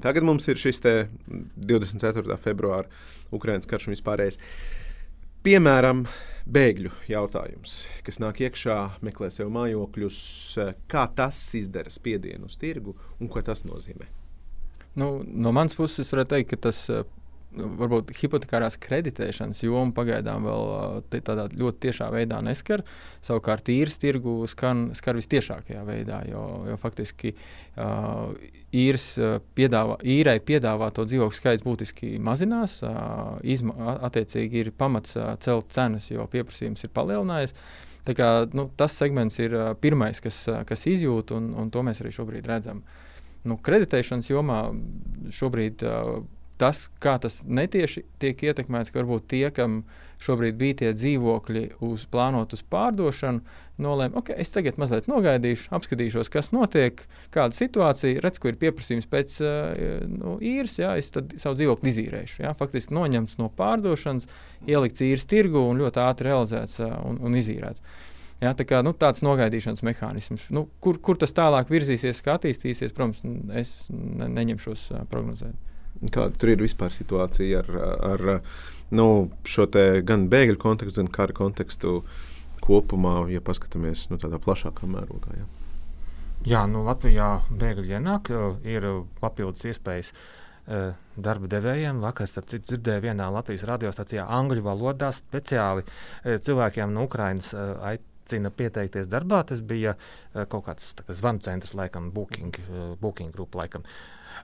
Tagad 0.04 0.26
mums 0.28 0.48
ir 0.52 0.60
šis 0.60 0.82
24. 0.82 2.38
februāra 2.42 2.90
Ukraiņas 3.36 3.70
karš 3.70 3.90
un 3.90 3.96
vispārējais. 3.96 4.40
Piemēram, 5.46 6.06
bēgļu 6.50 6.90
jautājums, 7.10 7.84
kas 8.06 8.18
nāk 8.22 8.42
iekšā, 8.48 8.78
meklē 9.06 9.30
sev 9.34 9.52
mājokļus, 9.54 10.20
kā 10.90 11.06
tas 11.18 11.42
izdara 11.58 11.94
spiedienu 11.94 12.50
uz 12.50 12.58
tirgu 12.58 12.96
un 13.20 13.30
ko 13.30 13.44
tas 13.46 13.62
nozīmē? 13.68 14.10
Nu, 14.98 15.20
no 15.22 15.54
manas 15.54 15.76
puses, 15.78 16.10
varētu 16.10 16.34
teikt, 16.34 16.50
ka 16.56 16.62
tas 16.70 16.82
varbūt 17.56 18.12
hipotekārās 18.20 18.78
kreditēšanas 18.84 19.62
joma 19.63 19.94
pagaidām 19.96 20.46
vēl 20.48 21.04
tādā 21.15 21.48
ļoti 21.54 21.82
tiešā 21.88 22.10
veidā 22.13 22.41
neskar. 22.46 22.84
Savukārt 23.26 23.70
īres 23.74 23.98
tirgu 24.02 24.38
skan, 24.52 24.89
skar 24.98 25.18
vistiešākajā 25.20 25.86
veidā, 25.88 26.22
jo, 26.30 26.44
jo 26.70 26.78
faktiski 26.82 27.34
uh, 27.36 28.34
īres 28.76 29.08
piedāvā, 29.58 29.98
īrai 30.02 30.38
piedāvāto 30.46 31.08
dzīvokļu 31.08 31.39
skaits 31.39 31.65
būtiski 31.65 32.15
mazinās. 32.24 32.82
Uh, 32.86 33.39
izma, 33.44 33.98
attiecīgi 34.10 34.65
ir 34.65 34.72
pamats 34.78 35.18
uh, 35.20 35.34
celt 35.41 35.72
cenas, 35.76 36.12
jo 36.12 36.28
pieprasījums 36.32 36.86
ir 36.86 36.94
palielinājies. 36.96 37.56
Tā 38.06 38.14
kā, 38.14 38.30
nu, 38.53 38.68
tas 38.78 38.93
segments 38.99 39.39
ir 39.41 39.56
uh, 39.58 39.74
pirmais, 39.82 40.22
kas, 40.22 40.43
uh, 40.51 40.62
kas 40.68 40.86
izjūt, 40.91 41.34
un, 41.34 41.53
un 41.58 41.74
to 41.74 41.82
mēs 41.86 42.03
arī 42.03 42.14
šobrīd 42.14 42.47
redzam. 42.51 42.84
Nu, 43.45 43.58
kreditēšanas 43.62 44.30
jomā 44.30 44.60
šobrīd 45.34 45.86
uh, 45.86 46.20
tas, 46.62 46.88
kā 47.03 47.18
tas 47.22 47.41
netieši 47.43 48.06
tiek 48.22 48.41
ietekmēts, 48.49 48.93
ka 48.93 49.01
varbūt 49.01 49.28
tie, 49.32 49.47
kam 49.53 49.84
šobrīd 50.24 50.56
bija 50.60 50.80
tie 50.80 50.91
dzīvokļi 50.95 51.64
uz, 51.84 52.06
plānot 52.12 52.56
uz 52.56 52.64
pārdošanu, 52.72 53.43
nolēma, 53.82 54.22
ok, 54.22 54.32
es 54.39 54.53
tagad 54.53 54.80
mazliet 54.80 55.10
nogaidīšu, 55.12 55.68
apskatīšos, 55.76 56.32
kas 56.32 56.53
notiek, 56.56 57.03
kāda 57.36 57.58
situācija, 57.58 58.22
redz, 58.24 58.39
ko 58.39 58.51
ir 58.51 58.60
pieprasījums 58.62 59.10
pēc 59.12 59.36
uh, 59.43 60.08
nu, 60.08 60.38
īres, 60.39 60.78
jā, 60.80 60.93
es 61.01 61.12
tad 61.12 61.36
savu 61.41 61.60
dzīvokli 61.60 61.91
izīrēšu. 61.91 62.41
Jā, 62.45 62.56
faktiski 62.56 62.95
noņemts 62.95 63.39
no 63.41 63.51
pārdošanas, 63.60 64.30
ielikts 64.64 65.03
īres 65.03 65.28
tirgu 65.28 65.68
un 65.68 65.84
ļoti 65.84 66.03
ātri 66.06 66.32
realizēts 66.32 66.80
uh, 66.80 66.95
un, 67.03 67.20
un 67.20 67.36
izīrēts. 67.41 67.84
Jā, 68.43 68.51
tā 68.56 68.66
kā, 68.68 68.82
nu, 68.84 68.91
tāds 68.99 69.24
nogaidīšanas 69.24 69.84
mehānisms. 69.88 70.49
Nu, 70.56 70.66
kur, 70.84 70.99
kur 71.03 71.20
tas 71.20 71.36
tālāk 71.36 71.72
virzīsies, 71.72 72.20
kā 72.24 72.36
attīstīsies, 72.39 72.95
protams, 72.95 73.24
es 73.56 73.78
ne, 73.91 74.32
neņemšos 74.39 74.89
uh, 74.91 75.08
prognozēt. 75.12 75.74
Kāda 76.04 76.36
tur 76.38 76.52
ir 76.52 76.62
vispār 76.62 76.93
situācija 76.93 77.64
ar, 77.64 77.70
ar 78.14 78.24
nu, 78.96 79.08
šo 79.48 79.68
gan 80.06 80.30
bēgļu 80.32 80.58
kontekstu, 80.62 81.02
gan 81.02 81.12
kara 81.12 81.36
kontekstu 81.36 82.02
kopumā, 82.66 83.30
ja 83.32 83.41
paskatāmies 83.46 84.10
nu, 84.12 84.18
tādā 84.22 84.39
plašākā 84.41 84.89
mērogā? 84.89 85.38
Jā, 85.38 85.46
jā 86.52 86.64
nu, 86.72 86.84
Latvijā 86.86 87.30
bēgļi 87.50 87.96
ienāk, 88.00 88.34
ir 88.68 88.89
papildus 89.22 89.70
iespējas 89.72 90.12
darba 90.66 91.48
devējiem. 91.50 92.02
Vakar, 92.02 92.28
starp 92.30 92.50
citu, 92.50 92.72
dzirdēju 92.72 93.06
vienā 93.06 93.30
Latvijas 93.34 93.68
radiostacijā 93.70 94.26
angļu 94.39 94.66
valodā 94.66 95.12
speciāli 95.14 95.86
cilvēkiem 96.26 96.93
no 96.96 97.06
Ukrainas 97.06 97.52
aicina 97.56 98.50
pieteikties 98.50 99.10
darbā. 99.12 99.43
Tas 99.46 99.62
bija 99.62 99.93
kaut 100.34 100.66
kāds 100.66 100.96
zvanu 101.14 101.46
centrs, 101.46 101.76
laikam, 101.78 102.10
booking, 102.16 102.58
booking 103.02 103.34
grupa, 103.36 103.62
laikam, 103.62 103.86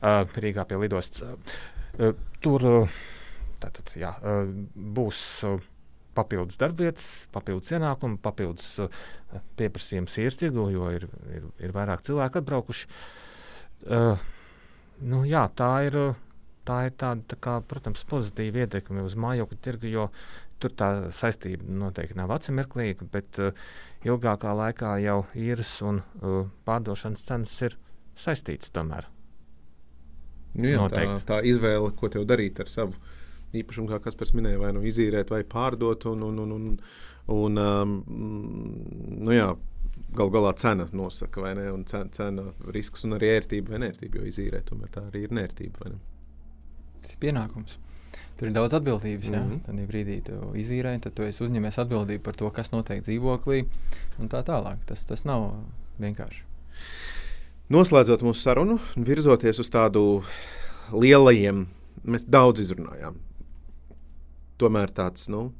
Rīgā 0.02 0.66
pie 0.70 0.80
lidostas. 0.82 1.24
Tur 2.42 2.66
tātad, 3.62 3.92
jā, 4.00 4.16
būs 4.74 5.22
papildus 6.16 6.60
darbvietas, 6.60 7.08
papildus 7.32 7.72
ienākumi, 7.76 8.20
papildus 8.22 8.80
pieprasījums 9.60 10.18
ierstirgu, 10.24 10.68
jo 10.74 10.90
ir, 10.96 11.08
ir, 11.32 11.48
ir 11.64 11.76
vairāk 11.76 12.04
cilvēku 12.08 12.42
atbraukuši. 12.42 12.90
Uh, 13.82 14.20
nu, 15.02 15.24
jā, 15.26 15.46
tā 15.58 15.72
ir, 15.88 15.98
tā 16.68 16.84
ir 16.90 16.98
tāda, 17.00 17.24
tā 17.34 17.38
kā, 17.42 17.58
protams, 17.66 18.04
pozitīva 18.10 18.66
ietekme 18.66 19.06
uz 19.06 19.16
mājokļu 19.18 19.62
tirgu, 19.64 19.90
jo 19.90 20.10
tur 20.62 20.76
tā 20.78 20.92
saistība 21.16 21.66
noteikti 21.66 22.20
nav 22.20 22.36
atsimirklīga, 22.36 23.08
bet 23.14 23.42
uh, 23.42 23.56
ilgākā 24.06 24.54
laikā 24.58 24.98
jau 25.06 25.24
īres 25.34 25.74
un 25.86 26.04
uh, 26.04 26.44
pārdošanas 26.68 27.26
cenas 27.26 27.56
ir 27.66 27.80
saistītas 28.20 28.74
tomēr. 28.76 29.10
Nu 30.54 30.72
jā, 30.72 30.86
tā, 30.92 31.06
tā 31.28 31.42
izvēle, 31.48 31.92
ko 31.96 32.10
tev 32.12 32.26
darīt 32.28 32.60
ar 32.60 32.72
savu 32.72 32.96
īpašumu, 33.56 33.90
kā 33.92 34.00
Kaspars 34.04 34.34
minēja, 34.36 34.60
vai 34.62 34.72
nu 34.76 34.84
izīrēt, 34.88 35.32
vai 35.32 35.44
pārdot. 35.48 36.08
Un, 36.12 36.24
un, 36.28 36.40
un, 36.44 36.56
un, 36.58 36.80
un, 37.36 37.62
um, 37.62 37.98
nu 39.28 39.36
jā, 39.36 39.52
Galu 40.12 40.32
galā 40.34 40.52
cena 40.60 40.88
nosaka, 40.92 41.40
vai 41.44 41.54
ne? 41.56 41.70
Un 41.72 41.86
cena, 41.88 42.10
cena 42.12 42.44
risks 42.76 43.06
un 43.08 43.16
arī 43.16 43.30
ērtība 43.38 43.76
vai 43.76 43.80
nērtība, 43.86 44.20
jo 44.20 44.28
izīrēt 44.28 44.68
tomēr 44.68 44.92
tā 44.92 45.06
arī 45.08 45.24
ir 45.28 45.36
nērtība. 45.36 45.92
Tas 47.04 47.14
ir 47.14 47.22
pienākums. 47.22 47.78
Tur 48.40 48.50
ir 48.50 48.56
daudz 48.56 48.74
atbildības. 48.74 49.30
Mm 49.30 49.36
-hmm. 49.36 49.60
Tad 49.66 49.76
brīdī 49.92 50.18
tu 50.26 50.34
izīrē, 50.58 51.00
tad 51.00 51.14
tu 51.14 51.24
uzņemies 51.24 51.78
atbildību 51.78 52.24
par 52.24 52.36
to, 52.36 52.50
kas 52.50 52.72
notiek 52.72 53.04
dzīvoklī 53.04 53.66
un 54.20 54.30
tā 54.30 54.44
tālāk. 54.44 54.78
Tas, 54.86 55.06
tas 55.06 55.24
nav 55.26 55.54
vienkārši. 56.00 56.44
Noslēdzot 57.72 58.20
mūsu 58.26 58.42
sarunu, 58.44 58.74
virzoties 59.00 59.62
uz 59.62 59.70
tādu 59.72 60.02
lielajiem, 60.92 61.62
mēs 62.04 62.26
daudz 62.28 62.60
izrunājām. 62.66 63.16
Tomēr 64.60 64.92
tāds, 64.92 65.30
nu, 65.32 65.54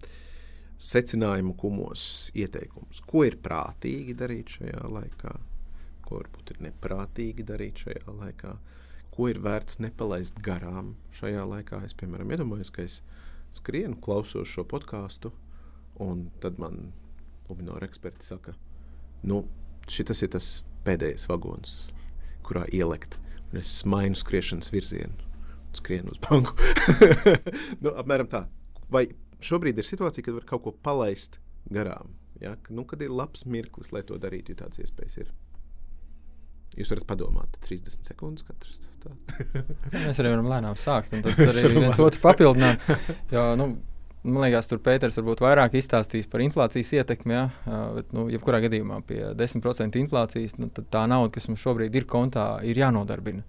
secinājumu 0.76 1.54
kumos 1.62 2.04
ieteikumus, 2.36 3.00
ko 3.08 3.24
ir 3.30 3.38
prātīgi 3.40 4.16
darīt 4.20 4.52
šajā 4.58 4.90
laikā, 4.92 5.32
ko 6.04 6.18
varbūt 6.18 6.52
ir 6.52 6.60
neprātīgi 6.66 7.46
darīt 7.48 7.86
šajā 7.86 8.18
laikā, 8.18 8.52
ko 9.16 9.30
ir 9.32 9.40
vērts 9.48 9.80
nepalaist 9.80 10.44
garām 10.44 10.98
šajā 11.16 11.48
laikā. 11.54 11.80
Es, 11.88 11.96
piemēram, 11.96 12.36
iedomājos, 12.36 12.74
ka 12.76 12.84
es 12.90 13.00
skrienu, 13.56 13.96
klausos 14.04 14.52
šo 14.52 14.68
podkāstu, 14.68 15.32
un 16.04 16.28
tad 16.44 16.60
man 16.60 16.90
Lumināra 17.48 17.88
eksperti 17.88 18.28
saka, 18.34 18.58
nu, 19.24 19.46
šis 19.88 20.28
ir 20.28 20.36
tas 20.36 20.54
pēdējais 20.84 21.30
vagons, 21.32 21.80
kurā 22.46 22.64
ielikt. 22.72 23.18
Un 23.52 23.60
es 23.62 23.74
mainu 23.90 24.16
skriešanas 24.16 24.72
virzienu, 24.72 25.30
skrienu 25.76 26.14
uz 26.14 26.22
banku. 26.24 26.56
nu, 27.84 27.92
apmēram 27.92 28.30
tā. 28.32 28.46
Vai 28.92 29.08
šobrīd 29.44 29.80
ir 29.80 29.88
situācija, 29.88 30.26
kad 30.26 30.38
var 30.38 30.48
kaut 30.48 30.66
ko 30.66 30.76
palaist 30.86 31.40
garām. 31.72 32.16
Ja? 32.42 32.56
Nu, 32.70 32.86
kad 32.88 33.02
ir 33.04 33.14
labs 33.14 33.46
mirklis, 33.46 33.92
lai 33.96 34.04
to 34.08 34.18
darītu, 34.22 34.56
ja 34.56 34.64
tāds 34.64 34.82
iespējas 34.82 35.20
ir. 35.24 35.32
Jūs 36.80 36.94
varat 36.94 37.08
padomāt, 37.10 37.58
30 37.66 38.08
sekundes 38.08 38.46
katrs. 38.48 38.80
Mēs 39.92 40.22
arī 40.22 40.32
varam 40.32 40.48
lēnām 40.48 40.78
sākt, 40.80 41.12
un 41.18 41.24
tad 41.26 41.40
arī 41.44 41.74
viens 41.74 42.00
otru 42.00 42.22
papildināt. 42.24 42.86
Jo, 43.34 43.50
nu, 43.60 43.74
man 44.24 44.46
liekas, 44.46 44.70
tur 44.70 44.82
Pēters 44.84 45.18
varbūt 45.20 45.44
vairāk 45.44 45.76
izstāstīs 45.80 46.30
par 46.32 46.44
inflācijas 46.46 46.94
ietekmi. 47.00 47.36
Ja? 47.36 47.44
Bet, 47.98 48.12
nu, 48.16 48.28
jebkurā 48.32 48.62
gadījumā 48.66 49.02
pie 49.08 49.22
10% 49.38 50.00
inflācijas 50.02 50.58
nu, 50.62 50.70
tā 50.72 51.06
nauda, 51.10 51.34
kas 51.36 51.50
mums 51.50 51.64
šobrīd 51.64 51.96
ir 51.98 52.10
kontā, 52.10 52.54
ir 52.68 52.82
jānodarbina. 52.82 53.46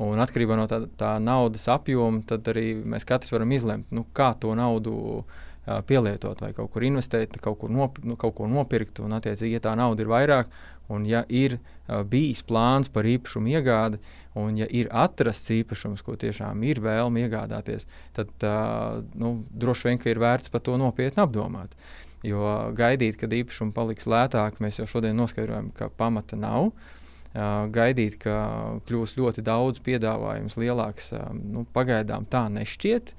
Un 0.00 0.22
atkarībā 0.22 0.56
no 0.56 0.64
tā, 0.70 0.80
tā 0.96 1.16
naudas 1.20 1.66
apjoma, 1.68 2.22
tad 2.26 2.46
arī 2.48 2.72
mēs 2.78 3.04
katrs 3.08 3.34
varam 3.34 3.50
izlemt, 3.52 3.90
nu, 3.92 4.06
kā 4.16 4.30
to 4.40 4.54
naudu 4.56 4.94
uh, 5.18 5.40
pielietot, 5.66 6.40
vai 6.42 6.52
kaut 6.56 6.72
kur 6.74 6.84
investēt, 6.86 7.36
kaut, 7.42 7.58
kur 7.62 7.72
nop, 7.72 8.00
nu, 8.04 8.16
kaut 8.20 8.36
ko 8.38 8.48
nopirkt. 8.50 9.02
Un, 9.04 9.14
attiecīgi, 9.18 9.58
ja 9.58 9.64
tā 9.68 9.74
nauda 9.78 10.04
ir 10.04 10.10
vairāk, 10.10 10.52
un 10.90 11.06
ja 11.06 11.22
ir 11.28 11.56
uh, 11.58 12.00
bijis 12.06 12.42
plāns 12.46 12.90
par 12.92 13.06
īpašumu 13.06 13.52
iegādi, 13.54 14.00
un 14.40 14.58
ja 14.58 14.66
ir 14.66 14.90
atrasts 14.90 15.52
īpašums, 15.54 16.04
ko 16.06 16.16
tiešām 16.18 16.62
ir 16.66 16.82
vēlme 16.82 17.26
iegādāties, 17.26 17.86
tad 18.16 18.30
uh, 18.46 19.00
nu, 19.18 19.40
droši 19.50 19.90
vien 19.90 20.00
ir 20.10 20.22
vērts 20.22 20.52
par 20.52 20.64
to 20.66 20.78
nopietni 20.80 21.22
apdomāt. 21.24 21.76
Jo 22.26 22.72
gaidīt, 22.76 23.16
kad 23.20 23.32
īpašumi 23.32 23.72
paliks 23.72 24.08
lētāk, 24.10 24.58
mēs 24.60 24.82
jau 24.82 24.88
šodien 24.90 25.16
noskaidrojam, 25.16 25.70
ka 25.76 25.88
pamata 25.88 26.36
nav. 26.36 26.72
Uh, 26.72 26.98
gaidīt, 27.70 28.18
ka 28.18 28.80
kļūs 28.88 29.14
ļoti 29.18 29.44
daudz 29.46 29.80
piedāvājums, 29.86 30.58
lielāks. 30.58 31.12
Nu, 31.32 31.64
pagaidām 31.72 32.26
tā 32.26 32.48
nešķiet. 32.50 33.14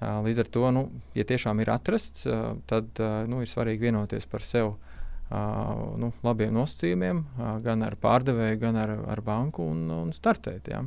Līdz 0.00 0.42
ar 0.42 0.48
to, 0.52 0.66
nu, 0.76 0.82
ja 1.16 1.24
tiešām 1.24 1.62
ir 1.64 1.70
atrasts, 1.72 2.26
tad 2.68 3.00
nu, 3.30 3.40
ir 3.40 3.48
svarīgi 3.48 3.88
vienoties 3.88 4.28
par 4.28 4.44
sevi 4.44 4.74
nu, 6.02 6.10
labiem 6.22 6.52
nosacījumiem, 6.54 7.22
gan 7.64 7.86
ar 7.86 7.96
pārdevēju, 8.02 8.58
gan 8.60 8.76
ar, 8.82 8.92
ar 9.14 9.22
banku 9.24 9.64
un, 9.72 9.86
un 9.90 10.12
startēt. 10.12 10.68
Ja. 10.68 10.82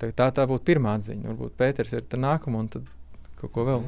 Tā, 0.00 0.08
tā, 0.16 0.30
tā 0.34 0.46
būtu 0.50 0.66
pirmā 0.72 0.96
atziņa. 0.98 1.28
Varbūt 1.28 1.60
Pēters 1.60 1.92
ir 1.94 2.08
nākamā 2.18 2.64
un 2.64 2.72
tad 2.72 2.88
kaut 3.38 3.52
ko 3.54 3.66
vēl. 3.68 3.84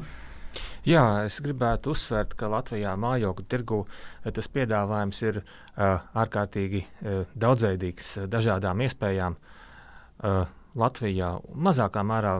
Jā, 0.87 1.25
es 1.25 1.41
gribētu 1.43 1.91
uzsvērt, 1.95 2.35
ka 2.39 2.47
Latvijā 2.53 2.93
mājokļu 3.01 3.45
tirgu 3.51 3.81
tas 4.23 4.47
piedāvājums 4.53 5.21
ir 5.25 5.41
uh, 5.41 6.05
ārkārtīgi 6.21 6.83
uh, 6.85 7.23
daudzveidīgs, 7.33 8.11
uh, 8.21 8.27
dažādām 8.31 8.85
iespējām. 8.85 9.35
Uh, 9.35 10.45
Latvijā 10.75 11.29
mazākā 11.55 12.03
mērā 12.07 12.33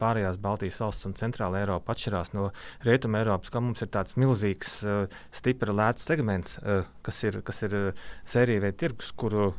pārējās 0.00 0.38
Baltijas 0.40 0.80
valsts 0.80 1.08
un 1.08 1.16
Centrāla 1.18 1.60
Eiropa 1.60 1.92
atšķirās 1.92 2.32
no 2.36 2.48
Rietumē 2.86 3.20
Eiropas, 3.24 3.52
ka 3.52 3.60
mums 3.64 3.84
ir 3.84 3.92
tāds 3.92 4.16
milzīgs, 4.20 4.78
uh, 4.86 5.20
stipri 5.34 5.74
lēts 5.74 6.08
segments, 6.08 6.56
uh, 6.62 6.88
kas 7.04 7.20
ir, 7.28 7.42
kas 7.44 7.62
ir 7.68 7.76
uh, 7.80 8.08
sērija 8.24 8.64
veida 8.64 8.80
tirgus, 8.86 9.12
kuru 9.20 9.50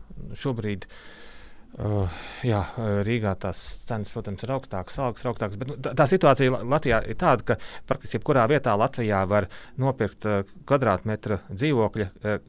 šobrīd 0.41 0.87
uh, 0.89 2.17
jā, 2.45 2.61
Rīgā 3.05 3.35
tās 3.45 3.61
cenas, 3.85 4.13
protams, 4.15 4.45
ir 4.45 4.53
augstākas, 4.55 4.97
algas 5.05 5.25
ir 5.25 5.31
augstākas. 5.31 5.59
Bet 5.61 5.71
nu, 5.71 5.77
tā, 5.85 5.93
tā 5.97 6.07
situācija 6.09 6.63
Latvijā 6.63 7.01
ir 7.05 7.19
tāda, 7.21 7.51
ka 7.51 7.59
praktiski 7.89 8.19
jebkurā 8.19 8.47
vietā 8.51 8.73
Latvijā 8.79 9.21
var 9.29 9.49
nopirkt 9.81 10.25
uh, 10.29 10.41
kvadrātmetra 10.65 11.43
dzīvokļa 11.51 12.09
uh, 12.09 12.39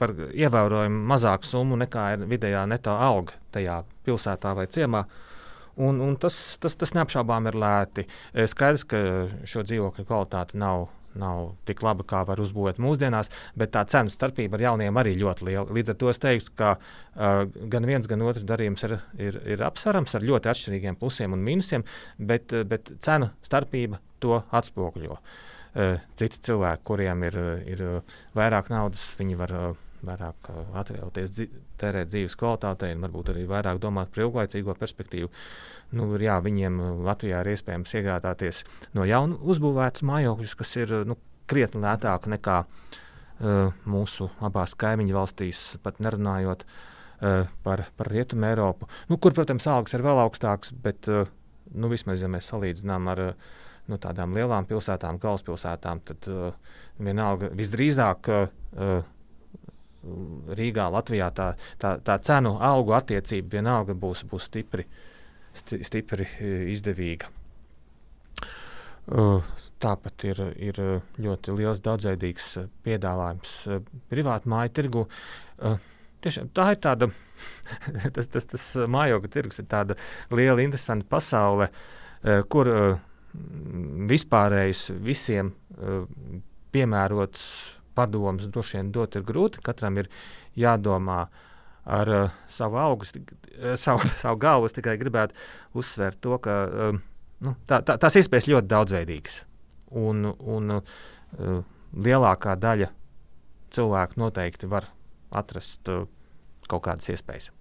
par 0.00 0.14
ievērojami 0.30 1.00
mazāku 1.12 1.48
summu 1.48 1.78
nekā 1.84 2.08
ir 2.16 2.26
vidējā 2.30 2.66
neto 2.70 2.94
alga 2.94 3.38
tajā 3.54 3.80
pilsētā 4.06 4.54
vai 4.58 4.66
ciemā. 4.72 5.06
Un, 5.76 5.98
un 6.00 6.14
tas, 6.16 6.34
tas, 6.60 6.72
tas 6.80 6.94
neapšaubām 6.96 7.50
ir 7.50 7.58
lēti. 7.60 8.06
Skaidrs, 8.48 8.86
ka 8.88 9.00
šo 9.44 9.64
dzīvokļu 9.66 10.06
kvalitāte 10.08 10.56
nav 10.56 10.88
nav 11.16 11.52
tik 11.68 11.82
laba, 11.84 12.04
kā 12.06 12.22
var 12.28 12.40
uzbūvēt 12.42 12.80
mūsdienās, 12.82 13.30
bet 13.58 13.72
tā 13.74 13.84
cenu 13.88 14.12
starpība 14.12 14.58
ar 14.58 14.66
jauniem 14.68 15.00
arī 15.00 15.16
ļoti 15.20 15.48
liela. 15.48 15.66
Līdz 15.72 15.92
ar 15.92 15.98
to 16.00 16.10
es 16.12 16.22
teiktu, 16.22 16.52
ka 16.58 16.74
uh, 16.76 17.42
gan 17.72 17.88
viens, 17.88 18.08
gan 18.10 18.24
otrs 18.26 18.46
darījums 18.48 18.86
ir, 18.88 18.98
ir, 19.28 19.40
ir 19.56 19.64
apsverams 19.66 20.16
ar 20.16 20.26
ļoti 20.26 20.52
atšķirīgiem 20.52 21.00
plusiem 21.00 21.36
un 21.36 21.44
mīnusiem, 21.46 21.86
bet, 22.18 22.54
bet 22.68 22.92
cenu 23.04 23.30
starpība 23.46 24.00
to 24.22 24.40
atspoguļo. 24.60 25.18
Uh, 25.76 25.98
citi 26.16 26.40
cilvēki, 26.48 26.86
kuriem 26.88 27.26
ir, 27.28 27.40
ir 27.68 27.84
vairāk 28.36 28.70
naudas, 28.72 29.10
viņi 29.18 29.40
var 29.40 29.56
uh, 29.56 29.82
vairāk 30.04 30.50
uh, 30.52 30.66
atļauties 30.82 31.32
dzi 31.32 31.48
tērēt 31.80 32.12
dzīves 32.12 32.36
kvalitātei 32.40 32.92
un 32.96 33.06
varbūt 33.06 33.32
arī 33.32 33.46
vairāk 33.48 33.80
domāt 33.82 34.12
par 34.12 34.26
ilglaicīgo 34.26 34.76
perspektīvu. 34.78 35.30
Uh, 35.30 35.76
nu, 35.94 36.08
jā, 36.20 36.36
viņiem 36.42 36.80
uh, 36.80 36.90
Latvijā 37.06 37.42
ir 37.42 37.52
iespējams 37.54 37.94
iegādāties 38.00 38.62
no 38.96 39.06
jaunu 39.06 39.38
uzbūvētus 39.46 40.04
mājokļus, 40.06 40.54
kas 40.58 40.76
ir 40.80 40.94
nu, 41.08 41.18
krietni 41.50 41.82
lētāki 41.84 42.32
nekā 42.34 42.58
uh, 42.64 43.74
mūsu 43.86 44.30
abās 44.44 44.74
kaimiņu 44.78 45.16
valstīs, 45.16 45.64
pat 45.84 46.00
nerunājot 46.02 46.64
uh, 46.66 47.46
par, 47.66 47.86
par 47.98 48.10
Rietumu 48.12 48.48
Eiropu, 48.50 48.90
nu, 49.10 49.20
kur, 49.20 49.36
protams, 49.36 49.68
algas 49.70 49.94
ir 49.96 50.04
vēl 50.06 50.24
augstākas, 50.24 50.74
bet 50.82 51.10
uh, 51.12 51.30
nu, 51.74 51.90
vismaz, 51.92 52.24
ja 52.24 52.32
mēs 52.32 52.50
salīdzinām 52.52 53.12
ar 53.14 53.24
uh, 53.28 53.52
no 53.86 54.00
tādām 54.02 54.34
lielām 54.34 54.66
pilsētām, 54.66 55.20
galvaspilsētām, 55.22 56.02
tad 56.08 56.30
uh, 56.32 56.80
vienalga 56.98 57.52
visdrīzāk. 57.54 58.32
Uh, 58.32 59.12
Rīgā, 60.56 60.86
Latvijā 60.92 61.30
tā, 61.34 61.50
tā, 61.82 61.96
tā 62.04 62.18
cenu 62.24 62.56
algu 62.62 62.94
attiecība 62.96 63.58
vienalga 63.58 63.96
būs, 63.98 64.24
būs 64.30 64.48
stipri, 64.50 64.86
sti, 65.56 65.80
stipri 65.86 66.28
izdevīga. 66.72 67.32
Uh, 69.06 69.44
tāpat 69.78 70.24
ir, 70.26 70.40
ir 70.58 70.78
ļoti 71.22 71.52
liels 71.54 71.78
daudzveidīgs 71.84 72.48
piedāvājums 72.82 73.52
uh, 73.70 73.84
privātu 74.10 74.50
māju 74.50 74.72
tirgu. 74.74 75.04
Tiešām, 76.26 76.48
tā 76.56 76.72
ir 76.74 76.80
tāda, 76.82 77.08
tas, 78.16 78.26
tas, 78.32 78.48
tas 78.50 78.64
mājokļa 78.90 79.30
tirgus 79.30 79.62
ir 79.62 79.68
tāda 79.70 79.96
liela, 80.34 80.58
interesanta 80.64 81.06
pasaule, 81.08 81.70
kur 82.50 82.68
vispārējais 84.10 84.88
visiem 85.06 85.52
piemērots 86.74 87.46
padomus 87.96 88.48
droši 88.52 88.78
vien 88.78 88.92
dot 88.94 89.16
ir 89.18 89.24
grūti. 89.26 89.62
Katram 89.64 89.98
ir 90.02 90.10
jādomā 90.58 91.26
ar 91.86 92.12
savu 92.50 92.80
augstu, 92.82 93.22
savu, 93.78 94.06
savu 94.22 94.40
galvu. 94.42 94.70
Es 94.70 94.76
tikai 94.76 94.96
gribētu 95.00 95.36
uzsvērt 95.78 96.20
to, 96.24 96.38
ka 96.42 96.56
uh, 96.66 97.00
nu, 97.46 97.56
tā, 97.68 97.80
tā, 97.86 97.98
tās 98.02 98.18
iespējas 98.20 98.50
ļoti 98.52 98.72
daudzveidīgas. 98.72 99.40
Un, 99.96 100.26
un 100.34 100.78
uh, 100.78 101.60
lielākā 101.94 102.56
daļa 102.60 102.90
cilvēku 103.76 104.20
noteikti 104.20 104.70
var 104.70 104.90
atrast 105.36 105.92
uh, 105.92 106.08
kaut 106.66 106.84
kādas 106.88 107.08
iespējas. 107.12 107.52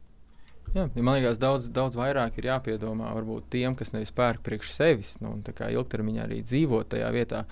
Jā, 0.76 0.90
man 0.98 1.16
liekas, 1.16 1.38
daudz, 1.40 1.70
daudz 1.72 1.96
vairāk 1.96 2.36
ir 2.40 2.50
jāpiedomā 2.50 3.14
varbūt 3.16 3.46
tiem, 3.54 3.78
kas 3.80 3.94
nevis 3.94 4.12
pērk 4.16 4.42
priekš 4.44 4.74
sevis, 4.76 5.14
nu, 5.24 5.32
un 5.38 5.44
ilgtermiņā 5.46 6.26
arī 6.26 6.42
dzīvot 6.44 6.90
tajā 6.92 7.12
vietā. 7.16 7.44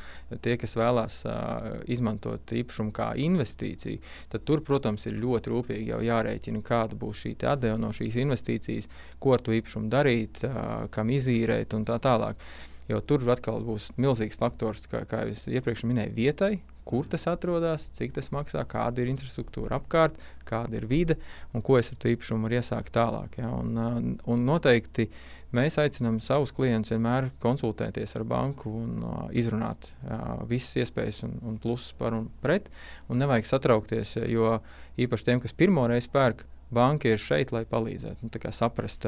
Tie, 0.44 0.58
kas 0.60 0.76
vēlās 0.76 1.22
uh, 1.30 1.70
izmantot 1.88 2.52
īpašumu 2.52 2.92
kā 2.96 3.14
investīciju, 3.24 4.02
tad 4.34 4.44
tur, 4.50 4.66
protams, 4.68 5.08
ir 5.08 5.22
ļoti 5.22 5.54
rūpīgi 5.54 6.02
jārēķina, 6.10 6.66
kāda 6.68 7.00
būs 7.00 7.24
šī 7.24 7.38
atdeve 7.54 7.80
no 7.80 7.94
šīs 7.96 8.20
investīcijas, 8.26 8.92
ko 9.24 9.38
ar 9.38 9.46
to 9.46 9.56
īpašumu 9.56 9.88
darīt, 9.94 10.44
uh, 10.50 10.90
kam 10.92 11.14
izīrēt 11.16 11.78
un 11.78 11.88
tā 11.88 12.02
tālāk. 12.04 12.44
Jo 12.92 13.00
tur 13.00 13.24
atkal 13.32 13.64
būs 13.64 13.94
milzīgs 13.96 14.36
faktors, 14.42 14.84
kā, 14.92 15.06
kā 15.08 15.24
jau 15.24 15.56
iepriekš 15.56 15.88
minēju, 15.88 16.18
vietai, 16.18 16.58
kur 16.88 17.08
tas 17.10 17.26
atrodas, 17.32 17.88
cik 17.96 18.16
tas 18.18 18.30
maksā, 18.36 18.64
kāda 18.70 19.04
ir 19.04 19.12
infrastruktūra 19.14 19.80
apkārt, 19.80 20.18
kāda 20.48 20.80
ir 20.80 20.88
vide 20.90 21.18
un 21.54 21.64
ko 21.66 21.78
es 21.80 21.92
ar 21.94 22.00
to 22.02 22.12
īpašumu 22.12 22.48
varu 22.48 22.60
iesākt 22.60 22.94
tālāk. 22.96 23.40
Ja? 23.40 23.52
Un, 23.56 24.18
un 24.30 24.46
noteikti 24.48 25.08
mēs 25.54 25.78
aicinām 25.82 26.20
savus 26.24 26.54
klientus 26.56 26.96
vienmēr 26.96 27.30
konsultēties 27.44 28.18
ar 28.18 28.26
banku 28.28 28.72
un 28.82 29.04
uh, 29.04 29.20
izrunāt 29.32 29.92
uh, 30.04 30.42
visas 30.50 30.84
iespējas 30.84 31.24
un, 31.28 31.38
un 31.46 31.60
plusus 31.62 31.94
par 32.00 32.18
un 32.18 32.28
pret. 32.42 32.72
Un 33.08 33.22
nevajag 33.22 33.52
satraukties, 33.52 34.18
jo 34.32 34.58
īpaši 34.98 35.30
tiem, 35.30 35.44
kas 35.44 35.56
pirmo 35.58 35.86
reizi 35.90 36.12
pērk, 36.14 36.48
banka 36.74 37.12
ir 37.12 37.22
šeit, 37.22 37.54
lai 37.54 37.64
palīdzētu. 37.70 38.26
Nu, 38.26 38.52
saprast, 38.54 39.06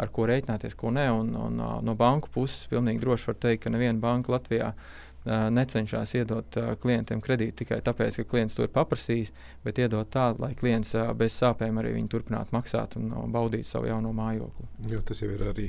ar 0.00 0.12
ko 0.14 0.26
rēķināties, 0.30 0.76
ko 0.78 0.92
nē. 0.94 1.08
Un, 1.14 1.32
un, 1.36 1.62
no 1.86 1.94
banku 1.98 2.30
puses 2.32 2.68
pilnīgi 2.70 3.02
droši 3.02 3.30
var 3.32 3.40
teikt, 3.46 3.64
ka 3.64 3.72
neviena 3.74 3.98
banka 4.00 4.36
Latvijā 4.36 4.72
necenšas 5.26 6.14
iedot 6.16 6.56
klientiem 6.80 7.20
kredītu 7.20 7.62
tikai 7.62 7.80
tāpēc, 7.84 8.22
ka 8.22 8.28
klients 8.30 8.56
to 8.56 8.64
ir 8.64 8.72
paprasījis, 8.74 9.32
bet 9.64 9.80
iedot 9.82 10.08
tā, 10.12 10.30
lai 10.40 10.54
klients 10.58 10.94
bez 11.18 11.36
sāpēm 11.40 11.80
arī 11.82 11.96
turpinātu 12.08 12.56
maksāt 12.56 12.96
un 13.00 13.12
baudīt 13.32 13.68
savu 13.68 13.90
jauno 13.90 14.14
mājokli. 14.16 14.70
Jo 14.92 15.02
tas 15.04 15.20
jau 15.20 15.28
ir 15.34 15.44
arī 15.50 15.68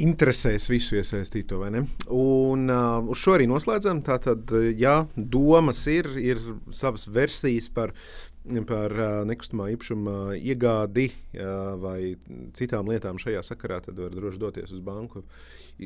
interesēs 0.00 0.68
visu 0.70 0.96
iesaistīto. 1.00 1.60
Un 2.14 2.70
uh, 2.70 3.10
uz 3.10 3.20
šo 3.20 3.36
arī 3.36 3.48
noslēdzam. 3.50 4.02
Tātad, 4.06 4.52
jā, 4.78 4.96
domas 5.16 5.82
ir, 5.90 6.08
ir 6.20 6.40
savas 6.74 7.08
versijas 7.10 7.70
par 7.74 7.94
par 8.66 8.92
nekustamā 9.28 9.68
īpašuma 9.74 10.14
iegādi 10.38 11.10
vai 11.82 12.16
citām 12.56 12.88
lietām 12.88 13.20
šajā 13.20 13.42
sakarā, 13.44 13.80
tad 13.84 14.00
var 14.00 14.14
droši 14.14 14.40
doties 14.40 14.72
uz 14.72 14.80
banku 14.84 15.22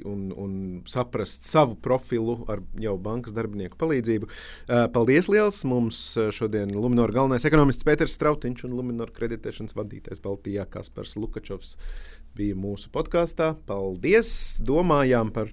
un, 0.07 0.29
un 0.31 0.55
saprast 0.91 1.47
savu 1.49 1.75
profilu 1.75 2.39
ar 2.51 2.63
jau 2.81 2.95
bankas 3.03 3.35
darbinieku 3.35 3.79
palīdzību. 3.81 4.31
Paldies 4.95 5.29
liels! 5.31 5.63
Mums 5.67 6.01
šodien 6.35 6.71
Luminor 6.75 7.13
galvenais 7.15 7.47
ekonomists 7.47 7.87
Pēters 7.87 8.15
Strautiņš 8.19 8.67
un 8.69 8.77
Luminor 8.79 9.11
kreditēšanas 9.15 9.75
vadītājs 9.75 10.23
Baltijā 10.25 10.67
Kaspars 10.71 11.17
Lukačovs 11.19 11.75
bija 12.39 12.59
mūsu 12.59 12.91
podkāstā. 12.95 13.55
Paldies! 13.67 14.31
Domājām 14.63 15.35
par 15.35 15.51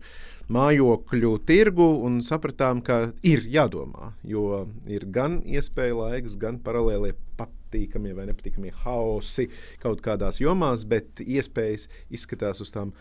mājokļu 0.52 1.32
tirgu 1.48 1.88
un 2.06 2.20
sapratām, 2.26 2.82
ka 2.86 3.12
ir 3.28 3.46
jādomā, 3.50 4.12
jo 4.28 4.66
ir 4.90 5.08
gan 5.14 5.40
iespēja 5.48 5.98
laiks, 5.98 6.38
gan 6.42 6.60
paralēlie 6.64 7.14
patīkamie 7.40 8.14
vai 8.18 8.28
nepatīkamie 8.30 8.74
haosi 8.84 9.48
kaut 9.84 10.04
kādās 10.06 10.42
jomās, 10.44 10.86
bet 10.88 11.24
iespējas 11.24 11.88
izskatās 12.12 12.62
uz 12.64 12.74
tām 12.76 12.94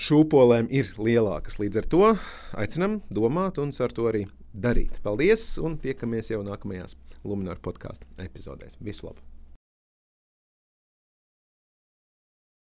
šūpolēm 0.00 0.70
ir 0.72 0.94
lielākas. 0.98 1.60
Līdz 1.60 1.82
ar 1.82 1.90
to 1.94 2.04
aicinam 2.58 3.00
domāt 3.12 3.60
un 3.62 3.74
ar 3.76 3.94
to 3.94 4.08
arī 4.10 4.26
darīt. 4.54 5.02
Paldies 5.04 5.52
un 5.62 5.78
tiekamies 5.80 6.32
jau 6.32 6.42
nākamajās 6.46 6.96
Lunčijas 7.24 7.60
podkāstu 7.62 8.08
epizodēs. 8.24 8.80
Visu 8.80 9.10
labu! 9.10 9.29